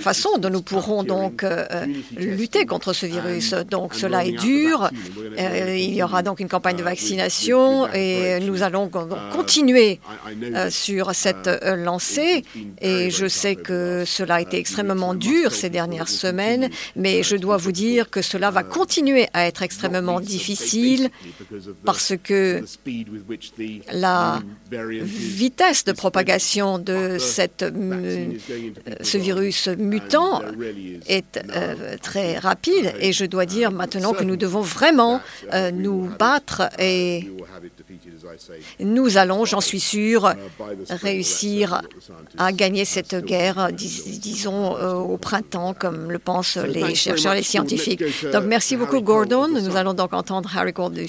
[0.01, 1.87] façon dont nous pourrons donc euh,
[2.17, 3.55] lutter contre ce virus.
[3.71, 4.91] Donc cela est dur.
[5.39, 8.91] Euh, il y aura donc une campagne de vaccination et nous allons
[9.33, 10.01] continuer
[10.71, 12.45] sur cette lancée.
[12.81, 17.57] Et je sais que cela a été extrêmement dur ces dernières semaines, mais je dois
[17.57, 21.11] vous dire que cela va continuer à être extrêmement difficile
[21.85, 22.65] parce que
[23.93, 27.65] la vitesse de propagation de cette
[29.03, 30.43] ce virus mutant
[31.07, 35.21] est euh, très rapide et je dois dire maintenant que nous devons vraiment
[35.53, 37.31] euh, nous battre et
[38.81, 40.33] nous allons, j'en suis sûr,
[40.89, 41.83] réussir
[42.39, 48.03] à gagner cette guerre, disons, euh, au printemps, comme le pensent les chercheurs, les scientifiques.
[48.33, 49.49] Donc, merci beaucoup, Gordon.
[49.49, 51.01] Nous allons donc entendre Harry Gordon.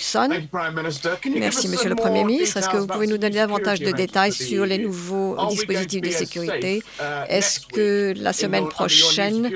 [1.36, 2.57] Merci, Monsieur le Premier ministre.
[2.57, 6.84] Est-ce que vous pouvez nous donner davantage de détails sur les nouveaux dispositifs de sécurité?
[7.30, 9.49] Est-ce que la semaine prochaine,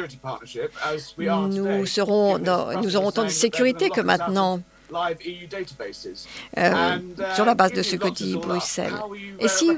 [1.18, 4.62] nous, serons nous aurons tant de sécurité que maintenant?
[6.58, 6.98] Euh,
[7.36, 8.94] sur la base de ce que dit Bruxelles.
[9.40, 9.70] Et si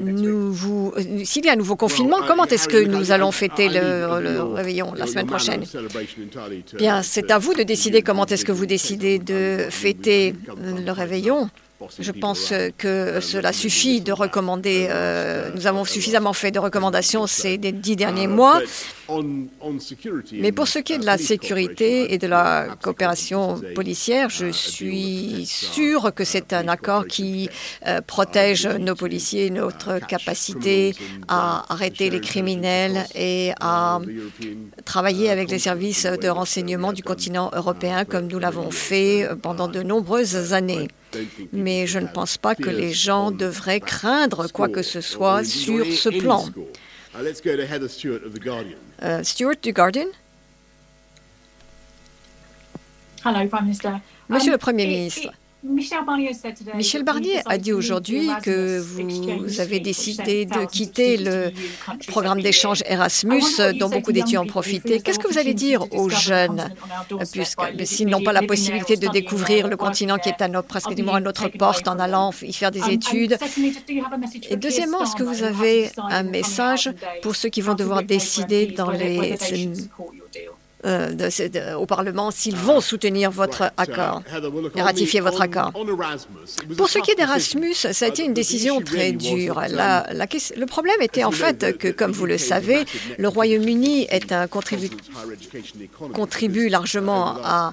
[0.00, 0.94] nous vous,
[1.24, 4.92] s'il y a un nouveau confinement, comment est-ce que nous allons fêter le, le réveillon
[4.94, 5.64] la semaine prochaine?
[6.76, 11.48] Bien, c'est à vous de décider comment est-ce que vous décidez de fêter le réveillon.
[11.98, 14.86] Je pense que cela suffit de recommander.
[14.90, 18.60] Euh, nous avons suffisamment fait de recommandations ces dix derniers mois.
[20.32, 25.44] Mais pour ce qui est de la sécurité et de la coopération policière, je suis
[25.46, 27.48] sûr que c'est un accord qui
[27.86, 30.94] euh, protège nos policiers, notre capacité
[31.28, 34.00] à arrêter les criminels et à
[34.84, 39.82] travailler avec les services de renseignement du continent européen comme nous l'avons fait pendant de
[39.82, 40.88] nombreuses années
[41.52, 45.84] mais je ne pense pas que les gens devraient craindre quoi que ce soit sur
[45.86, 46.46] ce plan.
[49.02, 50.06] Uh, Stuart du Guardian?
[54.28, 55.30] Monsieur le Premier ministre,
[55.64, 61.52] Michel Barnier a dit aujourd'hui que vous avez décidé de quitter le
[62.08, 63.42] programme d'échange Erasmus
[63.78, 65.00] dont beaucoup d'étudiants ont profité.
[65.00, 66.68] Qu'est-ce que vous allez dire aux jeunes,
[67.84, 71.20] s'ils n'ont pas la possibilité de découvrir le continent qui est à notre, presque à
[71.20, 73.38] notre porte en allant y faire des études.
[74.50, 76.90] Et deuxièmement, est-ce que vous avez un message
[77.22, 79.36] pour ceux qui vont devoir décider dans les
[80.84, 84.22] euh, au Parlement s'ils vont soutenir votre accord
[84.74, 85.72] et ratifier votre accord.
[86.76, 89.62] Pour ce qui est d'Erasmus, ça a été une décision très dure.
[89.68, 92.84] La, le problème était en fait que, comme vous le savez,
[93.18, 94.90] le Royaume-Uni est un contribu,
[96.12, 97.72] contribue largement à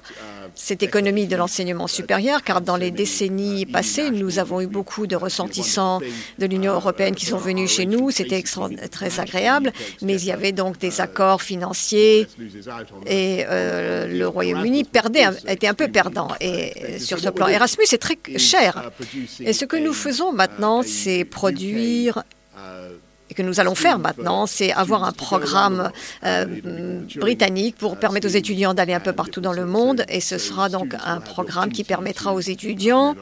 [0.54, 5.16] cette économie de l'enseignement supérieur, car dans les décennies passées, nous avons eu beaucoup de
[5.16, 6.00] ressentissants
[6.38, 8.10] de l'Union européenne qui sont venus chez nous.
[8.10, 8.42] C'était
[8.90, 12.26] très agréable, mais il y avait donc des accords financiers
[13.06, 16.28] et euh, le Royaume-Uni perdait, était un peu perdant.
[16.40, 18.90] Et sur ce plan, Erasmus est très cher.
[19.40, 22.24] Et ce que nous faisons maintenant, c'est produire
[23.30, 25.90] et que nous allons faire maintenant, c'est avoir un programme
[26.24, 30.04] euh, britannique pour permettre aux étudiants d'aller un peu partout dans le monde.
[30.08, 33.14] Et ce sera donc un programme qui permettra aux étudiants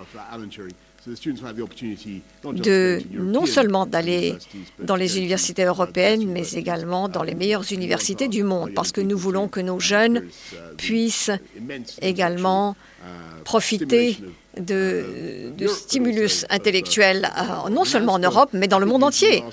[2.44, 4.36] de non seulement d'aller
[4.82, 9.18] dans les universités européennes, mais également dans les meilleures universités du monde, parce que nous
[9.18, 10.24] voulons que nos jeunes
[10.76, 11.30] puissent
[12.02, 12.76] également
[13.44, 14.18] profiter
[14.59, 19.44] de, stimulus intellectuel, euh, non seulement en Europe, mais dans le monde entier.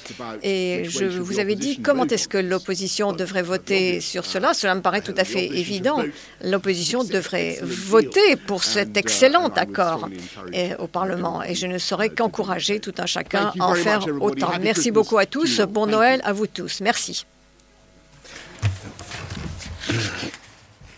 [0.44, 4.54] Et je vous avais dit comment est-ce que l'opposition devrait voter sur cela.
[4.54, 6.04] Cela me paraît tout à fait évident.
[6.44, 10.10] L'opposition devrait voter pour cet excellent accord
[10.80, 11.44] au Parlement.
[11.44, 14.52] Et je ne saurais qu'encourager tout un chacun à en faire autant.
[14.62, 15.62] Merci beaucoup à tous.
[15.62, 16.82] Bon Noël à vous tous.
[16.82, 17.26] Merci.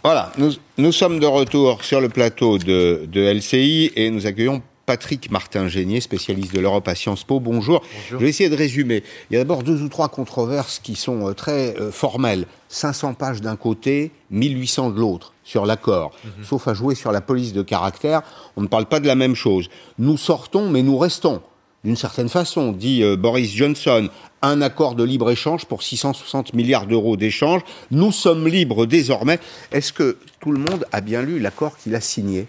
[0.09, 0.31] Voilà,
[0.77, 6.55] nous, sommes de retour sur le plateau de, LCI et nous accueillons Patrick Martin-Génier, spécialiste
[6.55, 7.41] de l'Europe à Sciences Po.
[7.41, 7.83] Bonjour.
[8.09, 9.03] Je vais essayer de résumer.
[9.29, 12.45] Il y a d'abord deux ou trois controverses qui sont euh, très euh, formelles.
[12.69, 16.45] 500 pages d'un côté, 1800 de l'autre sur l'accord, mhm.
[16.45, 18.21] sauf à jouer sur la police de caractère.
[18.55, 19.67] On ne parle pas de la même chose.
[19.99, 21.41] Nous sortons, mais nous restons
[21.83, 24.09] d'une certaine façon, dit euh, Boris Johnson,
[24.41, 27.61] un accord de libre-échange pour 660 milliards d'euros d'échanges.
[27.91, 29.39] Nous sommes libres désormais.
[29.71, 32.47] Est-ce que tout le monde a bien lu l'accord qu'il a signé?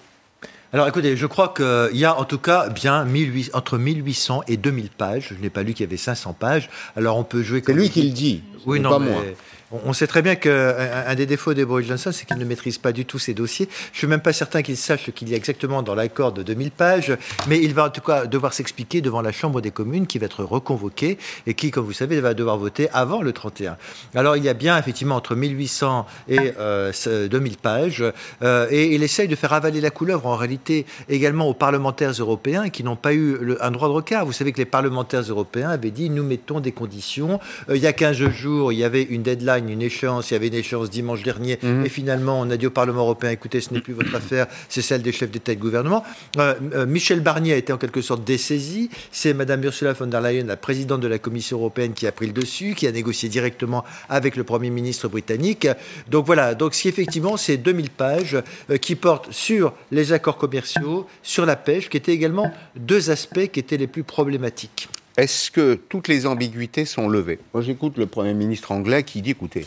[0.72, 3.06] Alors écoutez, je crois qu'il y a en tout cas bien
[3.54, 5.32] entre 1800 et 2000 pages.
[5.34, 6.68] Je n'ai pas lu qu'il y avait 500 pages.
[6.94, 7.62] Alors on peut jouer.
[7.64, 8.42] C'est lui qui le dit.
[8.66, 9.22] Oui, non, pas moi.
[9.70, 12.92] On sait très bien qu'un des défauts de Boris Johnson, c'est qu'il ne maîtrise pas
[12.92, 13.68] du tout ses dossiers.
[13.92, 16.32] Je ne suis même pas certain qu'il sache ce qu'il y a exactement dans l'accord
[16.32, 19.70] de 2000 pages, mais il va en tout cas devoir s'expliquer devant la Chambre des
[19.70, 23.32] communes qui va être reconvoquée et qui, comme vous savez, va devoir voter avant le
[23.34, 23.76] 31.
[24.14, 27.28] Alors il y a bien effectivement entre 1800 et 2000 euh,
[27.60, 28.04] pages
[28.42, 32.70] euh, et il essaye de faire avaler la couleuvre en réalité également aux parlementaires européens
[32.70, 34.24] qui n'ont pas eu un droit de regard.
[34.24, 37.38] Vous savez que les parlementaires européens avaient dit nous mettons des conditions.
[37.68, 40.36] Euh, il y a 15 jours, il y avait une deadline une échéance, il y
[40.36, 41.86] avait une échéance dimanche dernier, mhm.
[41.86, 44.82] et finalement on a dit au Parlement européen, écoutez, ce n'est plus votre affaire, c'est
[44.82, 46.04] celle des chefs d'État et de gouvernement.
[46.38, 50.20] Euh, euh, Michel Barnier a été en quelque sorte dessaisi, c'est Madame Ursula von der
[50.20, 53.28] Leyen, la présidente de la Commission européenne, qui a pris le dessus, qui a négocié
[53.28, 55.66] directement avec le Premier ministre britannique.
[56.08, 58.36] Donc voilà, donc si effectivement c'est 2000 pages
[58.70, 63.48] euh, qui portent sur les accords commerciaux, sur la pêche, qui étaient également deux aspects
[63.52, 64.88] qui étaient les plus problématiques.
[65.18, 67.40] Est-ce que toutes les ambiguïtés sont levées?
[67.52, 69.66] Moi, j'écoute le Premier ministre anglais qui dit, écoutez,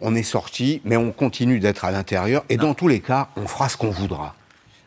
[0.00, 3.46] on est sorti, mais on continue d'être à l'intérieur, et dans tous les cas, on
[3.46, 4.34] fera ce qu'on voudra.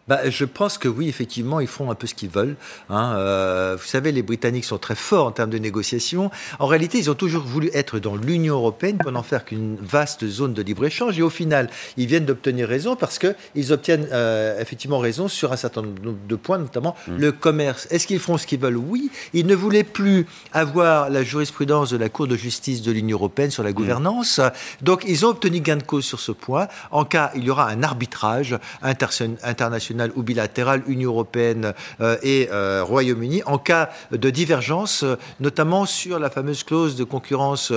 [0.07, 2.57] Bah, je pense que oui, effectivement, ils font un peu ce qu'ils veulent.
[2.91, 3.15] Hein.
[3.17, 6.29] Euh, vous savez, les Britanniques sont très forts en termes de négociation.
[6.59, 10.27] En réalité, ils ont toujours voulu être dans l'Union européenne pour n'en faire qu'une vaste
[10.27, 11.17] zone de libre-échange.
[11.17, 15.57] Et au final, ils viennent d'obtenir raison parce qu'ils obtiennent euh, effectivement raison sur un
[15.57, 17.17] certain nombre de points, notamment mmh.
[17.17, 17.87] le commerce.
[17.89, 18.77] Est-ce qu'ils font ce qu'ils veulent?
[18.77, 19.09] Oui.
[19.33, 23.49] Ils ne voulaient plus avoir la jurisprudence de la Cour de justice de l'Union européenne
[23.49, 23.73] sur la mmh.
[23.73, 24.39] gouvernance.
[24.83, 26.67] Donc, ils ont obtenu gain de cause sur ce point.
[26.91, 32.83] En cas, il y aura un arbitrage international ou bilatérale Union européenne euh, et euh,
[32.83, 37.71] Royaume-Uni en cas de divergence, euh, notamment sur la fameuse clause de concurrence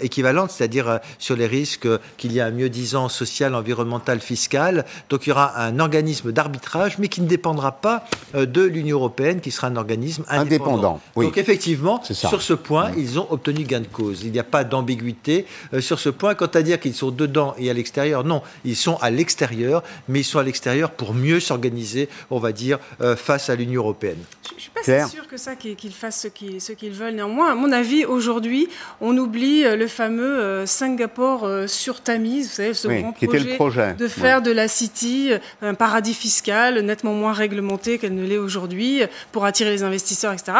[0.00, 4.84] équivalente, c'est-à-dire sur les risques qu'il y a un mieux-disant social, environnemental, fiscal.
[5.08, 8.04] Donc il y aura un organisme d'arbitrage, mais qui ne dépendra pas
[8.34, 11.00] de l'Union européenne, qui sera un organisme indépendant.
[11.16, 14.22] Donc effectivement, sur ce point, ils ont obtenu gain de cause.
[14.24, 15.46] Il n'y a pas d'ambiguïté
[15.80, 16.34] sur ce point.
[16.34, 20.20] Quant à dire qu'ils sont dedans et à l'extérieur, non, ils sont à l'extérieur, mais
[20.20, 24.18] ils sont à l'extérieur pour mieux s'organiser, on va dire, euh, face à l'Union européenne.
[24.48, 27.14] Je ne suis pas si sûr que ça qu'ils fassent ce qu'ils veulent.
[27.14, 28.68] Néanmoins, à mon avis, aujourd'hui,
[29.00, 33.12] on oublie euh, le fameux euh, Singapour sur Tamise, vous savez, ce grand
[33.56, 35.30] projet, de faire de la City
[35.62, 40.52] un paradis fiscal nettement moins réglementé qu'elle ne l'est aujourd'hui pour attirer les investisseurs, etc.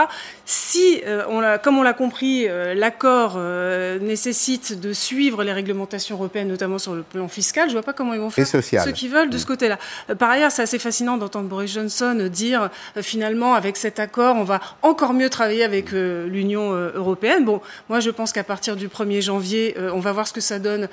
[0.44, 3.38] Si, on comme on l'a compris, l'accord
[4.00, 7.92] nécessite de suivre les réglementations européennes, notamment sur le plan fiscal, je ne vois pas
[7.92, 9.48] comment ils vont faire ce qu'ils veulent de ce mm.
[9.48, 9.78] côté-là.
[10.18, 14.44] Par ailleurs, c'est assez fascinant d'entendre Boris Johnson dire euh, finalement avec cet accord, on
[14.44, 17.44] va encore mieux travailler avec euh, l'Union euh, européenne.
[17.44, 20.58] Bon, moi je pense qu'à partir du 1er janvier, on va voir ce que ça
[20.58, 20.88] donne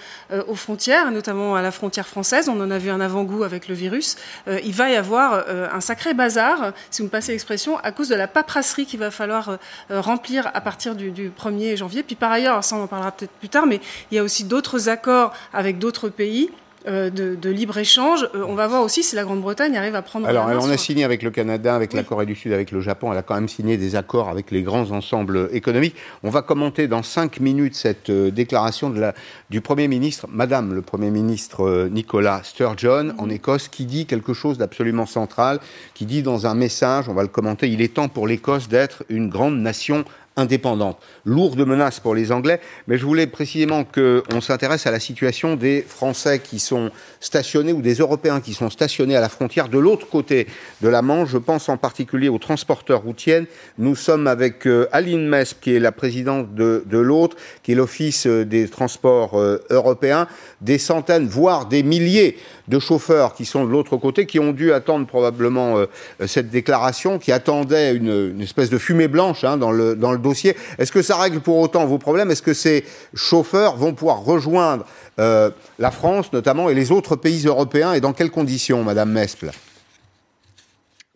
[0.48, 2.50] aux frontières, notamment à la frontière française.
[2.50, 4.16] On en a vu un avant-goût avec le virus.
[4.48, 8.16] il va y avoir un sacré bazar, si vous me passez l'expression, à cause de
[8.16, 9.58] la paperasserie qu'il va falloir
[9.90, 12.04] remplir à partir du 1er janvier.
[12.04, 13.80] Puis par ailleurs, ça on en parlera peut-être plus tard, mais
[14.12, 16.50] il y a aussi d'autres accords avec d'autres pays
[16.88, 18.28] euh, de, libre-échange.
[18.36, 20.28] Euh, on va voir aussi si la Grande-Bretagne arrive à prendre.
[20.28, 22.82] Alors, elle en a signé avec le Canada, avec la Corée du Sud, avec le
[22.82, 23.12] Japon.
[23.12, 25.96] Elle a quand même signé des accords avec les grands ensembles économiques.
[26.24, 29.14] On va commenter dans cinq minutes cette euh, déclaration de la,
[29.50, 34.58] du Premier ministre, Madame le Premier ministre Nicolas Sturgeon, en Écosse, qui dit quelque chose
[34.58, 35.60] d'absolument central,
[35.94, 39.04] qui dit dans un message, on va le commenter, il est temps pour l'Écosse d'être
[39.10, 40.06] une grande nation
[40.38, 40.98] indépendante.
[41.24, 45.82] Lourde menace pour les Anglais, mais je voulais précisément qu'on s'intéresse à la situation des
[45.88, 46.92] Français qui sont
[47.26, 50.48] stationnés ou des Européens qui sont stationnés à la frontière de l'autre côté
[50.82, 51.30] de la Manche.
[51.30, 53.48] Je pense en particulier aux transporteurs routiers.
[53.80, 58.28] Nous sommes avec euh, Aline Mesp, qui est la présidente de, l'autre, qui est l'Office
[58.28, 60.28] euh, des transports euh, européens.
[60.62, 64.72] Des centaines, voire des milliers de chauffeurs qui sont de l'autre côté, qui ont dû
[64.72, 65.78] attendre probablement
[66.26, 70.18] cette déclaration, qui attendaient une, une espèce de fumée blanche hein, dans, le, dans le
[70.18, 70.56] dossier.
[70.80, 72.32] Est-ce que ça règle pour autant vos problèmes?
[72.32, 74.86] Est-ce que ces chauffeurs vont pouvoir rejoindre
[75.18, 75.50] euh,
[75.80, 79.52] la France notamment et les autres pays européens et dans quelles conditions, Madame Mesple?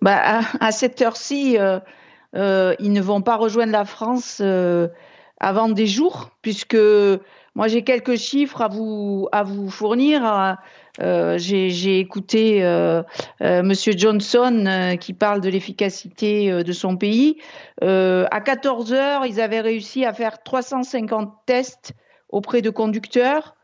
[0.02, 1.80] Bah, à, cette heure-ci, euh,
[2.36, 4.42] euh, ils ne vont pas rejoindre la France
[5.42, 6.78] avant des jours, puisque
[7.56, 10.58] moi j'ai quelques chiffres à vous, à vous fournir.
[11.00, 12.62] j'ai écouté
[13.42, 17.38] Monsieur Johnson qui parle de l'efficacité de son pays.
[17.82, 21.92] à 14 heures, ils avaient réussi à faire 350 tests
[22.30, 23.56] auprès de conducteurs.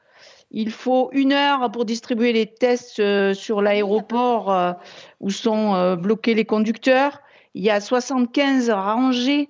[0.51, 4.73] Il faut une heure pour distribuer les tests euh, sur l'aéroport euh,
[5.19, 7.19] où sont euh, bloqués les conducteurs.
[7.55, 9.49] Il y a 75 rangées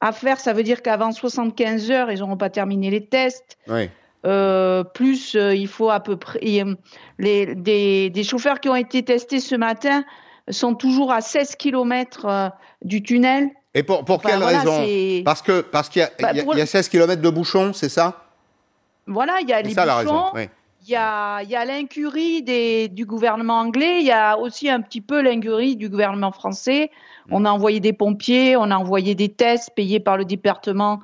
[0.00, 0.38] à faire.
[0.38, 3.58] Ça veut dire qu'avant 75 heures, ils n'auront pas terminé les tests.
[4.94, 6.40] plus, il faut à peu près.
[7.18, 7.54] Les,
[8.10, 10.04] des, chauffeurs qui ont été testés ce matin
[10.50, 12.52] sont toujours à 16 km
[12.82, 13.50] du tunnel.
[13.74, 14.84] Et pour, pour quelle raison?
[15.24, 18.27] Parce qu'il parce qu'il y, bah, y, a 16 km de bouchons, c'est ça?
[19.08, 20.32] Voilà, il y a les bouchons,
[20.82, 22.42] il y a, y a l'incurie
[22.88, 26.90] du gouvernement anglais, il y a aussi un petit peu l'incurie du gouvernement français.
[27.26, 27.34] Mm.
[27.34, 31.00] On a envoyé des pompiers, on a envoyé des tests payés par le département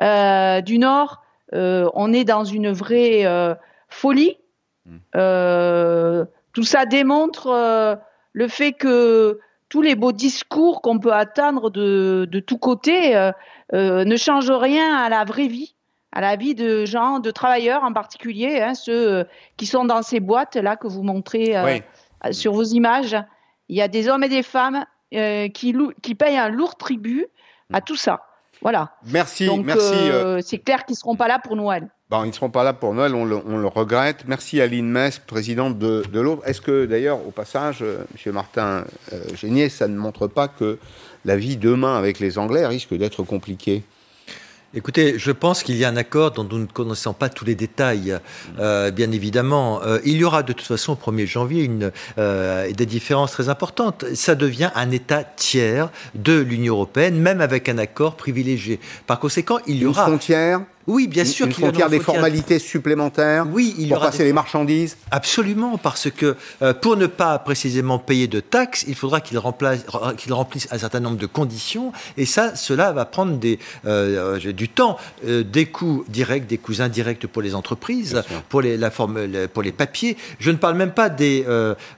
[0.00, 1.22] euh, du Nord.
[1.54, 3.54] Euh, on est dans une vraie euh,
[3.88, 4.38] folie.
[4.84, 6.24] Mm.
[6.52, 8.00] tout ça démontre
[8.32, 9.38] le fait que
[9.68, 13.30] tous les beaux discours qu'on peut attendre de, de tous côtés
[13.72, 15.76] ne changent rien à la vraie vie
[16.12, 19.24] à la vie de gens, de travailleurs en particulier, hein, ceux euh,
[19.56, 21.78] qui sont dans ces boîtes là que vous montrez euh,
[22.30, 23.16] sur vos images.
[23.68, 24.84] Il y a des hommes et des femmes
[25.14, 27.26] euh, qui, qui payent un lourd tribut
[27.72, 28.26] à tout ça.
[28.60, 28.92] Voilà.
[29.06, 29.94] Merci, Donc, merci.
[30.42, 31.88] c'est clair qu'ils ne seront pas là pour Noël.
[32.10, 34.28] Bon, ils ne seront pas là pour Noël, on le, regrette.
[34.28, 36.36] Merci Aline Mess, présidente de, de.
[36.46, 38.32] Est-ce que d'ailleurs, au passage, M.
[38.32, 38.84] Martin
[39.34, 40.78] Génier, ça ne montre pas que
[41.24, 43.82] la vie demain avec les Anglais risque d'être compliquée?
[44.74, 47.54] Écoutez, je pense qu'il y a un accord dont nous ne connaissons pas tous les
[47.54, 48.18] détails,
[48.58, 49.82] euh, bien évidemment.
[49.82, 53.50] Euh, il y aura de toute façon au 1er janvier une, euh, des différences très
[53.50, 54.06] importantes.
[54.14, 58.80] Ça devient un État tiers de l'Union européenne, même avec un accord privilégié.
[59.06, 60.04] Par conséquent, il y aura...
[60.04, 61.46] Une frontière oui, bien sûr.
[61.46, 66.74] Une, frontière des formalités supplémentaires oui, il pour passer les marchandises Absolument, parce que euh,
[66.74, 71.18] pour ne pas précisément payer de taxes, il faudra qu'il qu remplisse un certain nombre
[71.18, 76.46] de conditions, et ça, cela va prendre des, euh, euh, du temps, des coûts directs,
[76.46, 79.18] des coûts indirects pour les entreprises, pour les, la forme,
[79.52, 80.16] pour les papiers.
[80.38, 81.46] Je ne parle même pas des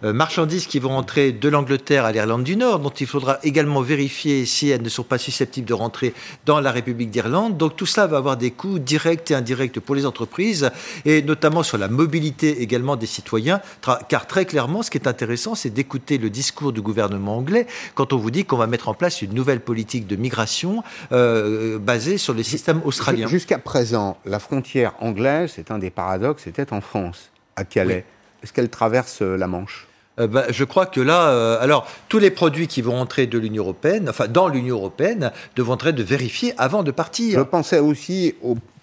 [0.02, 4.46] marchandises qui vont rentrer de l'Angleterre à l'Irlande du Nord, dont il faudra également vérifier
[4.46, 6.14] si elles ne sont pas susceptibles de rentrer
[6.46, 7.56] dans la République d'Irlande.
[7.56, 10.70] Donc tout cela va avoir des coûts directs et indirects pour les entreprises,
[11.04, 13.60] et notamment sur la mobilité également des citoyens,
[14.08, 18.12] car très clairement, ce qui est intéressant, c'est d'écouter le discours du gouvernement anglais quand
[18.12, 22.18] on vous dit qu'on va mettre en place une nouvelle politique de migration euh, basée
[22.18, 23.28] sur les systèmes australiens.
[23.28, 28.04] Jusqu'à présent, la frontière anglaise, c'est un des paradoxes, c'était en France, à Calais.
[28.42, 29.86] Est-ce qu'elle traverse euh, la Manche?
[30.20, 33.62] Euh, bah, je crois que là, alors tous les produits qui vont entrer de l'Union
[33.64, 37.38] européenne, enfin dans l'Union européenne, devront être vérifiés avant de partir.
[37.38, 38.34] Je pensais aussi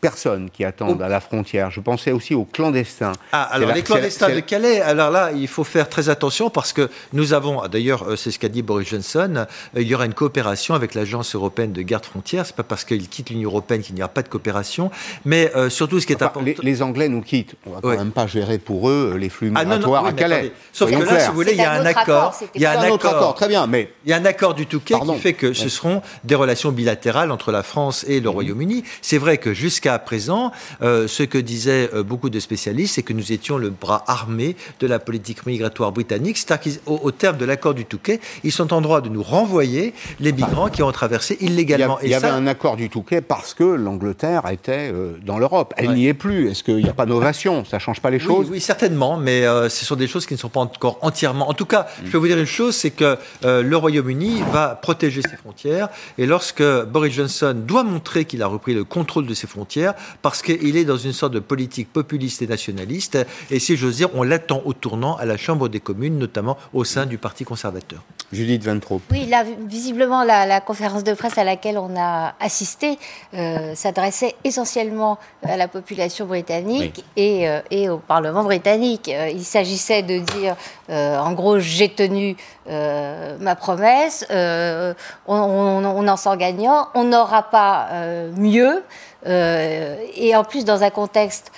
[0.02, 1.70] personnes qui attendent à la frontière.
[1.72, 3.14] Je pensais aussi aux clandestins.
[3.32, 6.90] Ah, alors les clandestins de Calais, alors là, il faut faire très attention parce que
[7.14, 10.14] nous avons, d'ailleurs, euh, c'est ce qu'a dit Boris Johnson, euh, il y aura une
[10.14, 12.46] coopération avec l'Agence européenne de garde frontière.
[12.46, 14.90] C'est pas parce qu'ils quittent l'Union européenne qu'il n'y aura pas de coopération,
[15.24, 16.42] mais euh, surtout ce qui est important.
[16.62, 17.54] Les, Anglais nous quittent.
[17.68, 20.52] On va quand même pas gérer pour eux les flux ah, migratoires à Calais.
[20.74, 22.34] Sauf que là, si vous voulez, il y a un accord.
[22.56, 23.36] Il y a un accord.
[23.36, 26.02] Très bien, mais il y a un accord du Touquet qui fait que ce seront
[26.24, 28.36] des relations bilatérales entre la France et le mhm.
[28.36, 28.84] Royaume-Uni.
[29.02, 33.14] C'est vrai que jusqu'à présent, euh, ce que disaient euh, beaucoup de spécialistes, c'est que
[33.14, 36.38] nous étions le bras armé de la politique migratoire britannique.
[36.38, 40.32] C'est-à-dire qu'au terme de l'accord du Touquet, ils sont en droit de nous renvoyer les
[40.32, 42.00] migrants qui ont traversé illégalement.
[42.02, 45.74] Il y, avait un accord du Touquet parce que l'Angleterre était euh, dans l'Europe.
[45.78, 46.50] Elle n'y est plus.
[46.50, 47.66] Est-ce qu'il n'y a pas d'ovation?
[47.66, 48.50] Ça ne change pas les choses?
[48.50, 51.50] oui, certainement, mais ce sont des choses qui ne sont pas encore entièrement.
[51.50, 55.22] En tout cas, je peux vous dire une chose, c'est que le Royaume-Uni va protéger
[55.22, 59.48] ses frontières et lorsque Boris Johnson doit montrer qu'il a repris le contrôle de ses
[59.48, 59.81] frontières,
[60.22, 63.18] parce qu'il est dans une sorte de politique populiste et nationaliste.
[63.50, 66.84] Et si j'ose dire, on l'attend au tournant à la Chambre des communes, notamment au
[66.84, 68.04] sein du Parti conservateur.
[68.32, 69.02] Judith Ventrop.
[69.12, 72.98] Oui, là, visiblement, la, conférence de presse à laquelle on a assisté
[73.34, 79.10] euh, s'adressait essentiellement à la population britannique et, euh, et, au Parlement britannique.
[79.10, 80.56] Euh, il s'agissait de dire,
[80.90, 82.36] en gros, j'ai tenu
[82.68, 84.96] ma promesse, on,
[85.28, 87.90] on, en sort gagnant, on n'aura pas
[88.36, 88.84] mieux.
[89.26, 91.52] Et en plus, dans un contexte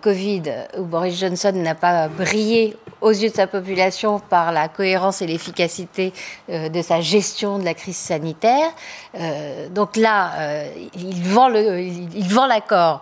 [0.00, 0.42] Covid
[0.78, 5.26] où Boris Johnson n'a pas brillé aux yeux de sa population par la cohérence et
[5.26, 6.12] l'efficacité
[6.48, 8.72] euh, de sa gestion de la crise sanitaire.
[9.18, 13.00] Euh, donc là, euh, il vend le, il vend l'accord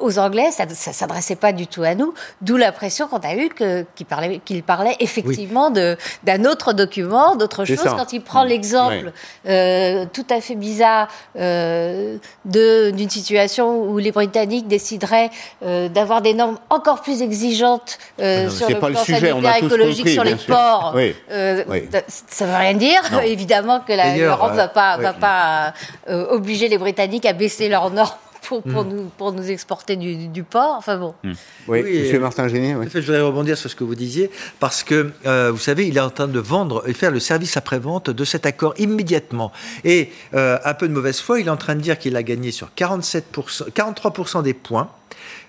[0.00, 0.50] aux Anglais.
[0.50, 2.14] Ça, ne s'adressait pas du tout à nous.
[2.40, 3.50] D'où l'impression qu'on a eue
[3.94, 7.82] qu'il parlait, qu'il parlait effectivement de d'un autre document, d'autre chose.
[7.82, 9.12] Quand il prend l'exemple
[9.44, 15.30] tout à fait bizarre d'une situation où les Britanniques décideraient
[15.62, 20.94] d'avoir des normes encore plus exigeantes sur le plan sanitaire écologique sur les ports.
[21.30, 21.64] Euh,
[21.96, 23.00] ça ne veut rien dire.
[23.24, 25.74] Évidemment que l'Europe ne va pas, va pas
[26.08, 28.88] euh, obliger les Britanniques à baisser leurs normes pour, pour, hmm.
[28.88, 30.76] nous, pour nous exporter du, du porc.
[30.78, 31.14] Enfin bon.
[31.24, 31.32] Hmm.
[31.68, 32.76] Oui, Monsieur Martin Génier.
[32.92, 34.30] je voudrais rebondir sur ce que vous disiez,
[34.60, 37.56] parce que, euh, vous savez, il est en train de vendre et faire le service
[37.56, 39.52] après-vente de cet accord immédiatement.
[39.84, 42.52] Et, un peu de mauvaise foi, il est en train de dire qu'il a gagné
[42.52, 44.90] sur 47%, 43% des points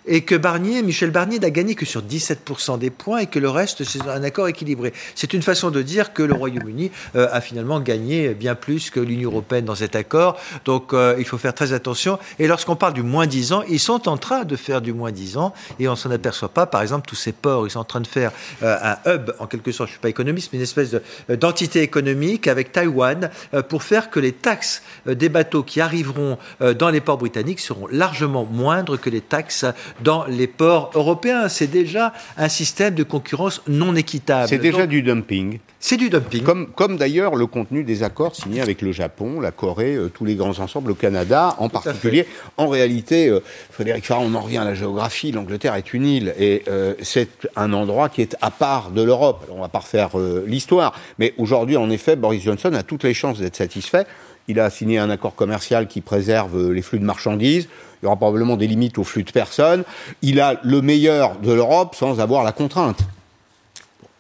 [0.08, 3.50] et que Barnier, Michel Barnier n'a gagné que sur 17% des points et que le
[3.50, 4.94] reste, c'est un accord équilibré.
[5.16, 9.00] C'est une façon de dire que le Royaume-Uni euh, a finalement gagné bien plus que
[9.00, 10.40] l'Union européenne dans cet accord.
[10.66, 12.18] Donc euh, il faut faire très attention.
[12.40, 15.12] Et lorsqu'on parle du moins 10 ans, ils sont en train de faire du moins
[15.12, 16.66] 10 ans et on s'en aperçoit pas.
[16.66, 18.32] Par exemple, tous ces ports, ils sont en train de faire
[18.64, 20.96] euh, un hub, en quelque sorte, je suis pas économiste, mais une espèce
[21.30, 23.30] d'entité économique avec Taïwan
[23.68, 26.38] pour faire que les taxes des bateaux qui arriveront
[26.78, 29.66] dans les ports britanniques seront largement moindres que les taxes
[30.02, 31.50] dans les ports européens.
[31.50, 34.48] C'est déjà un système de concurrence non équitable.
[34.48, 35.60] C'est déjà du dumping.
[35.80, 36.44] C'est du dumping.
[36.44, 40.26] Comme, comme d'ailleurs le contenu des accords signés avec le Japon, la Corée, euh, tous
[40.26, 42.26] les grands ensembles, le Canada en particulier.
[42.58, 43.42] En réalité, euh,
[43.72, 47.30] Frédéric Farah, on en revient à la géographie, l'Angleterre est une île et euh, c'est
[47.56, 49.48] un endroit qui est à part de l'Europe.
[49.52, 50.10] On va pas refaire
[50.46, 54.06] l'histoire, mais aujourd'hui, en effet, Boris Johnson a toutes les chances d'être satisfait.
[54.48, 57.68] Il a signé un accord commercial qui préserve les flux de marchandises.
[58.02, 59.84] Il y aura probablement des limites aux flux de personnes.
[60.22, 63.00] Il a le meilleur de l'Europe sans avoir la contrainte.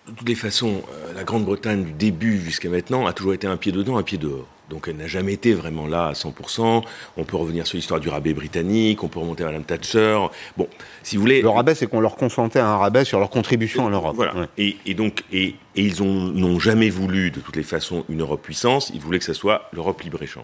[0.08, 3.58] De toutes les façons, euh, la Grande-Bretagne, du début jusqu'à maintenant, a toujours été un
[3.58, 4.48] pied dedans, un pied dehors.
[4.70, 6.84] Donc elle n'a jamais été vraiment là à 100%.
[7.18, 10.20] On peut revenir sur l'histoire du rabais britannique, on peut remonter à Madame Thatcher.
[10.58, 10.68] Bon,
[11.04, 11.42] si vous voulez...
[11.42, 14.16] Le rabais, c'est qu'on leur consentait un rabais sur leur contribution à l'Europe.
[14.16, 14.48] Voilà.
[14.58, 18.92] Et, donc, et, ils n'ont jamais voulu, de toutes les façons, une Europe puissance.
[18.94, 20.44] Ils voulaient que ce soit l'Europe libre-échange.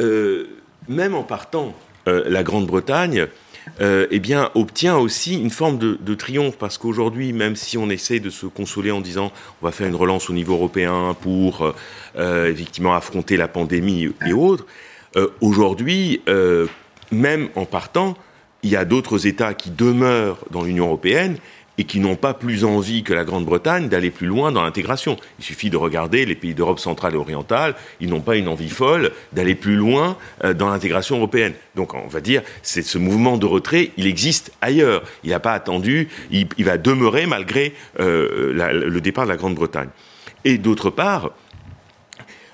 [0.00, 1.74] Euh, même en partant,
[2.06, 3.26] euh, la Grande-Bretagne
[3.80, 8.20] euh, eh bien, obtient aussi une forme de, triomphe, parce qu'aujourd'hui, même si on essaie
[8.20, 9.32] de se consoler en disant
[9.62, 11.74] on va faire une relance au niveau européen pour
[12.16, 14.66] euh, effectivement affronter la pandémie et autres,
[15.16, 16.22] euh, aujourd'hui,
[17.10, 18.16] même en partant,
[18.62, 21.38] il y a d'autres États qui demeurent dans l'Union européenne
[21.78, 25.16] et qui n'ont pas plus envie que la Grande-Bretagne d'aller plus loin dans l'intégration.
[25.38, 28.68] Il suffit de regarder les pays d'Europe centrale et orientale, ils n'ont pas une envie
[28.68, 31.54] folle d'aller plus loin euh, dans l'intégration européenne.
[31.76, 35.02] Donc on va dire, c'est ce mouvement de retrait, il existe ailleurs.
[35.22, 39.88] Il n'a pas attendu, il, va demeurer malgré euh, le départ de la Grande-Bretagne.
[40.44, 41.30] Et d'autre part,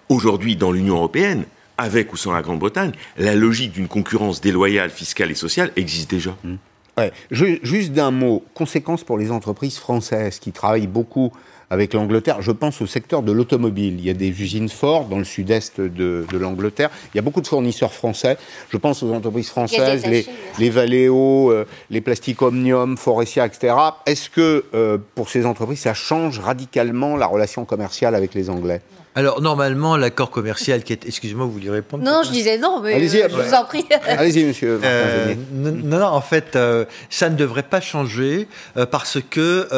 [0.08, 1.44] aujourd'hui dans l'Union européenne,
[1.78, 6.36] avec ou sans la Grande-Bretagne, la logique d'une concurrence déloyale fiscale et sociale existe déjà.
[6.44, 6.54] Mmh.
[6.96, 7.12] Ouais.
[7.30, 11.32] Juste d'un mot, conséquences pour les entreprises françaises qui travaillent beaucoup
[11.70, 12.40] avec l'Angleterre.
[12.40, 13.96] Je pense au secteur de l'automobile.
[13.98, 16.90] Il y a des usines fortes dans le sud-est de, de l'Angleterre.
[17.12, 18.36] Il y a beaucoup de fournisseurs français.
[18.70, 20.26] Je pense aux entreprises françaises, les,
[20.58, 23.74] les Valeo, euh, les Plastic Omnium, Forestia, etc.
[24.06, 28.80] Est-ce que euh, pour ces entreprises, ça change radicalement la relation commerciale avec les Anglais?
[29.16, 31.06] Alors, normalement, l'accord commercial qui est.
[31.06, 33.84] Excusez-moi, vous vouliez répondre Non, je disais non, mais allez-y, euh, je vous en prie.
[34.08, 34.80] Allez-y, monsieur.
[34.82, 38.48] Euh, non, non, en fait, euh, ça ne devrait pas changer
[38.90, 39.68] parce que,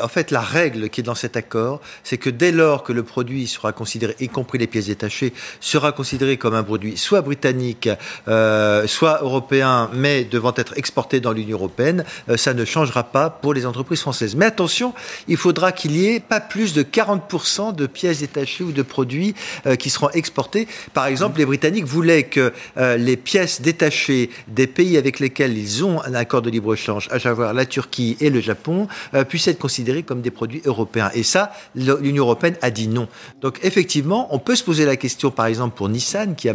[0.00, 3.02] en fait, la règle qui est dans cet accord, c'est que dès lors que le
[3.02, 7.88] produit sera considéré, y compris les pièces détachées, sera considéré comme un produit soit britannique,
[8.26, 12.04] soit européen, mais devant être exporté dans l'Union européenne,
[12.36, 14.36] ça ne changera pas pour les entreprises françaises.
[14.36, 14.94] Mais attention,
[15.26, 19.34] il faudra qu'il y ait pas plus de 40% de pièces détachées ou de produits
[19.78, 20.68] qui seront exportés.
[20.94, 26.02] Par exemple, les Britanniques voulaient que les pièces détachées des pays avec lesquels ils ont
[26.04, 28.88] un accord de libre-échange, à savoir la Turquie et le Japon,
[29.28, 31.10] puissent être considérées comme des produits européens.
[31.14, 33.08] Et ça, l'Union européenne a dit non.
[33.40, 36.54] Donc effectivement, on peut se poser la question, par exemple, pour Nissan, qui a,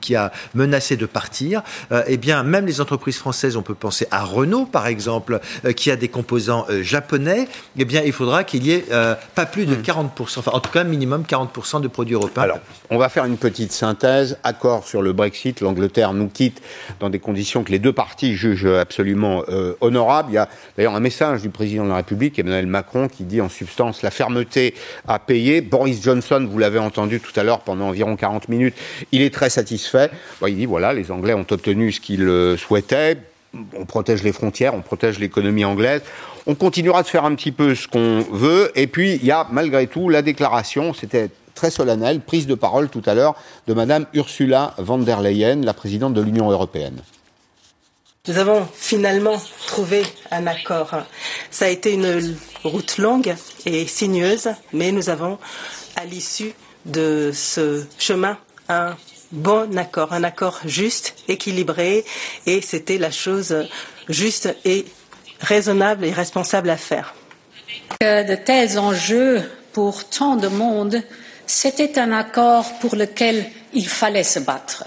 [0.00, 1.62] qui a menacé de partir.
[2.06, 5.40] eh bien, même les entreprises françaises, on peut penser à Renault, par exemple,
[5.76, 8.86] qui a des composants japonais, eh bien, il faudra qu'il y ait
[9.34, 10.38] pas plus de 40%, hmm.
[10.38, 11.48] enfin, en tout cas, minimum 40%
[11.80, 12.42] de produits européens.
[12.42, 12.58] Alors,
[12.90, 14.38] on va faire une petite synthèse.
[14.44, 16.60] Accord sur le Brexit, l'Angleterre nous quitte
[17.00, 20.30] dans des conditions que les deux parties jugent absolument euh, honorables.
[20.30, 23.40] Il y a d'ailleurs un message du président de la République, Emmanuel Macron, qui dit
[23.40, 24.74] en substance la fermeté
[25.08, 25.62] à payer.
[25.62, 28.74] Boris Johnson, vous l'avez entendu tout à l'heure pendant environ 40 minutes,
[29.12, 30.10] il est très satisfait.
[30.46, 33.16] il dit voilà, les Anglais ont obtenu ce qu'ils euh, souhaitaient
[33.76, 36.02] on protège les frontières, on protège l'économie anglaise.
[36.46, 38.70] On continuera de faire un petit peu ce qu'on veut.
[38.74, 42.88] Et puis, il y a malgré tout la déclaration, c'était très solennel, prise de parole
[42.88, 43.34] tout à l'heure
[43.66, 47.00] de Madame Ursula von der Leyen, la présidente de l'Union européenne.
[48.28, 50.90] Nous avons finalement trouvé un accord.
[51.50, 53.34] Ça a été une route longue
[53.64, 55.38] et sinueuse, mais nous avons,
[55.96, 56.52] à l'issue
[56.84, 58.36] de ce chemin,
[58.68, 58.96] un
[59.30, 62.04] bon accord, un accord juste, équilibré,
[62.46, 63.54] et c'était la chose
[64.08, 64.86] juste et
[65.40, 67.14] raisonnable et responsable à faire.
[68.00, 69.42] De tels enjeux
[69.72, 71.02] pour tant de monde
[71.46, 74.84] c'était un accord pour lequel il fallait se battre.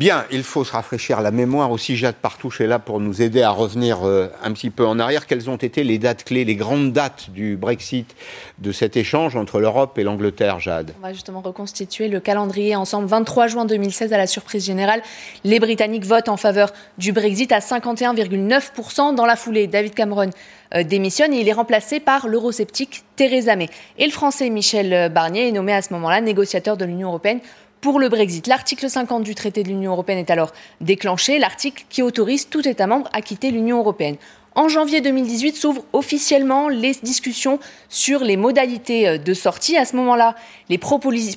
[0.00, 1.94] Bien, il faut se rafraîchir la mémoire aussi.
[1.94, 5.26] Jade Partouche est là pour nous aider à revenir euh, un petit peu en arrière.
[5.26, 8.16] Quelles ont été les dates clés, les grandes dates du Brexit,
[8.60, 10.94] de cet échange entre l'Europe et l'Angleterre, Jade?
[11.00, 13.08] On va justement reconstituer le calendrier ensemble.
[13.08, 15.02] 23 juin 2016, à la surprise générale,
[15.44, 19.14] les Britanniques votent en faveur du Brexit à 51,9%.
[19.14, 20.30] Dans la foulée, David Cameron
[20.74, 23.68] euh, démissionne et il est remplacé par l'eurosceptique Theresa May.
[23.98, 27.40] Et le Français Michel Barnier est nommé à ce moment-là négociateur de l'Union européenne
[27.80, 28.46] pour le Brexit.
[28.46, 32.86] L'article 50 du traité de l'Union européenne est alors déclenché, l'article qui autorise tout État
[32.86, 34.16] membre à quitter l'Union européenne.
[34.56, 39.76] En janvier 2018 s'ouvrent officiellement les discussions sur les modalités euh, de sortie.
[39.76, 40.34] À ce moment-là,
[40.68, 40.80] les,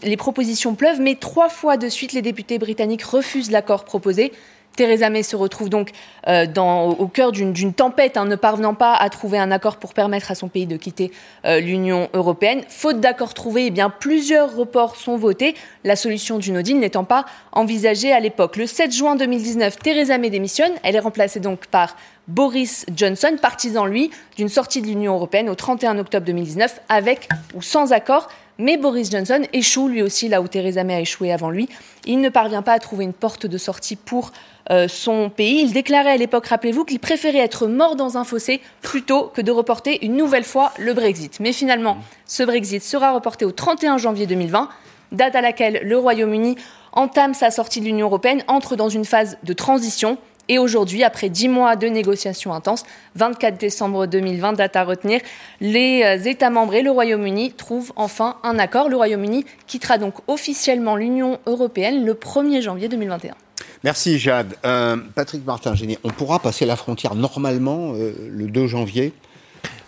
[0.04, 4.32] les, propositions pleuvent, mais trois fois de suite, les députés britanniques refusent l'accord proposé.
[4.76, 5.92] Theresa May se retrouve donc
[6.28, 10.32] euh, au cœur d'une tempête, hein, ne parvenant pas à trouver un accord pour permettre
[10.32, 11.12] à son pays de quitter
[11.46, 12.62] euh, l'Union européenne.
[12.70, 18.12] Faute d'accord trouvé, eh plusieurs reports sont votés, la solution du no n'étant pas envisagée
[18.12, 18.56] à l'époque.
[18.56, 20.72] Le 7 juin 2019, Theresa May démissionne.
[20.84, 21.96] Elle est remplacée donc par
[22.28, 27.62] Boris Johnson, partisan, lui, d'une sortie de l'Union européenne au 31 octobre 2019, avec ou
[27.62, 28.30] sans accord.
[28.60, 31.68] Mais Boris Johnson échoue lui aussi là où Theresa May a échoué avant lui.
[32.06, 34.32] Il ne parvient pas à trouver une porte de sortie pour
[34.70, 35.62] euh, son pays.
[35.62, 39.52] Il déclarait à l'époque, rappelez-vous, qu'il préférait être mort dans un fossé plutôt que de
[39.52, 41.40] reporter une nouvelle fois le Brexit.
[41.40, 44.70] Mais finalement, ce Brexit sera reporté au 31 janvier 2020,
[45.12, 46.56] date à laquelle le Royaume-Uni
[46.92, 50.18] entame sa sortie de l'Union européenne, entre dans une phase de transition.
[50.50, 52.84] Et aujourd'hui, après dix mois de négociations intenses,
[53.16, 55.22] 24 décembre 2020, date à retenir,
[55.62, 58.90] les euh, États membres et le Royaume-Uni trouvent enfin un accord.
[58.90, 63.36] Le Royaume-Uni quittera donc officiellement l'Union européenne le 1er janvier 2021.
[63.84, 64.56] Merci Jade.
[64.66, 69.14] Euh, Patrick Martin-Génie, on pourra passer la frontière normalement euh, le 2 janvier?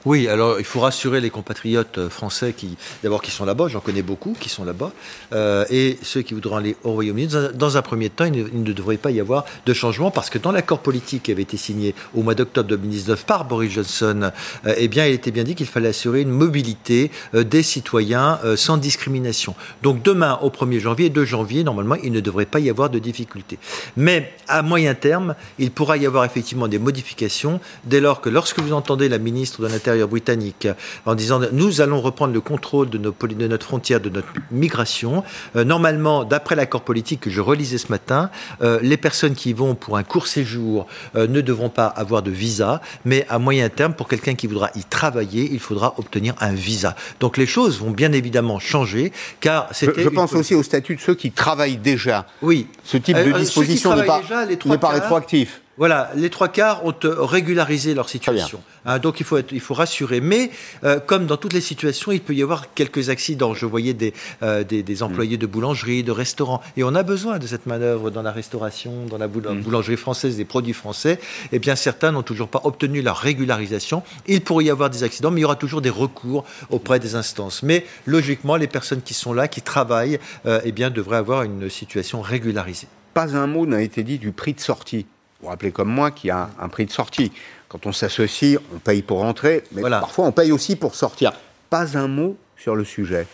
[0.06, 3.80] Oui, alors il faut rassurer les compatriotes euh, français qui, d'abord, qui sont là-bas, j'en
[3.80, 4.92] connais beaucoup qui sont là-bas,
[5.34, 7.28] euh, et ceux qui voudront aller au Royaume-Uni.
[7.56, 10.52] Dans, un premier temps, il ne, devrait pas y avoir de changement parce que dans
[10.52, 14.30] l'accord politique qui avait été signé au mois d'octobre 2019 par Boris Johnson,
[14.68, 18.78] euh, eh bien, il était bien dit qu'il fallait assurer une mobilité des citoyens sans
[18.78, 19.56] discrimination.
[19.82, 23.00] Donc demain, au 1er janvier, 2 janvier, normalement, il ne devrait pas y avoir de
[23.00, 23.58] difficultés.
[23.98, 28.60] Mais à moyen terme, il pourra y avoir effectivement des modifications dès lors que lorsque
[28.60, 30.68] vous entendez la ministre de l'Intérieur britannique
[31.06, 35.24] en disant nous allons reprendre le contrôle de, nos, de notre frontière, de notre migration.
[35.56, 38.30] Euh, normalement, d'après l'accord politique que je relisais ce matin,
[38.62, 42.32] euh, les personnes qui vont pour un court séjour euh, ne devront pas avoir de
[42.32, 46.54] visa, mais à moyen terme, pour quelqu'un qui voudra y travailler, il faudra obtenir un
[46.54, 46.96] visa.
[47.20, 51.02] Donc les choses vont bien évidemment changer, car Je, je pense aussi au statut de
[51.02, 52.26] ceux qui travaillent déjà.
[52.42, 52.68] Oui.
[52.86, 54.22] Ce type de disposition n'est pas,
[54.78, 55.62] pas rétroactif.
[55.78, 58.62] Voilà, les trois quarts ont régularisé leur situation.
[58.86, 60.22] Hein, donc il faut, il faut rassurer.
[60.22, 60.52] Mais
[60.86, 63.54] euh, comme dans toutes les situations, il peut y avoir quelques accidents.
[63.54, 66.62] Je voyais des, euh, des, employés de boulangerie, de restaurants.
[66.78, 69.62] Et on a besoin de cette manœuvre dans la restauration, dans la mm.
[69.64, 71.20] boulangerie française, des produits français.
[71.52, 74.02] Eh bien, certains n'ont toujours pas obtenu leur régularisation.
[74.28, 77.16] Il pourrait y avoir des accidents, mais il y aura toujours des recours auprès des
[77.16, 77.64] instances.
[77.64, 81.70] Mais logiquement, les personnes qui sont là, qui travaillent, euh, eh bien, devraient avoir une
[81.70, 82.75] situation régularisée.
[83.16, 85.08] Pas un mot n'a été dit du prix de sortie.
[85.40, 87.32] Vous vous rappelez comme moi qu'il y a un prix de sortie.
[87.70, 91.32] Quand on s'associe, on paye pour rentrer, mais parfois on paye aussi pour sortir.
[91.70, 93.26] Pas un mot sur le sujet.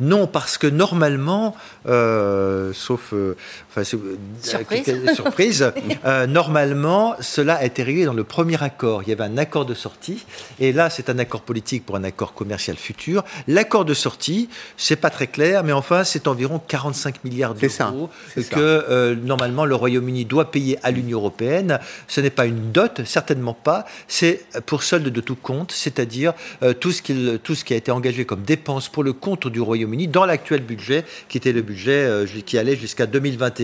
[0.00, 3.36] Non, parce que normalement, euh, sauf euh,
[3.70, 5.72] enfin, surprise, surprise
[6.28, 9.02] normalement, cela a été réglé dans le premier accord.
[9.02, 10.24] Il y avait un accord de sortie,
[10.58, 13.24] et là, c'est un accord politique pour un accord commercial futur.
[13.48, 18.10] L'accord de sortie, c'est pas très clair, mais enfin, c'est environ 45 milliards d'euros
[18.50, 21.78] que normalement le Royaume-Uni doit payer à l'Union européenne.
[22.08, 23.84] Ce n'est pas une dot, certainement pas.
[24.08, 26.34] C'est pour solde de tout compte, c'est-à-dire
[26.80, 29.60] tout ce qui tout ce qui a été engagé comme dépenses pour le compte du
[29.60, 33.59] Royaume-Uni dans l'actuel budget, qui était le budget euh, qui allait jusqu'à 2021.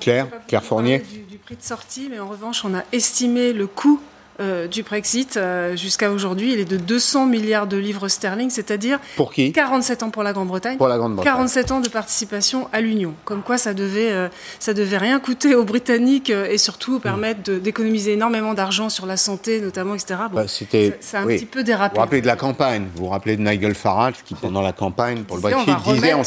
[0.00, 0.98] Claire, Claire Fournier.
[0.98, 4.00] Du, du prix de sortie, mais en revanche, on a estimé le coût
[4.40, 8.98] euh, du Brexit euh, jusqu'à aujourd'hui, il est de 200 milliards de livres sterling, c'est-à-dire
[9.16, 9.52] pour qui?
[9.52, 13.14] 47 ans pour la Grande-Bretagne, pour la Grande-Bretagne, 47 ans de participation à l'Union.
[13.24, 14.28] Comme quoi, ça devait, euh,
[14.58, 19.60] ça devait rien coûter aux Britanniques et surtout permettre d'économiser énormément d'argent sur la santé,
[19.60, 20.14] notamment, etc.
[20.30, 21.94] Bon, bah, C'était, c'est un petit peu dérapé.
[21.94, 22.86] Vous vous rappelez de la campagne?
[22.96, 26.22] Vous vous rappelez de Nigel Farage qui, pendant la campagne pour le Brexit, disait en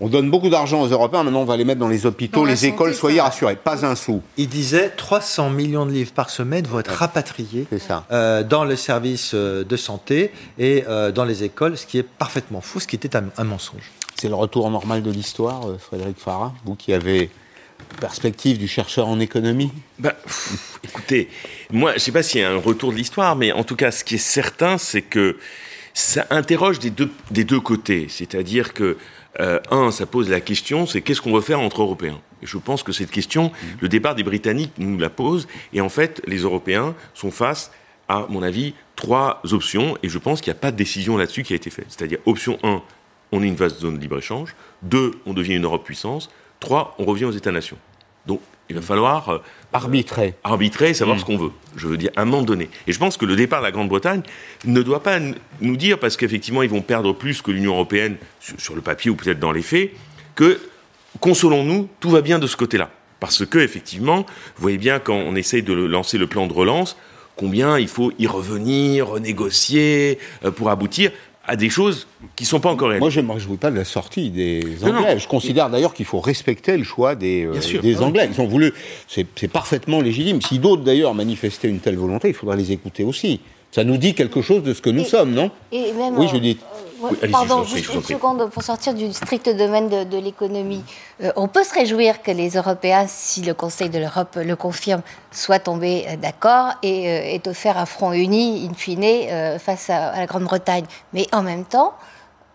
[0.00, 2.66] on donne beaucoup d'argent aux Européens, maintenant on va les mettre dans les hôpitaux, les
[2.66, 4.22] écoles, soyez rassurés, pas un sou.
[4.36, 7.33] Il disait 300 millions de livres par semaine vont être rapatriés.
[8.10, 12.02] Euh, dans le service euh, de santé et euh, dans les écoles, ce qui est
[12.02, 13.90] parfaitement faux, ce qui était un, mensonge.
[14.16, 17.30] C'est le retour normal de l'histoire, Frédéric Farah, vous qui avez
[18.00, 19.70] perspective du chercheur en économie?
[19.98, 20.14] Bah,
[20.84, 21.28] Écoutez,
[21.70, 23.76] moi, je ne sais pas s'il y a un retour de l'histoire, mais en tout
[23.76, 25.38] cas, ce qui est certain, c'est que
[25.92, 28.06] ça interroge des deux, des deux côtés.
[28.08, 28.96] C'est-à-dire que,
[29.38, 32.20] un, ça pose la question, c'est qu'est-ce qu'on veut faire entre Européens?
[32.42, 35.88] Et je pense que cette question, le départ des Britanniques nous la pose, et en
[35.88, 37.70] fait, les Européens sont face
[38.08, 41.42] à mon avis, trois options, et je pense qu'il n'y a pas de décision là-dessus
[41.42, 41.86] qui a été faite.
[41.88, 42.82] C'est-à-dire, option 1,
[43.32, 44.54] on est une vaste zone de libre-échange.
[44.82, 46.30] 2, on devient une Europe puissance.
[46.60, 47.78] 3, on revient aux États-nations.
[48.26, 49.38] Donc, il va falloir euh,
[49.72, 51.20] arbitrer, arbitrer, et savoir mm.
[51.20, 51.52] ce qu'on veut.
[51.76, 52.70] Je veux dire, à un moment donné.
[52.86, 54.22] Et je pense que le départ de la Grande-Bretagne
[54.64, 55.18] ne doit pas
[55.60, 59.16] nous dire, parce qu'effectivement, ils vont perdre plus que l'Union européenne sur, le papier ou
[59.16, 59.92] peut-être dans les faits,
[60.34, 60.60] que
[61.20, 62.90] consolons-nous, tout va bien de ce côté-là.
[63.20, 64.26] Parce que, effectivement,
[64.56, 66.96] vous voyez bien, quand on essaye de lancer le plan de relance,
[67.36, 71.10] combien il faut y revenir, renégocier euh, pour aboutir
[71.46, 72.06] à des choses
[72.36, 73.00] qui ne sont pas encore réelles.
[73.00, 75.18] Moi, je ne me réjouis pas de la sortie des Anglais.
[75.18, 78.28] Je considère d'ailleurs qu'il faut respecter le choix des, euh, des ah Anglais.
[78.32, 78.72] Ils ont voulu,
[79.08, 80.40] c'est parfaitement légitime.
[80.40, 83.40] Si d'autres d'ailleurs manifestaient une telle volonté, il faudra les écouter aussi.
[83.70, 85.50] Ça nous dit quelque chose de ce que nous sommes, non?
[85.72, 86.60] et même, Oui, Judith.
[87.30, 90.84] Pardon, juste une seconde pour sortir du strict domaine de, l'économie.
[91.22, 95.02] Euh, on peut se réjouir que les Européens, si le Conseil de l'Europe le confirme,
[95.30, 100.16] soient tombés euh, d'accord et euh, aient offert un front uni, in fine, face à,
[100.16, 100.84] la Grande-Bretagne.
[101.12, 101.94] Mais en même temps,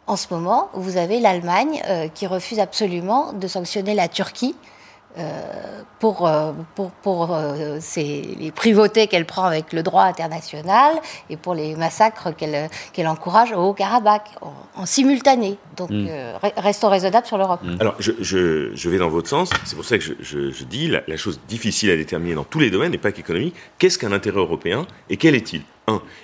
[0.08, 1.82] en ce moment, vous avez l'Allemagne
[2.16, 4.79] qui refuse absolument de sanctionner la Turquie euh,
[6.00, 10.94] pour, euh, pour, pour euh, les privautés qu'elle prend avec le droit international
[11.30, 14.30] et pour les massacres qu'elle qu'elle encourage au Haut-Karabakh
[14.76, 15.58] en, simultané.
[15.76, 16.08] Donc hmm.
[16.58, 17.60] restons raisonnables sur l'Europe.
[17.64, 17.78] Hmm.
[17.80, 20.88] Alors je, je, je, vais dans votre sens, c'est pour ça que je, je dis
[20.88, 24.12] la, la, chose difficile à déterminer dans tous les domaines, et pas qu'économique, qu'est-ce qu'un
[24.12, 25.64] intérêt européen et quel est-il?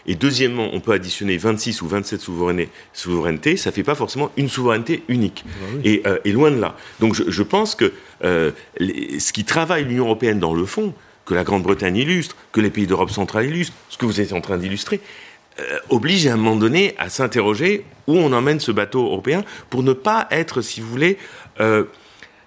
[0.06, 2.22] Et deuxièmement, on peut additionner 26 ou 27
[2.94, 5.44] souverainetés, ça ne fait pas forcément une souveraineté unique.
[5.46, 6.76] Bah euh, et, loin de là.
[7.00, 7.94] Donc je, pense que
[8.24, 10.94] euh, ce qui travaille l'Union européenne dans le fond,
[11.26, 14.42] que la Grande-Bretagne illustre, que les pays d'Europe centrale illustrent, ce que vous êtes en
[14.42, 15.02] train d'illustrer,
[15.60, 19.84] euh, oblige à un moment donné à s'interroger où on emmène ce bateau européen pour
[19.84, 21.18] ne pas être, si vous voulez,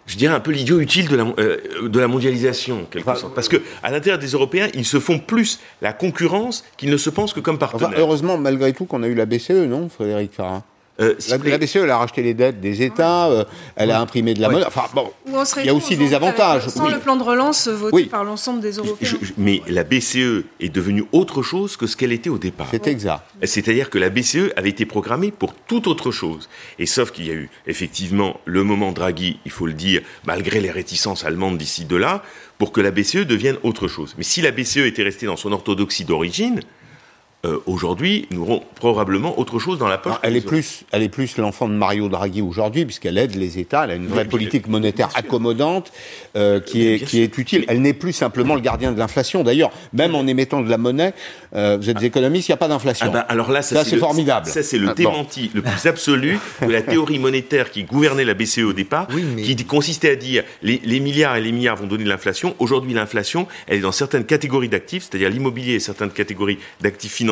[0.08, 3.34] je dirais, un peu l'idiot utile de la, euh, de la mondialisation, quelque sorte.
[3.34, 7.10] Parce que à l'intérieur des Européens, ils se font plus la concurrence qu'ils ne se
[7.10, 7.98] pensent que comme partenaires.
[7.98, 10.32] heureusement, malgré tout, qu'on a eu la BCE, non, Frédéric
[11.00, 13.44] euh, la, BCE, elle a racheté les dettes des États, euh,
[13.76, 14.66] elle a imprimé de la monnaie.
[14.66, 15.12] Enfin, bon,
[15.58, 16.68] il y a aussi des avantages.
[16.68, 19.12] Sans le plan de relance voté par l'ensemble des Européens.
[19.36, 22.66] mais la BCE est devenue autre chose que ce qu'elle était au départ.
[22.70, 23.22] C'est exact.
[23.44, 26.48] C'est-à-dire que la BCE avait été programmée pour toute autre chose.
[26.78, 30.60] Et sauf qu'il y a eu effectivement le moment Draghi, il faut le dire, malgré
[30.60, 32.22] les réticences allemandes d'ici de là,
[32.58, 34.14] pour que la BCE devienne autre chose.
[34.18, 36.60] Mais si la BCE était restée dans son orthodoxie d'origine,
[37.46, 40.16] euh, aujourd'hui, nous aurons probablement autre chose dans la poche.
[40.24, 43.84] elle, est plus, elle est plus l'enfant de Mario Draghi aujourd'hui, puisqu'elle aide les États,
[43.84, 45.92] elle a une vraie politique monétaire accommodante
[46.34, 47.64] euh, qui, est, qui est utile.
[47.68, 49.44] Elle n'est plus simplement le gardien de l'inflation.
[49.44, 51.14] D'ailleurs, même en émettant de la monnaie,
[51.54, 53.06] euh, vous êtes économistes, il n'y a pas d'inflation.
[53.08, 54.46] Ah ben, alors là, ça, c'est formidable.
[54.46, 58.34] Ça, c'est le ah, démenti le plus absolu de la théorie monétaire qui gouvernait la
[58.34, 59.06] BCE au départ,
[59.44, 62.56] qui consistait à dire les, les milliards et les milliards vont donner de l'inflation.
[62.58, 67.27] Aujourd'hui, l'inflation, elle est dans certaines catégories d'actifs, c'est-à-dire l'immobilier et certaines catégories d'actifs financiers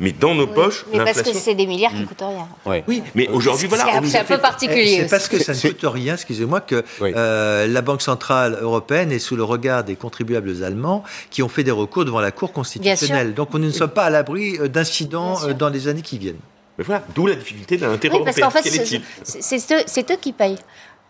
[0.00, 2.82] mais dans nos poches, mais parce que c'est des milliards qui ne coûtent rien.
[2.86, 3.86] Oui, mais aujourd'hui, voilà.
[4.04, 4.98] C'est un peu particulier.
[5.02, 9.18] C'est parce que ça ne coûte rien, excusez-moi, que euh, la Banque Centrale Européenne est
[9.18, 13.34] sous le regard des contribuables allemands qui ont fait des recours devant la Cour constitutionnelle.
[13.34, 16.38] Donc nous ne sommes pas à l'abri euh, d'incidents euh, dans les années qui viennent.
[16.78, 20.58] Mais voilà, d'où la difficulté d'un intérêt oui, parce qu'en fait, c'est eux qui payent.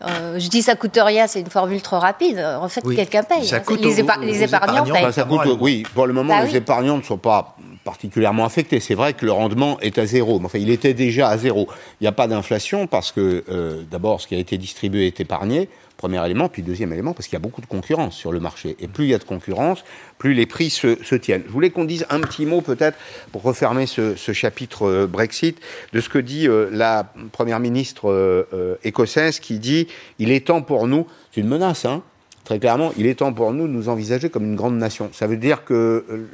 [0.07, 2.39] Euh, je dis ça coûte rien, c'est une formule trop rapide.
[2.39, 2.97] En fait, Oui.
[2.97, 3.47] quelqu'un paye.
[3.47, 5.13] Ça coûte les, aux- épa- aux les épargnants épargnants, payent.
[5.13, 6.57] Ça coûte- oui, pour le moment, Bah les oui.
[6.57, 8.81] épargnants ne sont pas particulièrement affectés.
[8.81, 10.39] C'est vrai que le rendement est à zéro.
[10.41, 11.69] Mais enfin, il était déjà à zéro.
[12.01, 15.21] Il n'y a pas d'inflation parce que, euh, d'abord, ce qui a été distribué est
[15.21, 15.69] épargné.
[15.97, 18.77] Premier élément, puis deuxième élément, parce qu'il y a beaucoup de concurrence sur le marché.
[18.81, 19.85] Et plus il y a de concurrence,
[20.19, 21.45] plus les prix se, se tiennent.
[21.47, 22.99] Je voulais qu'on dise un petit mot, peut-être,
[23.31, 25.59] pour refermer ce, ce chapitre euh, Brexit,
[25.93, 29.87] de ce que dit euh, la première ministre euh, euh, écossaise, qui dit
[30.19, 32.03] il est temps pour nous, c'est une menace, hein,
[32.45, 35.09] Très clairement, il est temps pour nous de nous envisager comme une grande nation.
[35.13, 36.27] Ça veut dire que euh,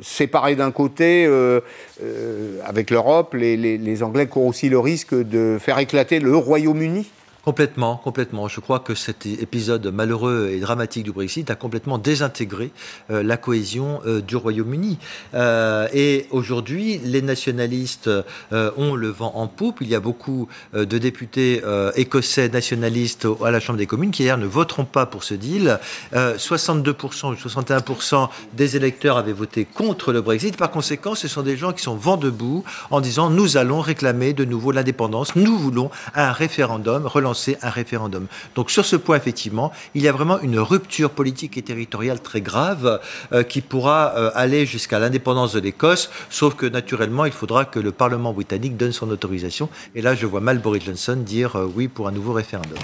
[0.00, 1.60] séparés d'un côté, euh,
[2.02, 6.36] euh, avec l'Europe, les, les- les Anglais courent aussi le risque de faire éclater le
[6.36, 7.08] Royaume-Uni.
[7.44, 8.48] Complètement, complètement.
[8.48, 12.70] Je crois que cet épisode malheureux et dramatique du Brexit a complètement désintégré
[13.10, 14.98] euh, la cohésion euh, du Royaume-Uni.
[15.34, 18.10] Euh, et aujourd'hui, les nationalistes
[18.50, 19.78] ont le vent en poupe.
[19.80, 21.62] Il y a beaucoup de députés
[21.96, 25.78] écossais nationalistes à la Chambre des communes qui hier ne voteront pas pour ce deal.
[26.14, 30.56] Euh, 62% ou 61% des électeurs avaient voté contre le Brexit.
[30.56, 34.32] Par conséquent, ce sont des gens qui sont vent debout en disant nous allons réclamer
[34.32, 35.36] de nouveau l'indépendance.
[35.36, 38.26] Nous voulons un référendum, relancer un référendum.
[38.54, 42.40] Donc sur ce point, effectivement, il y a vraiment une rupture politique et territoriale très
[42.40, 43.00] grave
[43.32, 47.80] euh, qui pourra euh, aller jusqu'à l'indépendance de l'Écosse, sauf que naturellement, il faudra que
[47.80, 49.68] le Parlement britannique donne son autorisation.
[49.94, 52.78] Et là, je vois mal Boris Johnson dire euh, oui pour un nouveau référendum.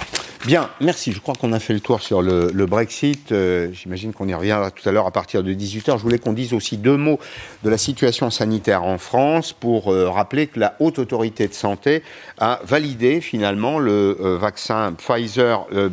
[0.46, 1.12] Bien, merci.
[1.12, 3.30] Je crois qu'on a fait le tour sur le, le Brexit.
[3.30, 5.98] Euh, J'imagine qu'on y reviendra tout à l'heure à partir de 18h.
[5.98, 7.18] Je voulais qu'on dise aussi deux mots
[7.62, 12.02] de la situation sanitaire en France pour euh, rappeler que la Haute Autorité de Santé
[12.38, 15.88] a validé finalement le euh, vaccin Pfizer euh,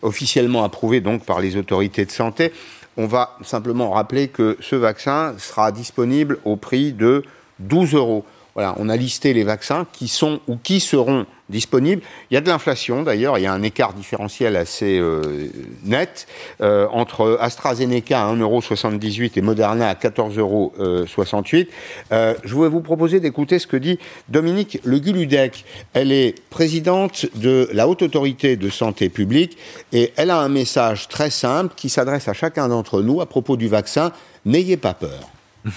[0.00, 2.52] officiellement approuvé donc par les autorités de santé.
[2.96, 7.22] On va simplement rappeler que ce vaccin sera disponible au prix de
[7.58, 8.24] 12 euros.
[8.54, 12.02] Voilà, on a listé les vaccins qui sont ou qui seront disponibles.
[12.30, 15.50] Il y a de l'inflation d'ailleurs, il y a un écart différentiel assez euh,
[15.84, 16.26] net
[16.60, 21.68] euh, entre AstraZeneca à 1,78€ et Moderna à 14,68€.
[22.12, 23.98] Euh, je voulais vous proposer d'écouter ce que dit
[24.28, 25.64] Dominique Le Guludec.
[25.94, 29.56] Elle est présidente de la Haute Autorité de Santé publique
[29.92, 33.56] et elle a un message très simple qui s'adresse à chacun d'entre nous à propos
[33.56, 34.12] du vaccin.
[34.44, 35.30] N'ayez pas peur.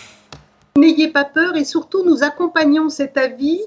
[0.78, 3.60] N'ayez pas peur et surtout nous accompagnons cet avis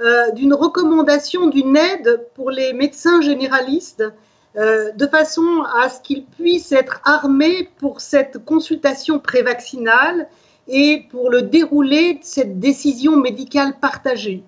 [0.00, 4.04] euh, d'une recommandation, d'une aide pour les médecins généralistes
[4.56, 10.28] euh, de façon à ce qu'ils puissent être armés pour cette consultation prévaccinale
[10.68, 14.42] et pour le déroulé de cette décision médicale partagée.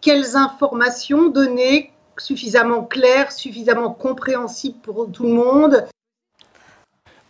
[0.00, 5.86] Quelles informations donner suffisamment claires, suffisamment compréhensibles pour tout le monde?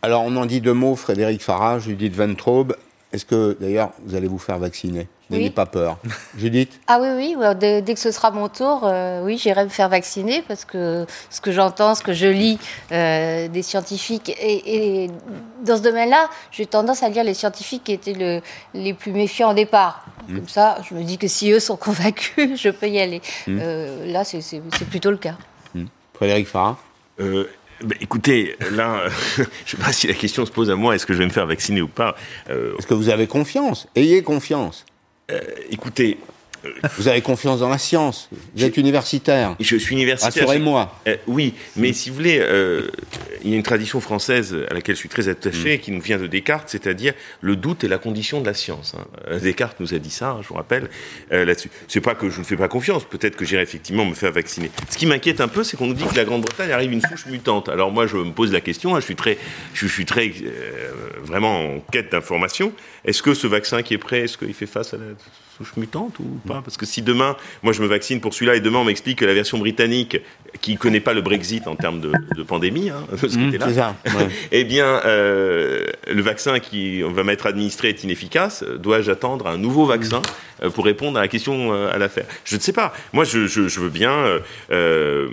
[0.02, 2.76] Alors, on en dit deux mots, Frédéric Farage, Judith Ventraube.
[3.12, 5.08] Est-ce que, d'ailleurs, vous allez vous faire vacciner?
[5.30, 5.50] N'ayez Oui.
[5.50, 5.98] pas peur.
[6.38, 6.78] Judith?
[6.86, 9.68] Ah oui, oui, ouais, dès, dès que ce sera mon tour, euh, oui, j'irai me
[9.70, 12.58] faire vacciner parce que ce que j'entends, ce que je lis
[12.92, 15.10] euh, des scientifiques, et, et
[15.64, 18.40] dans ce domaine-là, j'ai tendance à lire les scientifiques qui étaient le,
[18.74, 20.04] les plus méfiants au départ.
[20.28, 20.36] Mm.
[20.36, 23.20] Comme ça, je me dis que si eux sont convaincus, je peux y aller.
[23.46, 23.58] Mm.
[23.60, 24.60] Euh, là, c'est
[24.90, 25.36] plutôt le cas.
[26.14, 26.76] Frédéric Farage
[27.20, 27.44] Euh,
[27.84, 29.02] bah, écoutez, là,
[29.36, 31.24] je ne sais pas si la question se pose à moi, est-ce que je vais
[31.26, 32.16] me faire vacciner ou pas
[32.50, 33.86] Euh, Est-ce que vous avez confiance?
[33.94, 34.84] Ayez confiance.
[35.30, 35.40] euh,
[35.70, 36.18] écoutez,
[36.98, 38.28] Vous avez confiance dans la science.
[38.54, 39.56] Vous êtes universitaire.
[39.60, 40.42] je suis universitaire.
[40.42, 41.00] Rassurez-moi.
[41.06, 42.88] Euh, oui, mais si vous voulez, euh,
[43.42, 46.18] il y a une tradition française à laquelle je suis très attaché, qui nous vient
[46.18, 48.94] de Descartes, c'est-à-dire le doute est la condition de la science.
[48.98, 49.06] hein.
[49.28, 50.88] Euh, Descartes nous a dit ça, hein, je vous rappelle,
[51.32, 51.70] euh, là-dessus.
[51.86, 54.70] C'est pas que je ne fais pas confiance, peut-être que j'irai effectivement me faire vacciner.
[54.90, 57.26] Ce qui m'inquiète un peu, c'est qu'on nous dit que la Grande-Bretagne arrive une souche
[57.26, 57.68] mutante.
[57.68, 59.38] Alors moi, je me pose la question, hein, je suis très,
[59.74, 60.32] je, suis très
[61.22, 62.72] vraiment en quête d'informations.
[63.04, 65.04] Est-ce que ce vaccin qui est prêt, est-ce qu'il fait face à la
[65.58, 68.60] souche mutante ou pas Parce que si demain, moi je me vaccine pour celui-là et
[68.60, 70.18] demain on m'explique que la version britannique,
[70.60, 73.44] qui ne connaît pas le Brexit en termes de, de pandémie, hein, de ce Mmh,
[73.46, 74.28] côté-là, c'est ça, ouais.
[74.52, 78.64] eh bien, euh, le vaccin qui va m'être administré est inefficace.
[78.78, 80.22] Dois-je attendre un nouveau vaccin
[80.62, 82.26] euh, pour répondre à la question euh, à l'affaire?
[82.44, 82.94] Je ne sais pas.
[83.12, 84.40] Moi, je, je- je veux bien.
[84.70, 85.28] euh,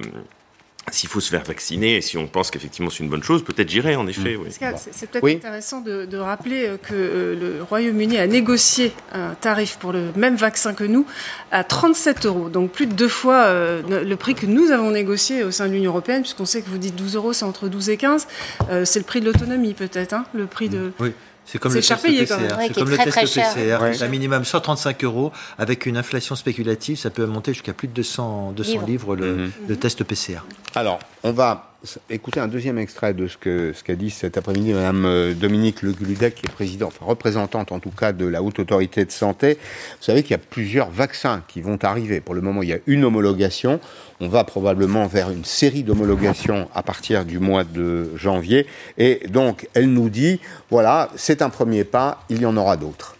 [0.91, 3.69] s'il faut se faire vacciner et si on pense qu'effectivement c'est une bonne chose, peut-être
[3.69, 4.35] j'irai en effet.
[4.35, 4.45] oui.
[4.45, 5.35] Pascal, c'est- peut-être Oui.
[5.35, 10.11] intéressant de, de rappeler euh, que euh, le Royaume-Uni a négocié un tarif pour le
[10.15, 11.05] même vaccin que nous
[11.51, 15.43] à 37 euros, donc plus de deux fois euh, le prix que nous avons négocié
[15.43, 17.89] au sein de l'Union européenne, puisqu'on sait que vous dites 12 euros, c'est entre 12
[17.89, 18.27] et 15.
[18.69, 20.91] Euh, c'est le prix de l'autonomie peut-être, hein, le prix de.
[20.99, 21.11] Oui.
[21.45, 22.55] C'est comme le cher test payé, PCR.
[22.67, 23.35] C'est comme le très, test.
[23.35, 23.77] PCR.
[23.81, 24.01] Ouais.
[24.03, 25.31] Un minimum 135 euros.
[25.59, 29.15] Avec une inflation spéculative, ça peut monter jusqu'à plus de 200, 200 livres, Livres.
[29.15, 29.51] le, Mhm.
[29.67, 30.39] le test PCR.
[30.73, 31.74] Alors, on va
[32.09, 35.91] écouter un deuxième extrait de ce qu'a ce dit cet après-midi Mme euh, Dominique Le
[35.91, 39.57] Gludec, qui est présidente, enfin représentante en tout cas de la Haute Autorité de Santé.
[39.99, 42.21] Vous savez qu'il y a plusieurs vaccins qui vont arriver.
[42.21, 43.79] Pour le moment, il y a une homologation.
[44.19, 48.65] On va probablement vers une série d'homologations à partir du mois de janvier.
[48.97, 50.39] Et donc, elle nous dit,
[50.69, 53.15] voilà, c'est un premier pas, il y en aura d'autres.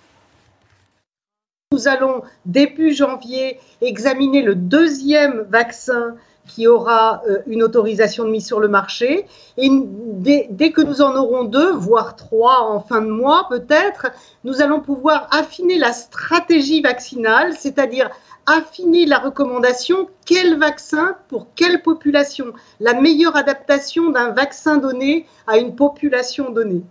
[1.71, 6.15] Nous allons, début janvier, examiner le deuxième vaccin
[6.47, 9.25] qui aura euh, une autorisation de mise sur le marché.
[9.57, 14.07] Et dès, dès, que nous en aurons deux, voire trois en fin de mois peut-être,
[14.43, 18.09] nous allons pouvoir affiner la stratégie vaccinale, c'est-à-dire
[18.45, 25.57] affiner la recommandation quel vaccin pour quelle population, la meilleure adaptation d'un vaccin donné à
[25.57, 26.83] une population donnée.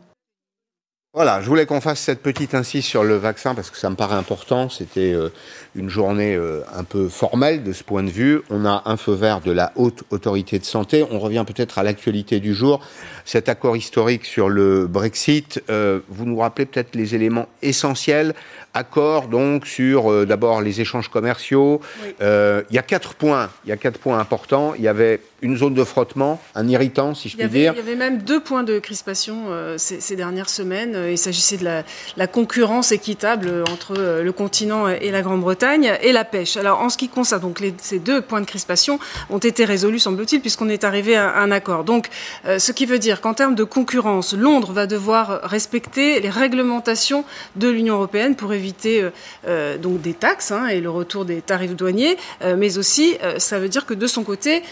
[1.14, 3.94] Voilà, je voulais qu'on fasse cette petite insiste sur le vaccin parce que ça me
[3.94, 4.68] paraît important.
[4.68, 5.28] C'était euh,
[5.76, 8.42] une journée euh, un peu formelle de ce point de vue.
[8.50, 11.06] On a un feu vert de la haute autorité de santé.
[11.08, 12.80] On revient peut-être à l'actualité du jour.
[13.24, 18.34] Cet accord historique sur le Brexit, euh, vous nous rappelez peut-être les éléments essentiels
[18.76, 21.80] accord donc sur d'abord les échanges commerciaux.
[22.02, 22.14] Oui.
[22.18, 23.50] Il y a quatre points.
[23.64, 24.74] Il y a quatre points importants.
[24.76, 27.72] Il y avait une zone de frottement, un irritant, si je puis avait, dire.
[27.74, 30.96] Il y avait même deux points de crispation euh, ces, ces, dernières semaines.
[31.10, 31.84] Il s'agissait de la,
[32.16, 36.56] la, concurrence équitable entre euh, le continent et la Grande-Bretagne et la pêche.
[36.56, 38.98] Alors en ce qui concerne donc les, ces deux points de crispation
[39.28, 41.84] ont été résolus, semble-t-il, puisqu'on est arrivé à, un accord.
[41.84, 42.08] Donc,
[42.46, 47.24] euh, ce qui veut dire qu'en termes de concurrence, Londres va devoir respecter les réglementations
[47.56, 49.10] de l'Union européenne pour éviter
[49.46, 53.38] euh, donc des taxes hein, et le retour des tarifs douaniers, euh, mais aussi euh,
[53.38, 54.62] ça veut dire que de son côté,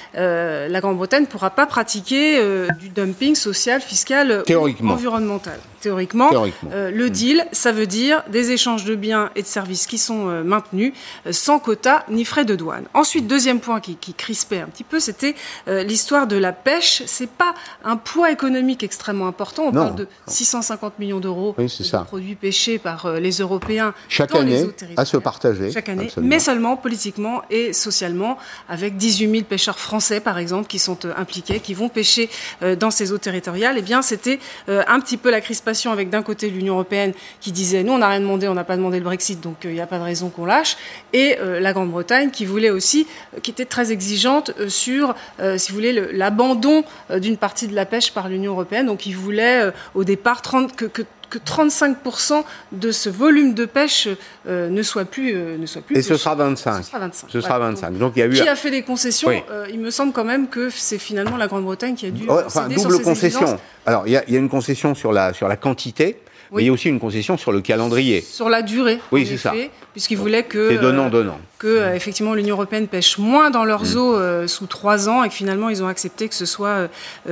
[0.68, 2.40] la Grande-Bretagne ne pourra pas pratiquer
[2.80, 5.58] du dumping social, fiscal ou environnemental.
[5.82, 6.70] Théoriquement, Théoriquement.
[6.72, 10.92] le deal, ça veut dire des échanges de biens et de services qui sont maintenus
[11.30, 12.84] sans quota ni frais de douane.
[12.94, 15.34] Ensuite, deuxième point qui, qui crispait un petit peu, c'était
[15.66, 17.02] l'histoire de la pêche.
[17.06, 17.54] C'est pas
[17.84, 19.64] un poids économique extrêmement important.
[19.64, 19.84] On non.
[19.84, 22.00] parle de 650 millions d'euros oui, de ça.
[22.00, 25.70] produits pêchés par les Européens chaque année à se partager.
[25.72, 26.28] Chaque année, Absolument.
[26.28, 28.38] mais seulement politiquement et socialement,
[28.68, 32.28] avec 18 000 pêcheurs français, par exemple, qui sont euh, impliqués, qui vont pêcher
[32.62, 33.76] euh, dans ces eaux territoriales.
[33.78, 34.38] Eh bien, c'était
[34.68, 37.98] euh, un petit peu la crispation avec d'un côté l'Union européenne qui disait nous, on
[37.98, 40.04] n'a rien demandé, on n'a pas demandé le Brexit, donc il n'y a pas de
[40.04, 40.76] raison qu'on lâche,
[41.12, 43.06] et la Grande-Bretagne qui voulait aussi,
[43.42, 45.14] qui était très exigeante sur,
[45.56, 46.84] si vous voulez, l'abandon
[47.16, 48.86] d'une partie de la pêche par l'Union européenne.
[48.86, 51.02] Donc, il voulait au départ 30, que, que
[51.32, 54.06] que 35% de ce volume de pêche
[54.46, 57.30] euh, ne soit plus euh, ne soit plus et ce sera 25 ce sera 25,
[57.30, 57.72] ce sera voilà.
[57.72, 57.90] 25.
[57.92, 59.42] Donc, donc, il y a eu qui a fait des concessions Oui.
[59.50, 62.42] euh, il me semble quand même que c'est finalement la Grande-Bretagne qui a dû Ouais,
[62.44, 65.32] enfin céder double sur ces concession alors il y, y a une concession sur la
[65.32, 66.18] sur la quantité
[66.52, 69.36] mais il y a aussi une concession sur le calendrier sur la durée Oui, c'est
[69.36, 69.52] ça.
[69.92, 73.64] puisqu'ils voulaient que c'est donnant euh, donnant que euh, effectivement l'Union européenne pêche moins dans
[73.64, 73.96] leurs Mm.
[73.96, 76.88] eaux euh, sous trois ans et que finalement ils ont accepté que ce soit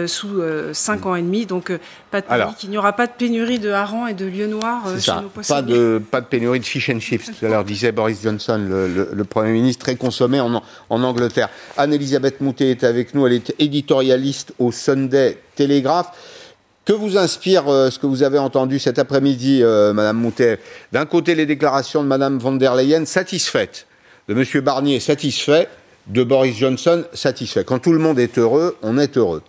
[0.07, 0.41] sous
[0.73, 1.47] cinq ans et demi.
[1.47, 1.73] Donc
[2.11, 2.47] pas de Alors.
[2.49, 5.23] panique, il n'y aura pas de pénurie de harengs et de lieux noirs chez ça.
[5.23, 7.27] nos Pas de, pas de pénurie de fish and chips.
[7.39, 11.03] Tout à l'heure disait Boris Johnson, le, le- le Premier ministre, très consommé en, en
[11.03, 11.49] Angleterre.
[11.77, 13.27] Anne-Elisabeth Moutet est avec nous.
[13.27, 16.09] Elle est éditorialiste au Sunday Telegraph.
[16.87, 20.59] Que vous inspire euh, ce que vous avez entendu cet après-midi, euh, Madame Moutet
[20.93, 23.87] D'un côté, les déclarations de Madame von der Leyen satisfaites,
[24.29, 25.69] de Monsieur Barnier satisfait,
[26.07, 27.65] de Boris Johnson satisfait.
[27.65, 29.43] Quand tout le monde est heureux, on est heureux.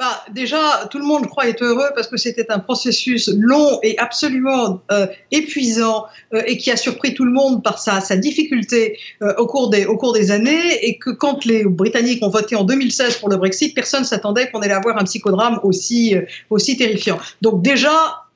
[0.00, 3.80] Bah, déjà, tout le monde, je crois, est heureux parce que c'était un processus long
[3.82, 8.16] et absolument euh, épuisant euh, et qui a surpris tout le monde par sa, sa
[8.16, 12.28] difficulté euh, au, cours des, au cours des années et que quand les Britanniques ont
[12.28, 16.22] voté en 2016 pour le Brexit, personne s'attendait qu'on allait avoir un psychodrame aussi, euh,
[16.48, 17.18] aussi terrifiant.
[17.42, 17.90] Donc déjà,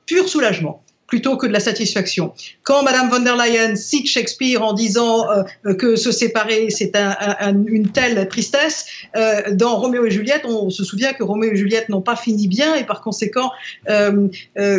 [0.05, 2.33] pur soulagement plutôt que de la satisfaction.
[2.63, 7.15] Quand Madame von der Leyen cite Shakespeare en disant euh, que se séparer c'est un,
[7.19, 8.85] un, une telle tristesse,
[9.15, 12.47] euh, dans Roméo et Juliette, on se souvient que Roméo et Juliette n'ont pas fini
[12.47, 13.51] bien et par conséquent,
[13.89, 14.27] euh,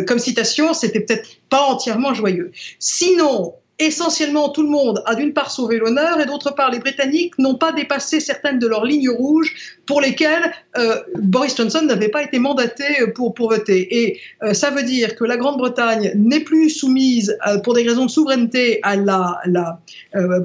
[0.07, 2.51] comme citation, c'était peut-être pas entièrement joyeux.
[2.79, 7.37] Sinon, essentiellement tout le monde a d'une part sauvé l'honneur et d'autre part les Britanniques
[7.37, 9.53] n'ont pas dépassé certaines de leurs lignes rouges
[9.85, 14.03] pour lesquelles euh, Boris Johnson n'avait pas été mandaté pour, pour voter.
[14.03, 18.05] Et euh, ça veut dire que la Grande-Bretagne n'est plus soumise euh, pour des raisons
[18.05, 19.39] de souveraineté à la...
[19.45, 19.79] la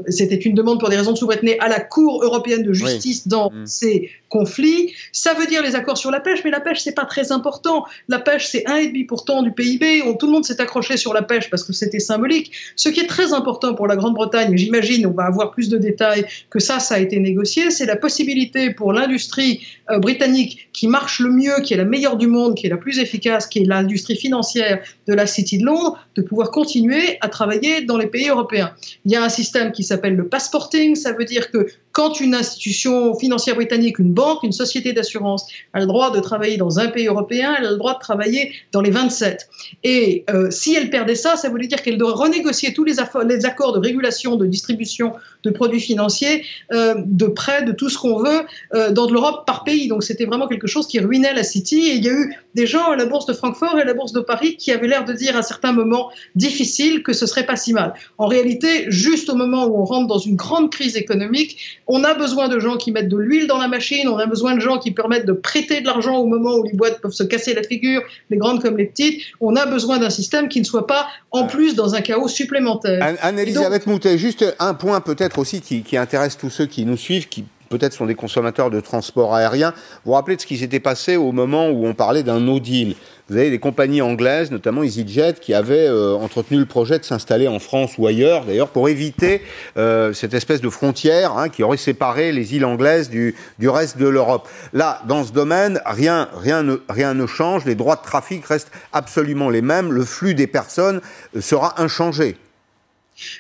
[0.09, 3.31] C'était une demande pour des raisons de souveraineté à la Cour européenne de justice oui.
[3.31, 3.67] dans mmh.
[3.67, 4.95] ces conflits.
[5.13, 7.85] Ça veut dire les accords sur la pêche, mais la pêche, c'est pas très important.
[8.09, 10.03] La pêche, c'est 1,5% du PIB.
[10.19, 12.51] Tout le monde s'est accroché sur la pêche parce que c'était symbolique.
[12.75, 15.77] Ce qui est très très important pour la Grande-Bretagne, j'imagine, on va avoir plus de
[15.77, 20.89] détails que ça, ça a été négocié, c'est la possibilité pour l'industrie euh, britannique qui
[20.89, 23.59] marche le mieux, qui est la meilleure du monde, qui est la plus efficace, qui
[23.59, 28.07] est l'industrie financière de la City de Londres, de pouvoir continuer à travailler dans les
[28.07, 28.73] pays européens.
[29.05, 32.35] Il y a un système qui s'appelle le passporting, ça veut dire que quand une
[32.35, 36.89] institution financière britannique, une banque, une société d'assurance a le droit de travailler dans un
[36.89, 39.49] pays européen, elle a le droit de travailler dans les 27.
[39.83, 43.73] Et euh, si elle perdait ça, ça voulait dire qu'elle devrait renégocier tous les, accords
[43.73, 45.13] de régulation, de distribution
[45.43, 48.43] de produits financiers, euh, de prêts, de tout ce qu'on veut,
[48.75, 49.89] euh, dans l'Europe par pays.
[49.89, 51.81] Donc c'était vraiment quelque chose qui ruinait la City.
[51.89, 53.95] Et il y a eu des gens à la bourse de Francfort et à la
[53.95, 57.47] bourse de Paris qui avaient l'air de dire à certains moments difficiles que ce serait
[57.47, 57.95] pas si mal.
[58.19, 62.15] En réalité, juste au moment où on rentre dans une grande crise économique, on a
[62.15, 64.79] besoin de gens qui mettent de l'huile dans la machine, on a besoin de gens
[64.79, 67.65] qui permettent de prêter de l'argent au moment où les boîtes peuvent se casser la
[67.65, 69.23] figure, les grandes comme les petites.
[69.41, 73.17] On a besoin d'un système qui ne soit pas en plus dans un chaos supplémentaire.
[73.21, 77.29] Anne-Elisabeth Moutet, juste un point peut-être aussi qui, qui intéresse tous ceux qui nous suivent,
[77.29, 79.71] qui peut-être sont des consommateurs de transport aérien.
[79.71, 82.59] Vous vous rappelez de ce qui s'était passé au moment où on parlait d'un no
[82.59, 82.97] deal
[83.29, 87.47] Vous avez des compagnies anglaises, notamment EasyJet, qui avaient euh, entretenu le projet de s'installer
[87.47, 89.43] en France ou ailleurs, d'ailleurs, pour éviter
[89.77, 94.09] euh, cette espèce de frontière hein, qui aurait séparé les îles anglaises du, reste de
[94.09, 94.49] l'Europe.
[94.73, 97.67] Là, dans ce domaine, rien, rien ne change.
[97.67, 99.93] Les droits de trafic restent absolument les mêmes.
[99.93, 101.01] Le flux des personnes
[101.37, 102.37] euh, sera inchangé.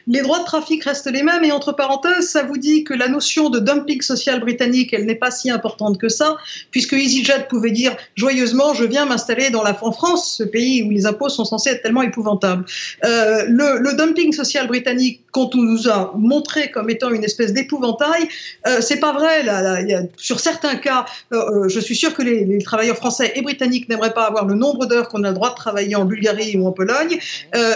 [0.06, 3.08] Les droits de trafic restent les mêmes et entre parenthèses, ça vous dit que la
[3.08, 6.36] notion de dumping social britannique, elle n'est pas si importante que ça,
[6.70, 10.90] puisque EasyJet pouvait dire joyeusement, je viens m'installer dans la en France, ce pays où
[10.90, 12.64] les impôts sont censés être tellement épouvantables.
[13.04, 18.28] Euh, le, le, dumping social britannique, qu'on nous a montré comme étant une espèce d'épouvantail,
[18.66, 19.42] euh, c'est pas vrai.
[19.42, 22.58] Là, là, y a, sur certains cas, euh, euh, je suis sûr que les, les,
[22.58, 25.54] travailleurs français et britanniques n'aimeraient pas avoir le nombre d'heures qu'on a le droit de
[25.54, 27.18] travailler en Bulgarie ou en Pologne,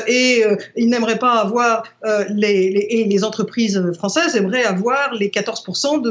[0.06, 0.44] et
[0.76, 6.03] ils n'aimeraient pas avoir euh, les, les, et les entreprises françaises aimeraient avoir les 14%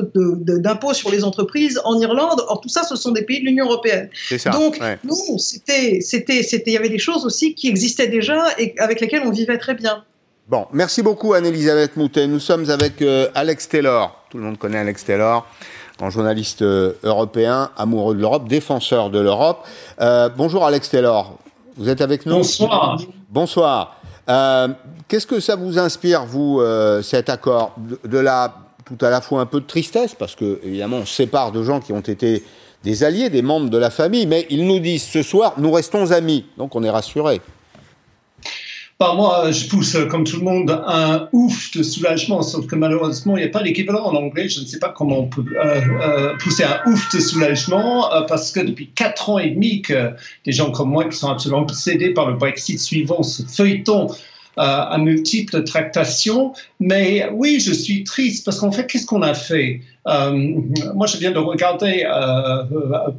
[0.60, 2.42] d'impôts sur les entreprises en Irlande.
[2.48, 4.10] Or, tout ça, ce sont des pays de l'Union européenne.
[4.38, 4.98] Ça, Donc, ouais.
[5.04, 9.02] non, c'était, c'était, c'était, il y avait des choses aussi qui existaient déjà et avec
[9.02, 10.04] lesquelles on vivait très bien.
[10.50, 12.28] Bon, merci beaucoup Anne-Elisabeth Moutet.
[12.28, 14.24] Nous sommes avec euh, Alex Taylor.
[14.30, 15.48] Tout le monde connaît Alex Taylor,
[15.98, 19.66] grand journaliste euh, européen, amoureux de l'Europe, défenseur de l'Europe.
[20.02, 21.38] Euh, bonjour Alex Taylor.
[21.78, 22.34] Vous êtes avec nous?
[22.34, 23.00] Bonsoir.
[23.30, 24.03] Bonsoir.
[24.30, 24.68] Euh,
[25.08, 28.56] Qu'est-ce que ça vous inspire, vous, euh, cet accord de, de, la
[28.86, 31.80] tout à la fois un peu de tristesse, parce que évidemment on sépare de gens
[31.80, 32.44] qui ont été
[32.84, 36.12] des alliés, des membres de la famille, mais ils nous disent ce soir, nous restons
[36.12, 37.42] amis, donc on est rassurés.
[39.00, 43.36] Bah, moi, je pousse, comme tout le monde, un ouf de soulagement, sauf que malheureusement,
[43.36, 44.48] il n'y a pas d'équivalent en anglais.
[44.48, 48.22] Je ne sais pas comment on peut euh, euh, pousser un ouf de soulagement, euh,
[48.22, 50.12] parce que depuis quatre ans et demi que
[50.46, 54.14] des gens comme moi qui sont absolument obsédés par le Brexit suivant ce feuilleton euh,
[54.58, 56.54] à multiples tractations.
[56.80, 59.82] Mais oui, je suis triste parce qu'en fait, qu'est-ce qu'on a fait?
[60.08, 60.32] Euh,
[60.94, 62.64] Moi, je viens de regarder euh,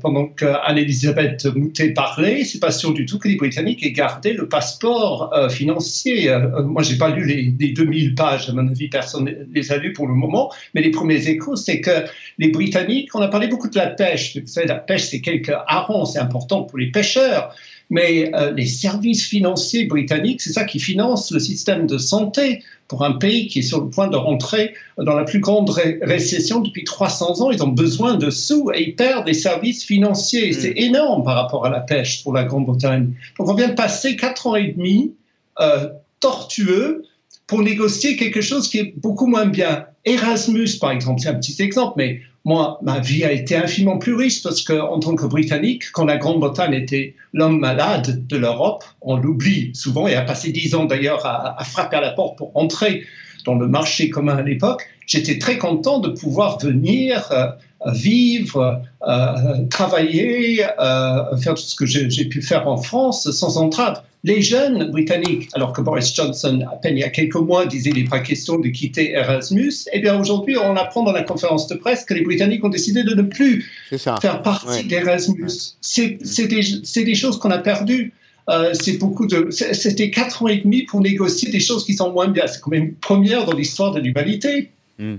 [0.00, 4.48] pendant qu'Anne-Elisabeth Moutet parlait, c'est pas sûr du tout que les Britanniques aient gardé le
[4.48, 6.30] passeport euh, financier.
[6.64, 9.78] moi, j'ai pas lu les, les, 2000 pages, à mon avis, personne ne les a
[9.78, 12.04] lus pour le moment, mais les premiers échos, c'est que
[12.38, 14.36] les Britanniques, on a parlé beaucoup de la pêche.
[14.36, 17.54] Vous savez, la pêche, c'est quelques harengs, c'est important pour les pêcheurs
[17.94, 23.04] mais euh, les services financiers britanniques, c'est ça qui finance le système de santé pour
[23.04, 26.58] un pays qui est sur le point de rentrer dans la plus grande ré récession
[26.60, 27.52] depuis 300 ans.
[27.52, 30.50] Ils ont besoin de sous et ils perdent des services financiers.
[30.50, 30.54] Mmh.
[30.54, 33.12] C'est énorme par rapport à la pêche pour la Grande-Bretagne.
[33.38, 35.12] Donc on vient de passer quatre ans et demi
[35.60, 35.86] euh,
[36.18, 37.04] tortueux
[37.46, 39.86] pour négocier quelque chose qui est beaucoup moins bien.
[40.04, 44.14] Erasmus, par exemple, c'est un petit exemple, mais moi, ma vie a été infiniment plus
[44.14, 49.16] riche parce qu'en tant que Britannique, quand la Grande-Bretagne était l'homme malade de l'Europe, on
[49.16, 53.04] l'oublie souvent, et a passé dix ans d'ailleurs à, frapper à la porte pour entrer
[53.46, 57.46] dans le marché commun à l'époque, j'étais très content de pouvoir venir euh,
[57.92, 64.02] vivre, euh, travailler, euh, faire tout ce que j'ai pu faire en France sans entrave.
[64.26, 67.90] Les jeunes britanniques, alors que Boris Johnson, à peine il y a quelques mois, disait
[67.90, 71.66] qu'il n'est pas question de quitter Erasmus, eh bien aujourd'hui, on apprend dans la conférence
[71.66, 74.82] de presse que les Britanniques ont décidé de ne plus faire partie ouais.
[74.84, 75.76] d'Erasmus.
[75.82, 78.14] C'est des, des, choses qu'on a perdues.
[78.48, 79.50] Euh, c'est beaucoup de.
[79.50, 82.46] C'était quatre ans et demi pour négocier des choses qui sont moins bien.
[82.46, 84.70] C'est quand même une première dans l'histoire de l'humanité.
[84.98, 85.16] Mm.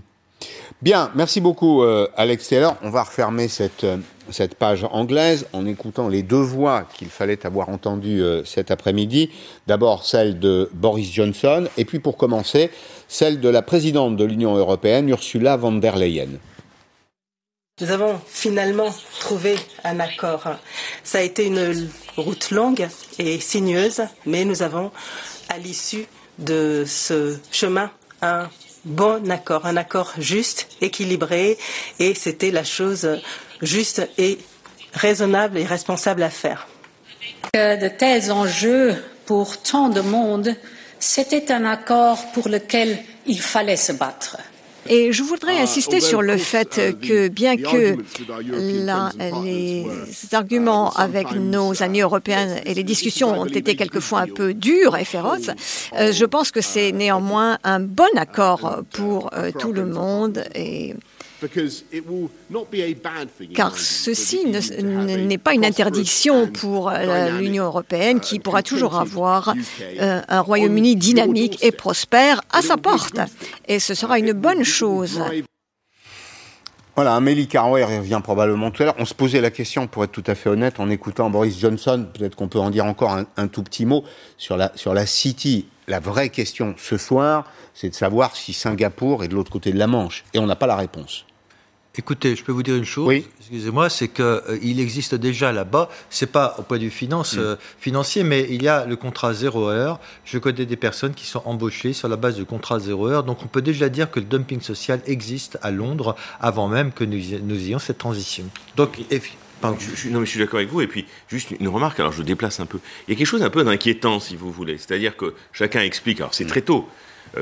[0.81, 2.75] Bien, merci beaucoup euh, Alex Taylor.
[2.81, 3.97] On va refermer cette, euh,
[4.29, 9.29] cette page anglaise en écoutant les deux voix qu'il fallait avoir entendues euh, cet après-midi.
[9.67, 12.69] D'abord celle de Boris Johnson et puis pour commencer
[13.07, 16.39] celle de la présidente de l'Union européenne, Ursula von der Leyen.
[17.81, 20.47] Nous avons finalement trouvé un accord.
[21.03, 22.87] Ça a été une route longue
[23.19, 24.91] et sinueuse, mais nous avons,
[25.49, 26.05] à l'issue
[26.39, 27.91] de ce chemin
[28.21, 28.49] un
[28.85, 31.57] bon accord, un accord juste, équilibré,
[31.99, 33.19] et c'était la chose
[33.61, 34.37] juste et
[34.93, 36.67] raisonnable et responsable à faire.
[37.53, 38.95] De tels enjeux
[39.25, 40.55] pour tant de monde,
[40.99, 44.37] c'était un accord pour lequel il fallait se battre.
[44.87, 47.97] Et je voudrais insister sur le fait que bien que
[48.85, 49.11] la,
[49.43, 49.85] les
[50.31, 55.05] arguments avec nos amis européens et les discussions ont été quelquefois un peu dures et
[55.05, 55.49] féroces,
[55.93, 60.93] euh, je pense que c'est néanmoins un bon accord pour euh, tout le monde et
[63.53, 69.53] car ceci n'est pas une interdiction pour euh, l'Union européenne qui pourra toujours avoir
[69.99, 73.19] euh, un Royaume-Uni dynamique et prospère à sa porte.
[73.67, 75.21] Et ce sera une bonne chose.
[76.95, 78.95] Voilà, Amélie Carouet revient probablement tout à l'heure.
[78.97, 82.07] On se posait la question, pour être tout à fait honnête, en écoutant Boris Johnson,
[82.13, 84.05] peut-être qu'on peut en dire encore un, un, tout petit mot
[84.37, 85.67] sur la, sur la City.
[85.87, 89.77] La vraie question ce soir, c'est de savoir si Singapour est de l'autre côté de
[89.77, 90.23] la Manche.
[90.33, 91.25] Et on n'a pas la réponse.
[91.97, 93.25] Écoutez, je peux vous dire une chose, oui.
[93.39, 97.39] excusez-moi, c'est qu'il euh, existe déjà là-bas, c'est pas au point de vue finance, mm.
[97.39, 99.99] euh, financier, mais il y a le contrat zéro heure.
[100.25, 103.43] Je connais des personnes qui sont embauchées sur la base du contrat zéro heure, donc
[103.43, 107.19] on peut déjà dire que le dumping social existe à Londres avant même que nous,
[107.43, 108.45] nous ayons cette transition.
[108.75, 108.99] Donc,
[109.61, 109.77] Pardon.
[109.79, 110.81] Je, je, non, mais je suis d'accord avec vous.
[110.81, 112.79] Et puis, juste une remarque, alors je déplace un peu.
[113.07, 114.77] Il y a quelque chose un peu d'inquiétant, si vous voulez.
[114.77, 116.89] C'est-à-dire que chacun explique, alors c'est très tôt,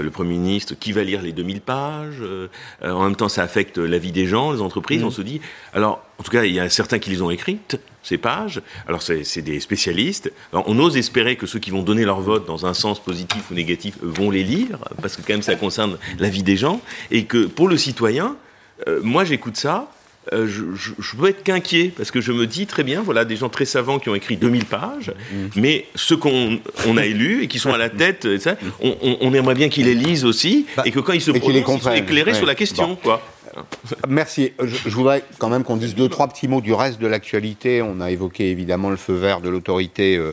[0.02, 2.48] le Premier ministre, qui va lire les 2000 pages euh,
[2.82, 5.02] En même temps, ça affecte la vie des gens, les entreprises.
[5.02, 5.06] Mm.
[5.06, 5.42] On se dit,
[5.74, 8.62] alors, en tout cas, il y a certains qui les ont écrites, ces pages.
[8.88, 10.32] Alors, c'est des spécialistes.
[10.52, 13.50] Alors, on ose espérer que ceux qui vont donner leur vote dans un sens positif
[13.52, 16.82] ou négatif vont les lire, parce que quand même, ça concerne la vie des gens.
[17.12, 18.36] Et que pour le citoyen,
[18.88, 19.92] euh, moi, j'écoute ça.
[20.32, 23.26] Euh, je, je, je, peux être qu'inquiet parce que je me dis très bien, voilà,
[23.26, 25.36] des gens très savants qui ont écrit 2000 pages, mmh.
[25.58, 29.18] mais ceux qu'on on a élus et qui sont à la tête, ça, on, on,
[29.20, 31.82] on aimerait bien qu'ils les lisent aussi bah, et que quand ils se prononcent, ils
[31.82, 32.38] soient éclairés ouais.
[32.38, 32.96] sur la question, bon.
[32.96, 33.22] quoi.
[34.08, 34.54] Merci.
[34.60, 37.82] Je, je, voudrais quand même qu'on dise deux, trois petits mots du reste de l'actualité.
[37.82, 40.32] On a évoqué évidemment le feu vert de l'autorité euh,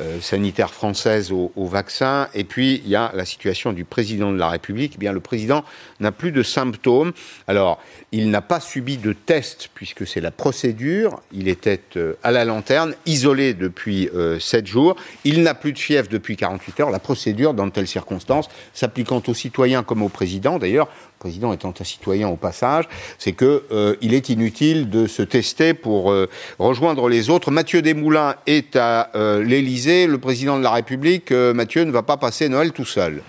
[0.00, 2.28] euh, sanitaire française au, au, vaccin.
[2.34, 4.94] Et puis, il y a la situation du président de la République.
[4.96, 5.64] Eh bien, le président
[6.00, 7.12] n'a plus de symptômes.
[7.46, 7.78] Alors,
[8.16, 11.20] il n'a pas subi de test puisque c'est la procédure.
[11.32, 14.96] Il était euh, à la lanterne, isolé depuis euh, 7 jours.
[15.24, 16.90] Il n'a plus de fièvre depuis 48 heures.
[16.90, 21.74] La procédure, dans telles circonstances, s'appliquant aux citoyens comme au président, d'ailleurs, le président étant
[21.78, 22.88] un citoyen au passage,
[23.18, 26.14] c'est que euh, est inutile de se tester pour
[26.58, 27.50] rejoindre les autres.
[27.50, 29.10] Mathieu Desmoulins est à
[29.44, 31.32] l'Élysée, le président de la République.
[31.32, 33.20] Mathieu ne va pas passer Noël tout seul.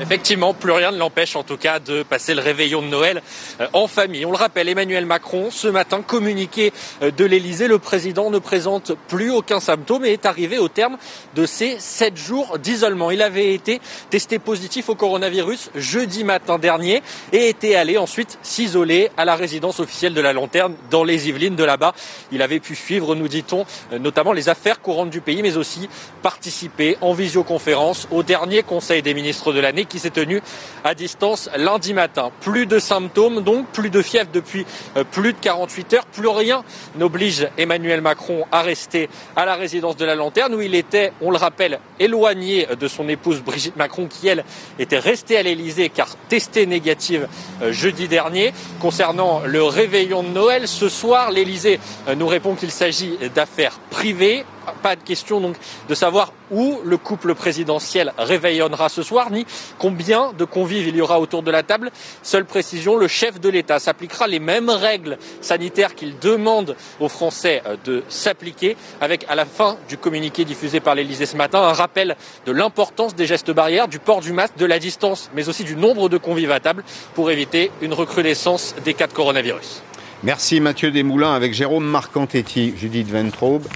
[0.00, 3.20] Effectivement, plus rien ne l'empêche en tout cas de passer le réveillon de Noël
[3.60, 4.24] euh, en famille.
[4.24, 6.72] On le rappelle, Emmanuel Macron, ce matin, communiqué
[7.02, 10.98] euh, de l'Elysée, le président ne présente plus aucun symptôme et est arrivé au terme
[11.34, 13.10] de ses sept jours d'isolement.
[13.10, 17.02] Il avait été testé positif au coronavirus jeudi matin dernier
[17.32, 21.56] et était allé ensuite s'isoler à la résidence officielle de la Lanterne dans les Yvelines
[21.56, 21.92] de là-bas.
[22.30, 25.88] Il avait pu suivre, nous dit-on, euh, notamment les affaires courantes du pays, mais aussi
[26.22, 30.40] participer en visioconférence au dernier Conseil des ministres de l'année qui s'est tenu
[30.84, 32.30] à distance lundi matin.
[32.40, 34.66] Plus de symptômes, donc plus de fièvre depuis
[34.96, 36.06] euh, plus de 48 heures.
[36.06, 36.64] Plus rien
[36.96, 41.30] n'oblige Emmanuel Macron à rester à la résidence de la Lanterne où il était, on
[41.30, 44.44] le rappelle, éloigné de son épouse Brigitte Macron qui, elle,
[44.78, 47.28] était restée à l'Elysée car testée négative
[47.62, 48.52] euh, jeudi dernier.
[48.80, 54.44] Concernant le réveillon de Noël, ce soir, l'Elysée euh, nous répond qu'il s'agit d'affaires privées
[54.82, 55.56] pas de question donc
[55.88, 59.46] de savoir où le couple présidentiel réveillonnera ce soir, ni
[59.78, 61.90] combien de convives il y aura autour de la table.
[62.22, 67.62] Seule précision, le chef de l'État s'appliquera les mêmes règles sanitaires qu'il demande aux Français
[67.66, 71.72] euh, de s'appliquer, avec à la fin du communiqué diffusé par l'Élysée ce matin un
[71.72, 72.16] rappel
[72.46, 75.76] de l'importance des gestes barrières, du port du masque, de la distance, mais aussi du
[75.76, 76.84] nombre de convives à table
[77.14, 79.82] pour éviter une recrudescence des cas de coronavirus.
[80.22, 83.66] Merci Mathieu Desmoulins avec Jérôme Marcantetti, Judith Ventraube.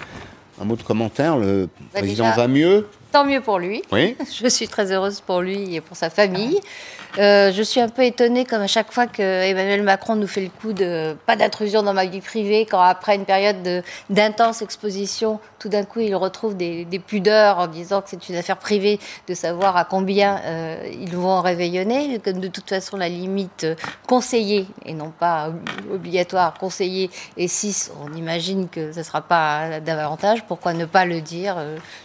[0.63, 3.83] Un mot de commentaire, le bah président déjà, va mieux Tant mieux pour lui.
[3.91, 4.17] Oui.
[4.41, 6.61] Je suis très heureuse pour lui et pour sa famille.
[7.19, 10.41] Euh, je suis un peu étonnée, comme à chaque fois que Emmanuel Macron nous fait
[10.41, 15.39] le coup de pas d'intrusion dans ma vie privée, quand après une période d'intense exposition,
[15.59, 18.99] tout d'un coup il retrouve des, pudeurs en disant que c'est une affaire privée
[19.29, 23.67] de savoir à combien euh, ils vont réveillonner, que de toute façon la limite
[24.07, 25.51] conseillée et non pas
[25.93, 30.45] obligatoire, conseillée et 6, on imagine que ce ne sera pas davantage.
[30.47, 31.57] Pourquoi ne pas le dire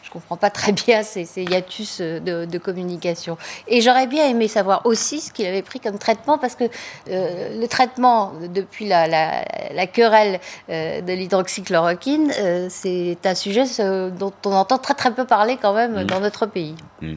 [0.04, 3.38] Je comprends pas très bien ces, hiatus de, communication.
[3.68, 6.65] Et j'aurais bien aimé savoir aussi ce qu'il avait pris comme traitement, parce que
[7.07, 12.32] le traitement depuis la, la, querelle de l'hydroxychloroquine,
[12.69, 13.64] c'est un sujet
[14.11, 16.06] dont on entend très très peu parler quand même mm.
[16.06, 16.76] dans notre pays.
[17.02, 17.14] Mm.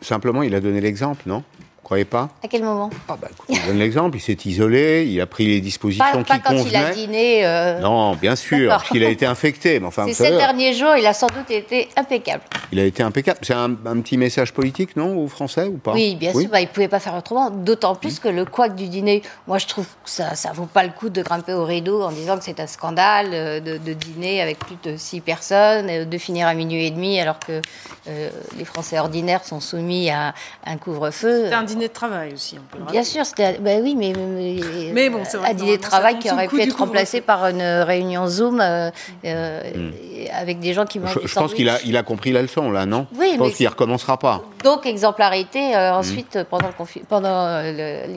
[0.00, 1.42] Simplement, il a donné l'exemple, non?
[1.88, 3.28] Croyez pas À quel moment ah bah,
[3.66, 6.42] donne l'exemple, il s'est isolé, il a pris les dispositions qui convenaient.
[6.42, 7.46] Pas quand il a dîné.
[7.46, 9.80] Euh, non, bien sûr, parce qu'il a été infecté.
[9.80, 12.42] Mais enfin, ces derniers jours, il a sans doute été impeccable.
[12.72, 13.38] Il a été impeccable.
[13.40, 16.46] C'est un, petit message politique, non, aux Français ou pas Oui, bien sûr.
[16.50, 17.48] Bah, il ne pouvait pas faire autrement.
[17.48, 20.84] D'autant plus que le couac du dîner, moi, je trouve que ça ne vaut pas
[20.84, 24.42] le coup de grimper au rideau en disant que c'est un scandale euh, de, dîner
[24.42, 27.62] avec plus de six personnes, euh, de finir à minuit et demi, alors que
[28.56, 30.34] les Français ordinaires sont soumis à
[30.64, 31.46] un couvre-feu.
[31.48, 32.58] C'est un dîner de travail aussi.
[32.90, 33.58] Bien sûr, c'était.
[33.58, 34.12] Bah oui, mais,
[34.92, 38.60] mais, bon, un dîner de travail qui aurait pu être remplacé par une réunion Zoom
[38.60, 38.90] euh,
[39.24, 39.92] euh, hmm.
[40.34, 41.18] avec des gens qui mangent.
[41.22, 43.06] Je, je pense qu'il a, il a compris la leçon, là, non?
[43.16, 44.42] Oui, je pense qu'il ne recommencera pas.
[44.64, 45.96] Donc, exemplarité euh, hmm.
[45.96, 46.70] ensuite pendant,
[47.08, 47.62] pendant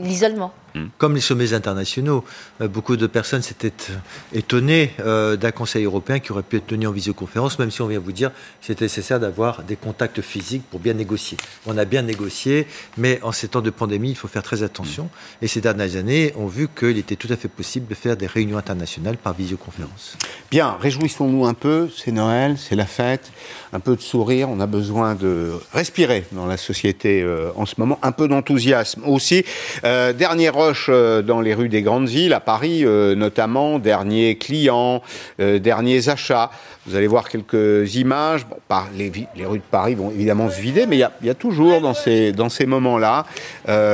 [0.03, 0.51] l'isolement.
[0.73, 0.85] Hmm.
[0.97, 2.23] Comme les sommets internationaux,
[2.61, 3.95] euh, beaucoup de personnes s'étaient euh,
[4.33, 7.87] étonnées euh, d'un Conseil européen qui aurait pu être tenu en visioconférence, même si on
[7.87, 8.35] vient vous dire que
[8.67, 11.37] c'était nécessaire d'avoir des contacts physiques pour bien négocier.
[11.65, 12.67] On a bien négocié,
[12.97, 15.09] mais en ces temps de pandémie, il faut faire très attention.
[15.41, 18.27] Et ces dernières années ont vu qu'il était tout à fait possible de faire des
[18.27, 20.17] réunions internationales par visioconférence.
[20.49, 23.31] Bien, réjouissons-nous un peu, c'est Noël, c'est la fête,
[23.73, 27.25] un peu de sourire, on a besoin de respirer dans la société
[27.55, 29.43] en ce moment, un peu d'enthousiasme aussi.
[29.83, 35.01] dernière euh, dans les rues des grandes villes, à Paris euh, notamment, derniers clients,
[35.39, 36.51] euh, derniers achats.
[36.85, 38.45] Vous allez voir quelques images.
[38.67, 39.11] par, les,
[39.45, 42.49] rues de Paris vont évidemment se vider, mais il y a, toujours dans ces, dans
[42.49, 43.25] ces moments-là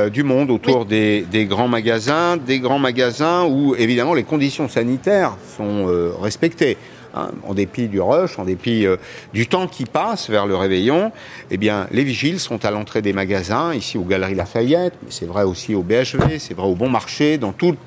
[0.08, 5.86] du monde autour des, grands magasins, des grands magasins où évidemment les conditions sanitaires sont
[6.20, 6.78] respectées.
[7.14, 8.96] Hein, en dépit du rush, en dépit euh,
[9.32, 11.10] du temps qui passe vers le réveillon,
[11.50, 15.24] eh bien, les vigiles sont à l'entrée des magasins, ici aux Galeries Lafayette, mais c'est
[15.24, 17.78] vrai aussi au BHV, c'est vrai au Bon Marché, dans toutes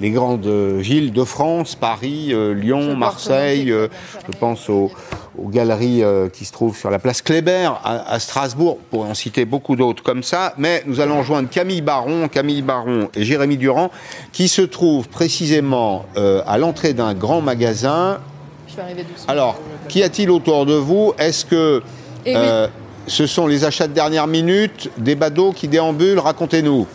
[0.00, 3.88] les grandes villes de France, Paris, euh, Lyon, Marseille, euh,
[4.26, 4.90] je pense aux,
[5.38, 10.02] galeries qui se trouvent sur la place Kléber à, Strasbourg, pour en citer beaucoup d'autres
[10.02, 13.90] comme ça, mais nous allons rejoindre Camille Baron, Camille Baron et Jérémy Durand,
[14.32, 18.20] qui se trouvent précisément à l'entrée d'un grand magasin
[19.28, 19.56] alors,
[19.88, 21.82] qu'y a-t-il autour de vous Est-ce que
[22.24, 22.68] eh euh,
[23.06, 26.86] ce sont les achats de dernière minute, des badauds qui déambulent Racontez-nous.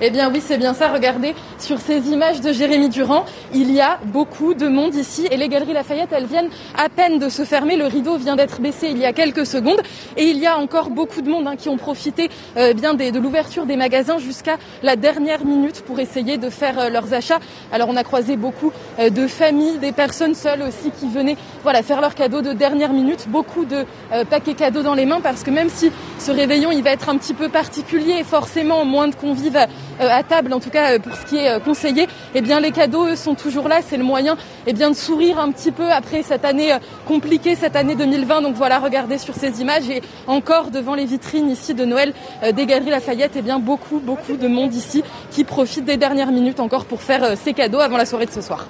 [0.00, 0.88] Eh bien oui, c'est bien ça.
[0.92, 5.36] Regardez, sur ces images de Jérémy Durand, il y a beaucoup de monde ici et
[5.36, 7.76] les galeries Lafayette, elles viennent à peine de se fermer.
[7.76, 9.80] Le rideau vient d'être baissé il y a quelques secondes
[10.16, 13.18] et il y a encore beaucoup de monde hein, qui ont profité euh, bien de
[13.18, 17.38] l'ouverture des magasins jusqu'à la dernière minute pour essayer de faire euh, leurs achats.
[17.72, 21.84] Alors on a croisé beaucoup euh, de familles, des personnes seules aussi qui venaient voilà,
[21.84, 23.84] faire leurs cadeaux de dernière minute, beaucoup de
[24.28, 27.16] paquets cadeaux dans les mains parce que même si ce réveillon il va être un
[27.16, 29.58] petit peu particulier forcément moins de convives
[30.00, 32.70] à table, en tout cas euh, pour ce qui est euh, conseillé, eh bien les
[32.70, 33.80] cadeaux sont toujours là.
[33.86, 34.36] C'est le moyen
[34.66, 36.72] eh bien, de sourire un petit peu après cette année
[37.06, 38.42] compliquée, cette année 2020.
[38.42, 42.12] Donc voilà, regardez sur ces images et encore devant les vitrines ici de Noël
[42.54, 46.60] des Galeries Lafayette, eh bien beaucoup, beaucoup de monde ici qui profite des dernières minutes
[46.60, 48.66] encore pour faire ses cadeaux avant la soirée de ce soir.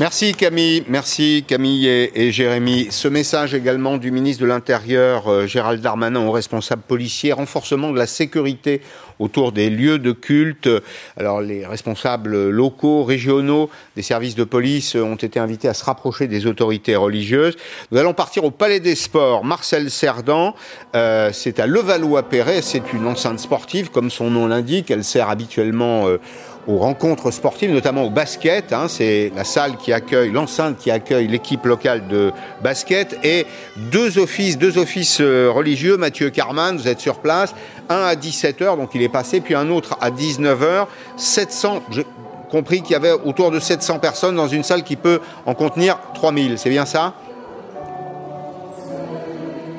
[0.00, 2.86] Merci Camille, merci Camille et, Jérémy.
[2.90, 8.06] Ce message également du ministre de l'Intérieur Gérald Darmanin aux responsables policiers, renforcement de la
[8.06, 8.80] sécurité
[9.18, 10.68] autour des lieux de culte.
[11.16, 16.26] Alors les responsables locaux, régionaux des services de police ont été invités à se rapprocher
[16.26, 17.56] des autorités religieuses.
[17.90, 19.44] Nous allons partir au Palais des Sports.
[19.44, 20.54] Marcel Cerdan,
[20.94, 24.90] euh, c'est à Levallois-Perret, c'est une enceinte sportive, comme son nom l'indique.
[24.90, 26.18] Elle sert habituellement euh,
[26.68, 28.72] aux rencontres sportives, notamment au basket.
[28.72, 32.30] Hein, c'est la salle qui accueille, l'enceinte qui accueille l'équipe locale de
[32.62, 33.46] basket et
[33.90, 35.96] deux offices, deux offices euh, religieux.
[35.96, 37.54] Mathieu Carman, vous êtes sur place.
[37.88, 40.86] Un à 17h, donc il est passé, puis un autre à 19h.
[41.16, 42.06] 700, j'ai
[42.50, 45.98] compris qu'il y avait autour de 700 personnes dans une salle qui peut en contenir
[46.14, 46.58] 3000.
[46.58, 47.14] C'est bien ça?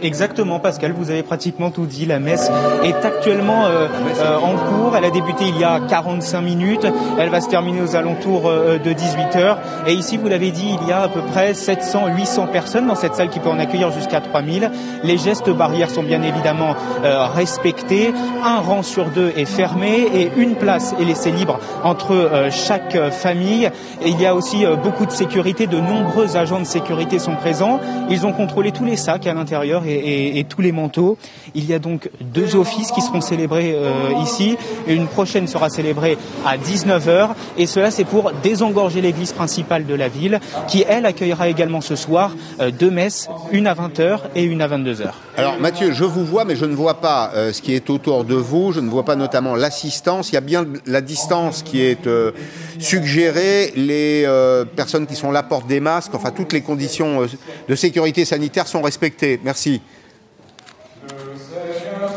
[0.02, 2.06] Exactement, Pascal, vous avez pratiquement tout dit.
[2.06, 2.50] La messe
[2.84, 3.88] est actuellement euh,
[4.20, 4.96] euh, en cours.
[4.96, 6.88] Elle a débuté il y a 45 minutes.
[7.20, 9.58] Elle va se terminer aux alentours euh, de 18 heures.
[9.88, 12.96] Et ici, vous l'avez dit, il y a à peu près 700, 800 personnes dans
[12.96, 14.72] cette salle qui peut en accueillir jusqu'à 3000.
[15.04, 16.76] Les gestes barrières sont bien évidemment
[17.36, 18.14] respectés.
[18.44, 23.70] Un rang sur deux est fermé et une place est laissée libre entre chaque famille.
[24.04, 25.68] Et il y a aussi beaucoup de sécurité.
[25.68, 27.80] De nombreux agents de sécurité sont présents.
[28.10, 31.18] Ils ont contrôlé tous les sacs à l'intérieur et, tous les manteaux.
[31.56, 33.76] Il y a donc deux offices qui seront célébrés
[34.24, 34.58] ici.
[34.88, 40.08] Une prochaine sera célébrée à 19h et cela c'est pour désengorger l'église principale de la
[40.08, 42.36] ville qui elle accueillera également ce soir
[42.80, 45.10] deux messes, une à 20h et une à 22h.
[45.38, 48.36] Alors Mathieu, je vous vois mais je ne vois pas ce qui est autour de
[48.36, 52.08] vous, je ne vois pas notamment l'assistance, il y a bien la distance qui est
[52.80, 54.26] suggérée, les
[54.76, 57.28] personnes qui sont là portent des masques, enfin toutes les conditions
[57.68, 59.40] de sécurité sanitaire sont respectées.
[59.44, 59.79] Merci.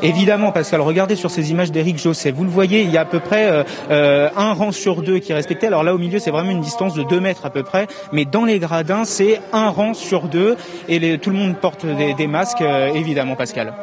[0.02, 2.32] Évidemment, Pascal, regardez sur ces images d'Éric Josset.
[2.32, 3.62] Vous le voyez, il y a à peu près euh,
[3.92, 5.68] euh, un rang sur deux qui est respecté.
[5.68, 7.86] Alors là, au milieu, c'est vraiment une distance de 2 mètres à peu près.
[8.10, 10.56] Mais dans les gradins, c'est un rang sur deux.
[10.88, 13.74] Et tout le monde porte des, masques, euh, évidemment, Pascal.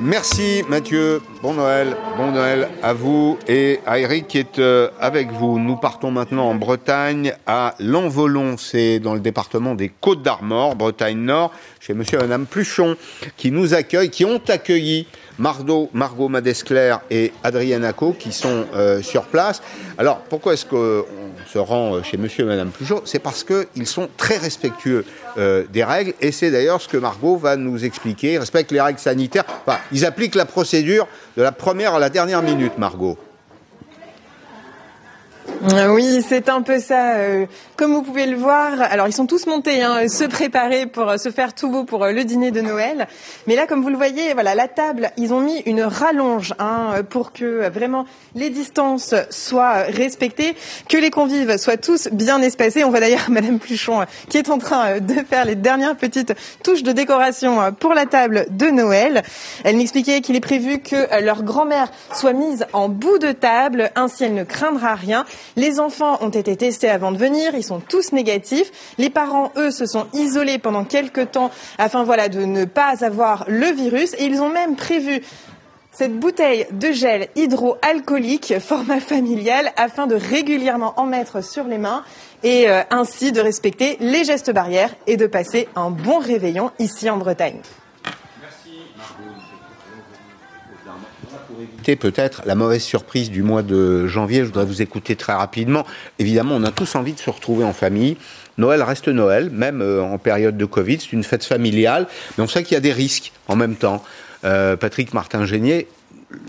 [0.00, 4.60] Merci Mathieu, bon Noël, bon Noël à vous et à Eric qui est
[4.98, 5.58] avec vous.
[5.58, 11.18] Nous partons maintenant en Bretagne à Lanvolon, c'est dans le département des Côtes d'Armor, Bretagne
[11.18, 12.96] Nord, chez monsieur et madame Pluchon
[13.36, 15.06] qui nous accueillent, qui ont accueilli
[15.38, 19.62] Margot, Margot Madescler et Adrienne Acco qui sont euh, sur place.
[19.98, 21.04] Alors pourquoi est-ce qu'on
[21.46, 25.04] se rend euh, chez monsieur et madame Pluchon C'est parce qu'ils sont très respectueux
[25.38, 28.34] euh, des règles et c'est d'ailleurs ce que Margot va nous expliquer.
[28.34, 29.44] Ils respectent les règles sanitaires.
[29.66, 31.06] Enfin, ils appliquent la procédure
[31.36, 33.18] de la première à la dernière minute, Margot.
[35.64, 37.14] Oui, c'est un peu ça.
[37.14, 41.08] Euh, comme vous pouvez le voir, alors ils sont tous montés, hein, se préparer pour
[41.08, 43.06] euh, se faire tout beau pour euh, le dîner de Noël.
[43.46, 47.02] Mais là, comme vous le voyez, voilà, la table, ils ont mis une rallonge hein,
[47.08, 50.56] pour que vraiment les distances soient respectées,
[50.88, 52.82] que les convives soient tous bien espacés.
[52.82, 56.34] On voit d'ailleurs Madame Pluchon qui est en train de faire les dernières petites
[56.64, 59.22] touches de décoration pour la table de Noël.
[59.62, 64.24] Elle m'expliquait qu'il est prévu que leur grand-mère soit mise en bout de table, ainsi
[64.24, 65.24] elle ne craindra rien.
[65.56, 68.70] Les enfants ont été testés avant de venir, ils sont tous négatifs.
[68.98, 73.66] Les parents, eux, se sont isolés pendant quelques temps afin de ne pas avoir le
[73.66, 75.22] virus et ils ont même prévu
[75.92, 82.02] cette bouteille de gel hydroalcoolique format familial afin de régulièrement en mettre sur les mains
[82.42, 87.10] et euh, ainsi de respecter les gestes barrières et de passer un bon réveillon ici
[87.10, 87.60] en Bretagne.
[91.96, 95.84] Peut-être la mauvaise surprise du mois de janvier, je voudrais vous écouter très rapidement.
[96.18, 98.16] Évidemment, on a tous envie de se retrouver en famille.
[98.58, 102.06] Noël reste Noël, même euh, en période de Covid, c'est une fête familiale,
[102.36, 104.04] mais on sait qu'il y a des risques en même temps.
[104.44, 105.86] Euh, Patrick Martin-Génier,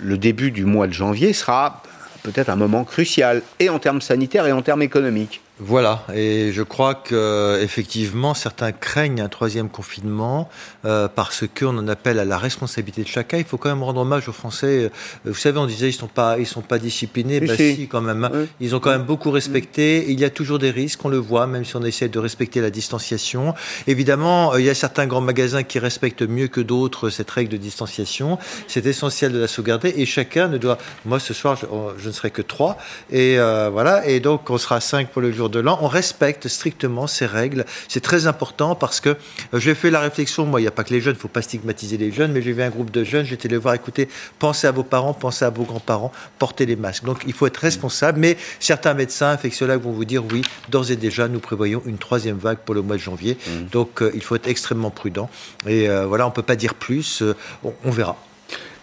[0.01, 1.83] le début du mois de janvier sera
[2.23, 5.41] peut-être un moment crucial, et en termes sanitaires et en termes économiques.
[5.59, 10.49] Voilà, et je crois que effectivement certains craignent un troisième confinement
[10.83, 13.37] euh, parce qu'on en appelle à la responsabilité de chacun.
[13.37, 14.85] Il faut quand même rendre hommage aux Français.
[14.85, 14.89] Euh,
[15.25, 17.87] vous savez, on disait ils sont pas ils sont pas disciplinés, bah, si.
[17.87, 18.23] quand même.
[18.23, 18.47] Hein.
[18.59, 20.09] Ils ont quand même beaucoup respecté.
[20.09, 22.59] Il y a toujours des risques, on le voit, même si on essaie de respecter
[22.59, 23.53] la distanciation.
[23.85, 27.51] Évidemment, euh, il y a certains grands magasins qui respectent mieux que d'autres cette règle
[27.51, 28.39] de distanciation.
[28.67, 30.79] C'est essentiel de la sauvegarder et chacun ne doit.
[31.05, 32.79] Moi, ce soir, je, oh, je ne serai que trois
[33.11, 37.07] et voilà, et donc on sera cinq pour le jour de l'an, on respecte strictement
[37.07, 37.65] ces règles.
[37.87, 39.15] C'est très important parce que euh,
[39.59, 41.27] j'ai fait la réflexion, moi, il n'y a pas que les jeunes, il ne faut
[41.27, 44.07] pas stigmatiser les jeunes, mais j'ai vu un groupe de jeunes, j'étais les voir, écouter,
[44.39, 47.05] pensez à vos parents, pensez à vos grands-parents, portez les masques.
[47.05, 50.95] Donc il faut être responsable, mais certains médecins infectiologues vont vous dire oui, d'ores et
[50.95, 53.37] déjà, nous prévoyons une troisième vague pour le mois de janvier.
[53.45, 53.51] Mmh.
[53.71, 55.29] Donc euh, il faut être extrêmement prudent.
[55.67, 57.23] Et euh, voilà, on ne peut pas dire plus,
[57.63, 58.17] on verra.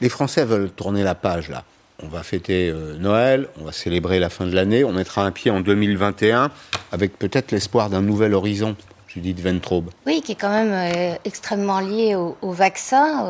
[0.01, 1.65] Les Français veulent tourner la page là
[2.03, 5.31] on va fêter euh, Noël, on va célébrer la fin de l'année, on mettra un
[5.31, 6.51] pied en 2021
[6.93, 8.77] avec peut-être l'espoir d'un nouvel horizon.
[9.13, 9.91] Judith Ventraube.
[10.07, 13.25] Oui, qui est quand même euh, extrêmement lié au, vaccin,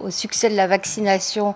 [0.00, 1.54] au, succès de la vaccination.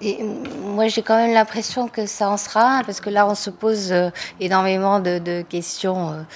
[0.00, 0.18] Et
[0.64, 3.92] moi, j'ai quand même l'impression que ça en sera, parce que là, on se pose
[3.92, 6.26] euh, énormément de, questions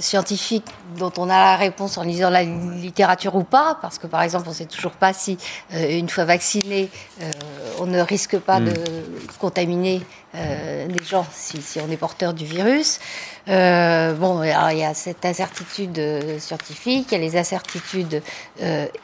[0.00, 0.66] scientifiques
[0.98, 4.44] dont on a la réponse en lisant la littérature ou pas, parce que par exemple,
[4.46, 5.38] on ne sait toujours pas si,
[5.72, 6.90] une fois vacciné,
[7.78, 8.64] on ne risque pas mm.
[8.64, 8.74] de
[9.38, 10.02] contaminer
[10.34, 13.00] euh, des gens si, on est porteur du virus.
[13.48, 18.22] Euh, bon, il y a cette incertitude euh, scientifique, il y a les incertitudes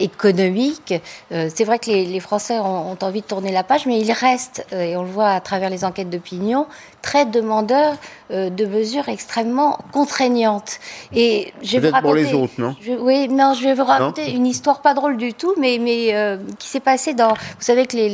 [0.01, 0.95] économiques.
[1.31, 4.97] c'est vrai que les, Français ont, envie de tourner la page, mais ils restent, et
[4.97, 6.67] on le voit à travers les enquêtes d'opinion,
[7.03, 7.97] très demandeurs
[8.31, 10.79] de mesures extrêmement contraignantes.
[11.15, 14.31] Et je vais vous raconter, pour les autres, non Oui, non, je vais vous raconter
[14.33, 16.15] une histoire pas drôle du tout, mais, mais
[16.59, 17.33] qui s'est passée dans.
[17.33, 18.09] Vous savez que les,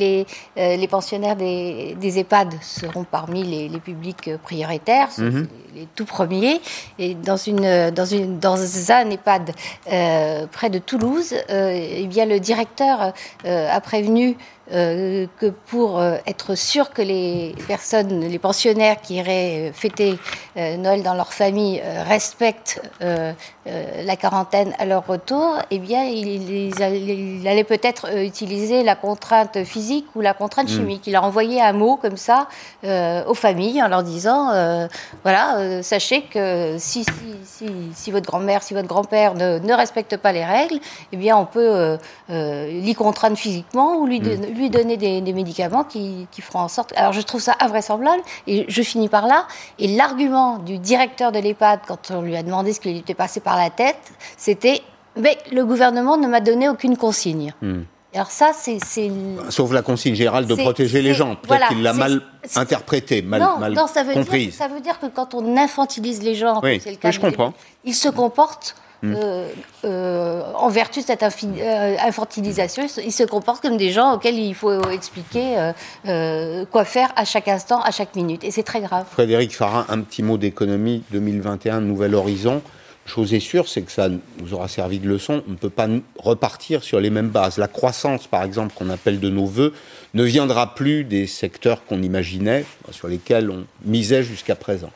[0.57, 5.49] les, les pensionnaires des, des EHPAD seront parmi les, publics prioritaires, mhm.
[5.75, 6.61] les, tout premiers.
[6.99, 8.57] Et dans, une, dans, une, dans
[8.93, 9.53] un EHPAD
[9.93, 13.13] euh, près de Toulouse, euh, eh bien, le directeur
[13.45, 14.37] euh, a prévenu
[14.73, 20.19] euh, que pour euh, être sûr que les personnes, les pensionnaires qui iraient fêter
[20.57, 26.29] Noël dans leur famille respectent la quarantaine à leur retour, eh bien, il,
[26.81, 30.77] il allait peut-être utiliser la contrainte physique ou la contrainte Hmm.
[30.77, 31.07] chimique.
[31.09, 32.47] Il a envoyé un mot comme ça
[32.85, 34.51] aux familles en leur disant,
[35.25, 37.11] voilà, sachez que si, si,
[37.45, 40.79] si, si votre grand-mère, si votre grand-père ne, ne, respecte pas les règles,
[41.13, 44.54] eh bien, on peut l'y contraindre physiquement ou lui, Hmm.
[44.59, 46.93] Lui donner des, des médicaments qui, qui, feront en sorte.
[46.97, 49.47] Alors je trouve ça invraisemblable et je finis par là.
[49.79, 53.15] Et l'argument du directeur de l'EHPAD, quand on lui a demandé ce qui lui était
[53.15, 54.83] passé par la tête, c'était
[55.17, 57.55] mais le gouvernement ne m'a donné aucune consigne.
[57.63, 57.83] Hmm.
[58.15, 58.79] Alors ça, c'est...
[59.49, 61.35] Sauf la consigne générale de protéger les gens.
[61.35, 62.23] Peut-être voilà, qu'il l'a mal
[62.55, 64.51] interprété, mal, non, mal non, ça veut comprise.
[64.51, 67.19] Dire, ça veut dire que quand on infantilise les gens, oui, c'est le cas, je
[67.19, 67.53] comprends.
[67.85, 69.15] ils se comportent Mm.
[69.17, 69.49] euh,
[69.85, 74.55] euh, en vertu de cette euh, infantilisation, ils se comportent comme des gens auxquels il
[74.55, 75.73] faut expliquer
[76.09, 78.45] euh, quoi faire à chaque instant, à chaque minute.
[78.45, 79.05] Et c'est très grave.
[79.11, 82.63] Frédéric Farin, un petit mot d'économie 2021, nouvel horizon.
[83.07, 85.43] Chose est sûre, c'est que ça nous aura servi de leçon.
[85.47, 85.87] On ne peut pas
[86.19, 87.59] repartir sur les mêmes bases.
[87.59, 89.75] La croissance, par exemple, qu'on appelle de nos voeux,
[90.15, 94.91] ne viendra plus des secteurs qu'on imaginait, sur lesquels on misait jusqu'à présent.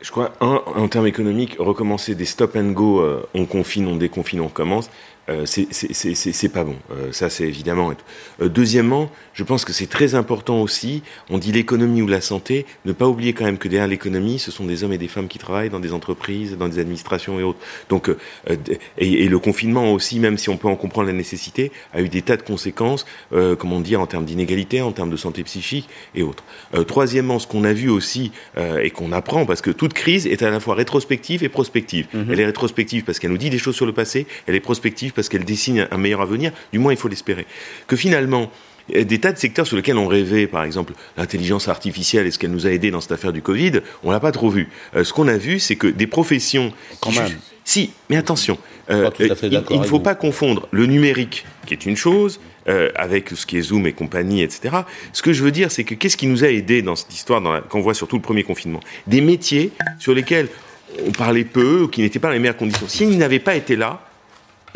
[0.00, 4.40] Je crois, en termes économiques, recommencer des stop and go, euh, on confine, on déconfine,
[4.40, 4.90] on commence,
[5.28, 6.76] euh, c'est pas bon.
[6.90, 7.92] Euh, ça, c'est évidemment.
[8.40, 12.66] Euh, deuxièmement, je pense que c'est très important aussi, on dit l'économie ou la santé,
[12.84, 15.28] ne pas oublier quand même que derrière l'économie, ce sont des hommes et des femmes
[15.28, 17.58] qui travaillent dans des entreprises, dans des administrations et autres.
[17.88, 18.10] Donc,
[18.98, 22.08] et, et, le confinement aussi, même si on peut en comprendre la nécessité, a eu
[22.08, 23.06] des tas de conséquences,
[23.58, 26.44] comment dire, en termes d'inégalité, en termes de santé psychique et autres.
[26.86, 30.50] troisièmement, ce qu'on a vu aussi et qu'on apprend, parce que toute crise est à
[30.50, 32.06] la fois rétrospective et prospective.
[32.12, 32.18] Mhm.
[32.18, 32.32] Mmh.
[32.32, 35.12] Elle est rétrospective parce qu'elle nous dit des choses sur le passé, elle est prospective
[35.18, 37.44] parce qu'elle dessine un meilleur avenir, du moins il faut l'espérer.
[37.88, 38.52] Que finalement,
[38.88, 42.52] des tas de secteurs sur lesquels on rêvait, par exemple l'intelligence artificielle et ce qu'elle
[42.52, 44.68] nous a aidé dans cette affaire du Covid, on l'a pas trop vu.
[44.94, 46.72] Euh, ce qu'on a vu, c'est que des professions...
[47.00, 47.36] Quand même.
[47.64, 48.58] Si, mais attention,
[48.90, 53.44] euh, il, ne faut pas confondre le numérique, qui est une chose, euh, avec ce
[53.44, 54.76] qui est Zoom et compagnie, etc.
[55.12, 57.40] Ce que je veux dire, c'est que qu'est-ce qui nous a aidé dans cette histoire,
[57.40, 58.80] dans la, qu'on voit surtout le premier confinement?
[59.08, 60.48] Des métiers sur lesquels
[61.06, 62.88] on parlait peu, ou qui n'étaient pas dans les meilleures conditions.
[62.88, 64.07] S'ils n'avaient pas été là,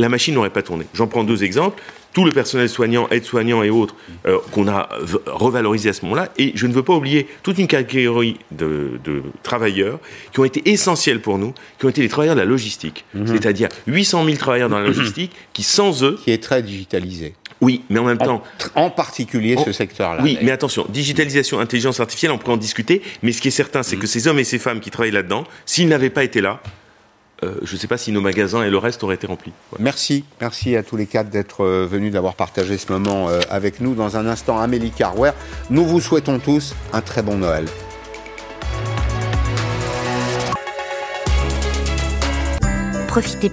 [0.02, 0.84] la machine n'aurait pas tourné.
[0.94, 1.82] J'en prends deux exemples.
[2.12, 3.96] Tout le personnel soignant, aides-soignants et autres
[4.26, 4.90] euh, qu'on a
[5.26, 6.30] revalorisé à ce moment-là.
[6.36, 9.98] Et je ne veux pas oublier toute une catégorie de, de, travailleurs
[10.32, 13.06] qui ont été essentiels pour nous, qui ont été les travailleurs de la logistique.
[13.14, 13.28] Mmh.
[13.28, 16.18] C'est-à-dire 800 000 travailleurs dans la logistique qui, sans eux...
[16.22, 17.34] Qui est très digitalisé.
[17.62, 18.42] Oui, mais en même temps...
[18.74, 20.22] En, particulier en, ce secteur-là.
[20.22, 23.82] Oui, mais attention, digitalisation, intelligence artificielle, on peut en discuter, mais ce qui est certain,
[23.82, 24.00] c'est mmh.
[24.00, 26.60] que ces hommes et ces femmes qui travaillent là-dedans, s'ils n'avaient pas été là,
[27.44, 29.52] euh, je ne sais pas si nos magasins et le reste auraient été remplis.
[29.72, 29.78] Ouais.
[29.80, 33.80] Merci, merci à tous les quatre d'être euh, venus, d'avoir partagé ce moment euh, avec
[33.80, 33.94] nous.
[33.94, 35.34] Dans un instant, Amélie Carware,
[35.70, 37.66] nous vous souhaitons tous un très bon Noël.
[43.08, 43.50] Profitez